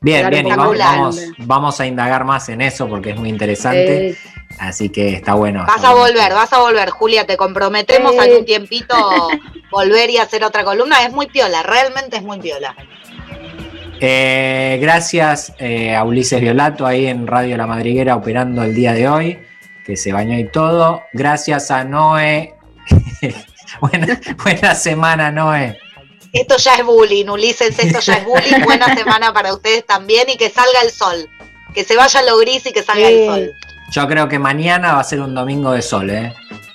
Bien, 0.00 0.30
bien, 0.30 0.46
y 0.46 0.50
vamos, 0.50 0.78
vamos, 0.78 1.20
vamos 1.38 1.80
a 1.80 1.86
indagar 1.86 2.24
más 2.24 2.48
en 2.48 2.62
eso 2.62 2.88
porque 2.88 3.10
es 3.10 3.16
muy 3.16 3.28
interesante. 3.28 4.08
Eh, 4.08 4.16
Así 4.58 4.88
que 4.88 5.10
está 5.14 5.34
bueno. 5.34 5.64
Vas 5.66 5.76
está 5.76 5.90
a 5.90 5.94
volver, 5.94 6.32
vas 6.32 6.52
a 6.52 6.60
volver, 6.60 6.90
Julia, 6.90 7.24
te 7.26 7.36
comprometemos 7.36 8.14
Eh. 8.14 8.18
algún 8.20 8.44
tiempito 8.44 8.94
volver 9.70 10.10
y 10.10 10.16
hacer 10.18 10.42
otra 10.42 10.64
columna. 10.64 11.04
Es 11.04 11.12
muy 11.12 11.26
piola, 11.26 11.62
realmente 11.62 12.16
es 12.16 12.22
muy 12.22 12.38
piola. 12.40 12.74
Eh, 14.00 14.78
gracias 14.80 15.52
eh, 15.58 15.94
a 15.94 16.04
Ulises 16.04 16.40
Violato 16.40 16.86
ahí 16.86 17.06
en 17.06 17.26
Radio 17.26 17.56
La 17.58 17.66
Madriguera 17.66 18.16
operando 18.16 18.62
el 18.62 18.74
día 18.74 18.92
de 18.94 19.08
hoy, 19.08 19.38
que 19.90 19.96
se 19.96 20.12
bañó 20.12 20.38
y 20.38 20.44
todo. 20.44 21.02
Gracias 21.12 21.70
a 21.72 21.82
Noé. 21.82 22.54
buena, 23.80 24.20
buena 24.42 24.74
semana, 24.76 25.32
Noé. 25.32 25.78
Esto 26.32 26.56
ya 26.58 26.76
es 26.76 26.84
bullying, 26.84 27.26
Ulises, 27.26 27.76
esto 27.76 27.98
ya 27.98 28.14
es 28.18 28.24
bullying. 28.24 28.64
Buena 28.64 28.94
semana 28.94 29.32
para 29.32 29.52
ustedes 29.52 29.84
también 29.84 30.28
y 30.28 30.36
que 30.36 30.48
salga 30.48 30.80
el 30.84 30.90
sol. 30.92 31.28
Que 31.74 31.82
se 31.82 31.96
vaya 31.96 32.22
lo 32.22 32.38
gris 32.38 32.64
y 32.66 32.72
que 32.72 32.84
salga 32.84 33.08
Sí. 33.08 33.14
el 33.14 33.26
sol. 33.28 33.50
Yo 33.90 34.06
creo 34.06 34.28
que 34.28 34.38
mañana 34.38 34.94
va 34.94 35.00
a 35.00 35.04
ser 35.04 35.20
un 35.20 35.34
domingo 35.34 35.72
de 35.72 35.82
sol, 35.82 36.08
¿eh? 36.10 36.32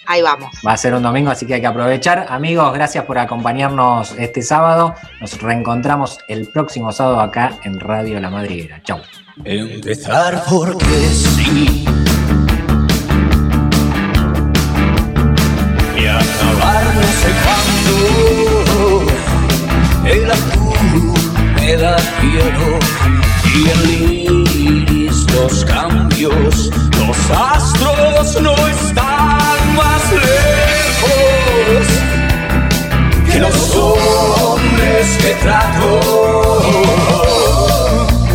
Ahí 0.07 0.21
vamos. 0.21 0.51
Va 0.67 0.73
a 0.73 0.77
ser 0.77 0.93
un 0.93 1.01
domingo, 1.01 1.31
así 1.31 1.45
que 1.47 1.53
hay 1.53 1.61
que 1.61 1.67
aprovechar. 1.67 2.25
Amigos, 2.29 2.73
gracias 2.73 3.05
por 3.05 3.17
acompañarnos 3.17 4.11
este 4.19 4.41
sábado. 4.41 4.93
Nos 5.21 5.41
reencontramos 5.41 6.19
el 6.27 6.49
próximo 6.49 6.91
sábado 6.91 7.21
acá 7.21 7.57
en 7.63 7.79
Radio 7.79 8.19
La 8.19 8.29
Madriguera. 8.29 8.81
Chau. 8.83 8.99
Empezar 9.45 10.43
porque 10.49 10.85
sí. 10.85 11.85
Acabar 16.45 16.83
no 16.95 17.01
sé 17.21 17.29
cuándo. 17.43 17.95
El 20.05 20.31
azul 20.31 21.13
me 21.55 21.75
da 21.77 21.97
cielo 21.97 22.79
y 23.55 23.57
el 23.69 23.83
iris 24.89 25.17
los 25.33 25.65
cambios. 25.65 26.69
Los 26.99 27.17
astros 27.31 28.41
no 28.41 28.53
están 28.67 29.75
más 29.75 30.03
lejos 30.11 31.85
que 33.31 33.39
los 33.39 33.75
hombres 33.75 35.17
que 35.21 35.31
trato. 35.41 35.89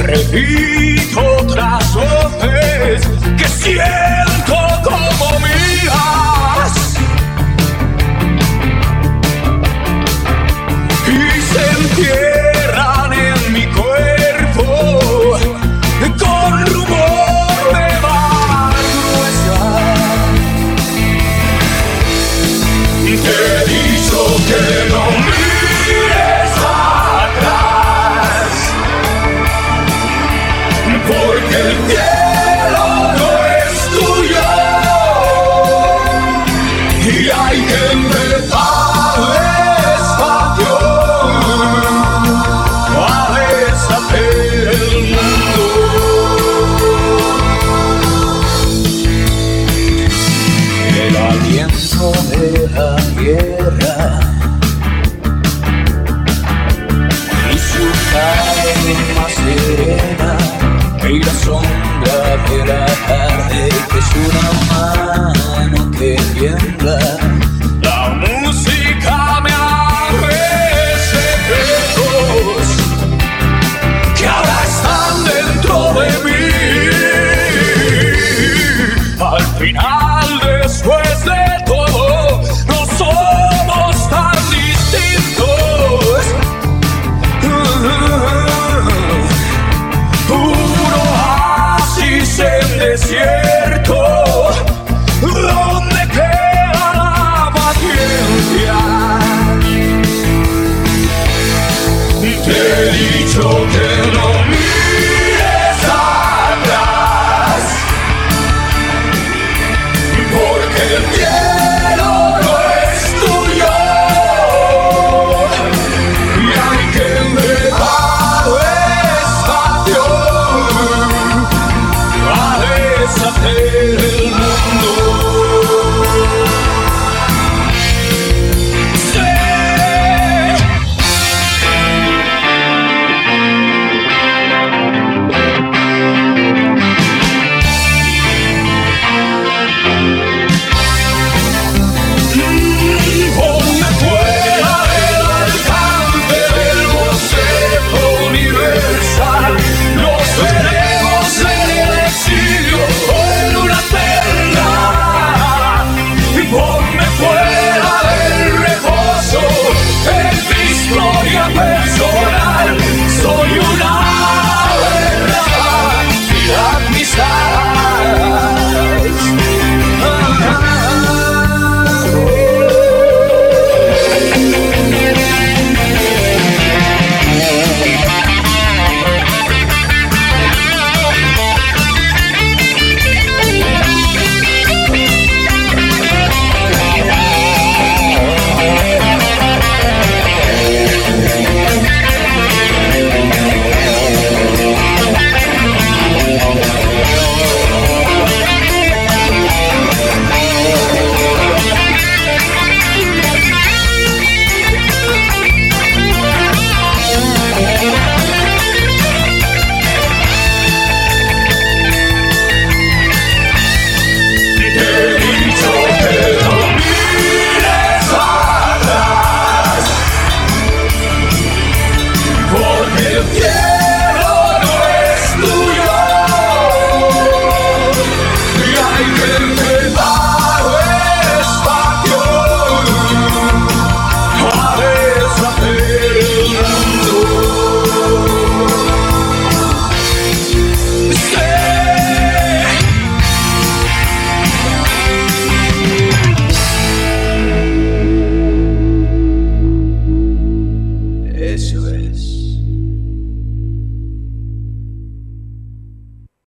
Repito 0.02 1.20
otras 1.40 1.94
voces 1.94 3.02
que 3.36 3.48
siento 3.48 4.56
como 4.84 5.38
mías 5.40 6.29